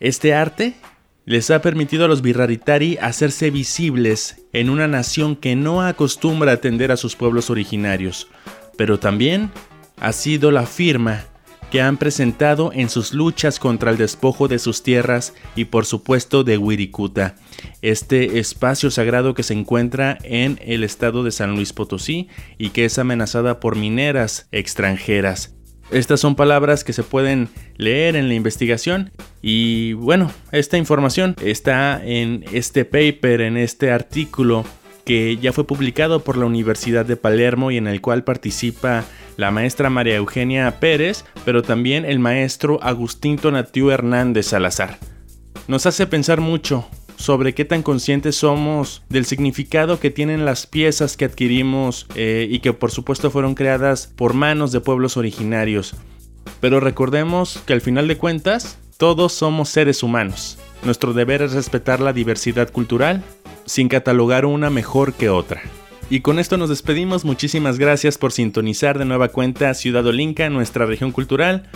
Este 0.00 0.34
arte 0.34 0.74
les 1.24 1.50
ha 1.50 1.62
permitido 1.62 2.04
a 2.04 2.08
los 2.08 2.22
birraritari 2.22 2.98
hacerse 3.00 3.50
visibles 3.50 4.36
en 4.52 4.68
una 4.68 4.86
nación 4.88 5.36
que 5.36 5.56
no 5.56 5.82
acostumbra 5.82 6.52
atender 6.52 6.92
a 6.92 6.96
sus 6.96 7.16
pueblos 7.16 7.48
originarios, 7.48 8.28
pero 8.76 9.00
también 9.00 9.50
ha 10.00 10.12
sido 10.12 10.50
la 10.50 10.66
firma 10.66 11.26
que 11.74 11.82
han 11.82 11.96
presentado 11.96 12.70
en 12.72 12.88
sus 12.88 13.12
luchas 13.12 13.58
contra 13.58 13.90
el 13.90 13.96
despojo 13.96 14.46
de 14.46 14.60
sus 14.60 14.84
tierras 14.84 15.34
y 15.56 15.64
por 15.64 15.86
supuesto 15.86 16.44
de 16.44 16.56
Wirikuta, 16.56 17.34
este 17.82 18.38
espacio 18.38 18.92
sagrado 18.92 19.34
que 19.34 19.42
se 19.42 19.54
encuentra 19.54 20.16
en 20.22 20.60
el 20.64 20.84
estado 20.84 21.24
de 21.24 21.32
San 21.32 21.56
Luis 21.56 21.72
Potosí 21.72 22.28
y 22.58 22.68
que 22.68 22.84
es 22.84 22.96
amenazada 23.00 23.58
por 23.58 23.74
mineras 23.74 24.46
extranjeras. 24.52 25.56
Estas 25.90 26.20
son 26.20 26.36
palabras 26.36 26.84
que 26.84 26.92
se 26.92 27.02
pueden 27.02 27.48
leer 27.76 28.14
en 28.14 28.28
la 28.28 28.34
investigación 28.34 29.10
y 29.42 29.94
bueno, 29.94 30.30
esta 30.52 30.78
información 30.78 31.34
está 31.42 32.00
en 32.04 32.44
este 32.52 32.84
paper, 32.84 33.40
en 33.40 33.56
este 33.56 33.90
artículo 33.90 34.64
que 35.04 35.38
ya 35.38 35.52
fue 35.52 35.66
publicado 35.66 36.20
por 36.20 36.36
la 36.36 36.46
Universidad 36.46 37.04
de 37.04 37.16
Palermo 37.16 37.72
y 37.72 37.78
en 37.78 37.88
el 37.88 38.00
cual 38.00 38.22
participa 38.22 39.04
la 39.36 39.50
maestra 39.50 39.90
María 39.90 40.16
Eugenia 40.16 40.80
Pérez, 40.80 41.24
pero 41.44 41.62
también 41.62 42.04
el 42.04 42.18
maestro 42.18 42.78
Agustín 42.82 43.36
Tonatiu 43.36 43.90
Hernández 43.90 44.46
Salazar. 44.46 44.98
Nos 45.68 45.86
hace 45.86 46.06
pensar 46.06 46.40
mucho 46.40 46.86
sobre 47.16 47.54
qué 47.54 47.64
tan 47.64 47.82
conscientes 47.82 48.36
somos 48.36 49.02
del 49.08 49.24
significado 49.24 50.00
que 50.00 50.10
tienen 50.10 50.44
las 50.44 50.66
piezas 50.66 51.16
que 51.16 51.24
adquirimos 51.24 52.06
eh, 52.16 52.46
y 52.50 52.58
que 52.58 52.72
por 52.72 52.90
supuesto 52.90 53.30
fueron 53.30 53.54
creadas 53.54 54.12
por 54.14 54.34
manos 54.34 54.72
de 54.72 54.80
pueblos 54.80 55.16
originarios. 55.16 55.94
Pero 56.60 56.80
recordemos 56.80 57.62
que 57.66 57.72
al 57.72 57.80
final 57.80 58.08
de 58.08 58.18
cuentas, 58.18 58.78
todos 58.98 59.32
somos 59.32 59.68
seres 59.68 60.02
humanos. 60.02 60.58
Nuestro 60.82 61.12
deber 61.12 61.42
es 61.42 61.52
respetar 61.52 62.00
la 62.00 62.12
diversidad 62.12 62.70
cultural 62.70 63.22
sin 63.64 63.88
catalogar 63.88 64.44
una 64.44 64.70
mejor 64.70 65.14
que 65.14 65.30
otra. 65.30 65.62
Y 66.10 66.20
con 66.20 66.38
esto 66.38 66.56
nos 66.56 66.68
despedimos, 66.68 67.24
muchísimas 67.24 67.78
gracias 67.78 68.18
por 68.18 68.30
sintonizar 68.30 68.98
de 68.98 69.04
nueva 69.04 69.28
cuenta 69.28 69.72
Ciudad 69.74 70.06
Olinca, 70.06 70.50
nuestra 70.50 70.84
región 70.84 71.12
cultural. 71.12 71.68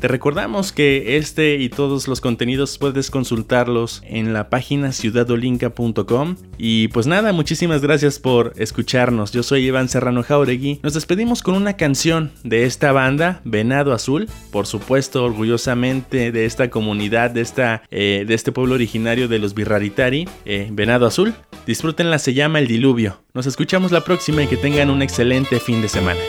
Te 0.00 0.08
recordamos 0.08 0.72
que 0.72 1.16
este 1.16 1.56
y 1.56 1.68
todos 1.68 2.08
los 2.08 2.20
contenidos 2.20 2.78
puedes 2.78 3.10
consultarlos 3.10 4.02
en 4.04 4.32
la 4.32 4.50
página 4.50 4.92
ciudadolinca.com. 4.92 6.36
Y 6.58 6.88
pues 6.88 7.06
nada, 7.06 7.32
muchísimas 7.32 7.80
gracias 7.80 8.18
por 8.18 8.52
escucharnos. 8.56 9.32
Yo 9.32 9.42
soy 9.42 9.66
Iván 9.66 9.88
Serrano 9.88 10.22
Jauregui. 10.22 10.80
Nos 10.82 10.94
despedimos 10.94 11.42
con 11.42 11.54
una 11.54 11.76
canción 11.76 12.32
de 12.42 12.64
esta 12.64 12.92
banda, 12.92 13.40
Venado 13.44 13.92
Azul. 13.92 14.28
Por 14.50 14.66
supuesto, 14.66 15.24
orgullosamente 15.24 16.32
de 16.32 16.44
esta 16.44 16.68
comunidad, 16.70 17.30
de, 17.30 17.40
esta, 17.40 17.82
eh, 17.90 18.24
de 18.26 18.34
este 18.34 18.52
pueblo 18.52 18.74
originario 18.74 19.28
de 19.28 19.38
los 19.38 19.54
Birraritari, 19.54 20.28
eh, 20.44 20.68
Venado 20.72 21.06
Azul. 21.06 21.34
Disfrútenla, 21.66 22.18
se 22.18 22.34
llama 22.34 22.58
El 22.58 22.68
Diluvio. 22.68 23.22
Nos 23.32 23.46
escuchamos 23.46 23.90
la 23.90 24.04
próxima 24.04 24.42
y 24.42 24.46
que 24.46 24.56
tengan 24.56 24.90
un 24.90 25.02
excelente 25.02 25.60
fin 25.60 25.80
de 25.80 25.88
semana. 25.88 26.20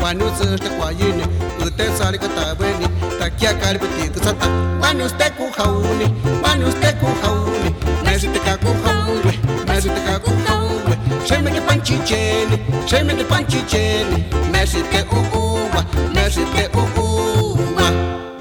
Kwa 0.00 0.14
nyo 0.14 0.30
zeshte 0.38 0.68
kwa 0.68 0.90
yene 0.90 1.26
Ute 1.66 1.84
sari 1.98 2.18
kata 2.18 2.56
weni 2.60 2.88
Takia 3.18 3.54
kalbiti 3.54 4.03
sata. 4.24 4.48
Mani 4.80 5.02
usted 5.04 5.32
kuhaule 5.36 6.06
mani 6.42 6.64
usted 6.64 6.94
kuhaule 7.00 7.70
nasiteka 8.04 8.56
kuhaule 8.56 9.38
nasiteka 9.66 10.18
kuhaule 10.18 10.96
shemeke 11.28 11.60
panchicheni 11.60 12.58
shemeke 12.86 13.24
panchicheni 13.24 14.24
nasite 14.52 15.04
uuwa 15.12 15.84
nasite 16.14 16.70
uuwa 16.76 17.90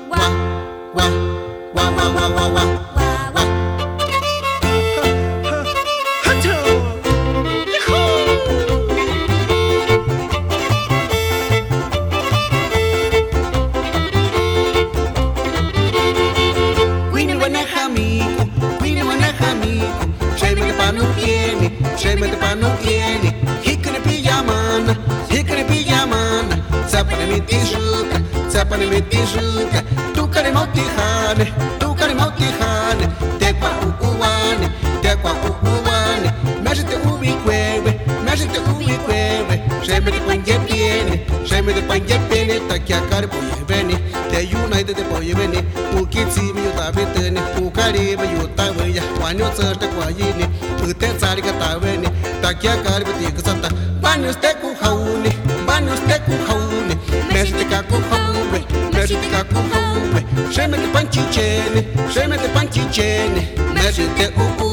wa 0.10 0.26
wa 0.96 1.06
wa 1.76 1.86
wa 1.92 2.08
wa 2.16 2.28
wa 2.36 2.48
wa. 2.48 2.83
tăcoaine 49.82 50.46
Pâteața 50.80 51.28
arică 51.32 51.52
tavene 51.60 52.10
Tachea 52.42 52.76
care 52.86 53.04
vă 53.08 53.14
tică 53.20 53.42
sata 53.46 53.70
Bani 54.04 54.28
uste 54.28 54.52
cu 54.62 54.70
haune 54.82 55.32
Bani 55.68 55.88
uste 55.94 56.16
cu 56.28 56.34
haune 56.48 56.96
Mergi 57.34 57.64
ca 57.72 57.80
cu 57.90 57.98
haune 58.10 58.60
Mergi 58.96 59.16
ca 59.34 59.42
cu 59.52 59.60
haune 59.72 60.20
Șeme 60.54 60.76
de 60.84 60.88
pancicene 60.94 61.82
Șeme 62.14 62.36
de 62.44 62.50
pancicene 62.56 63.42
Mergi 63.74 64.06
de 64.18 64.34
uu 64.38 64.73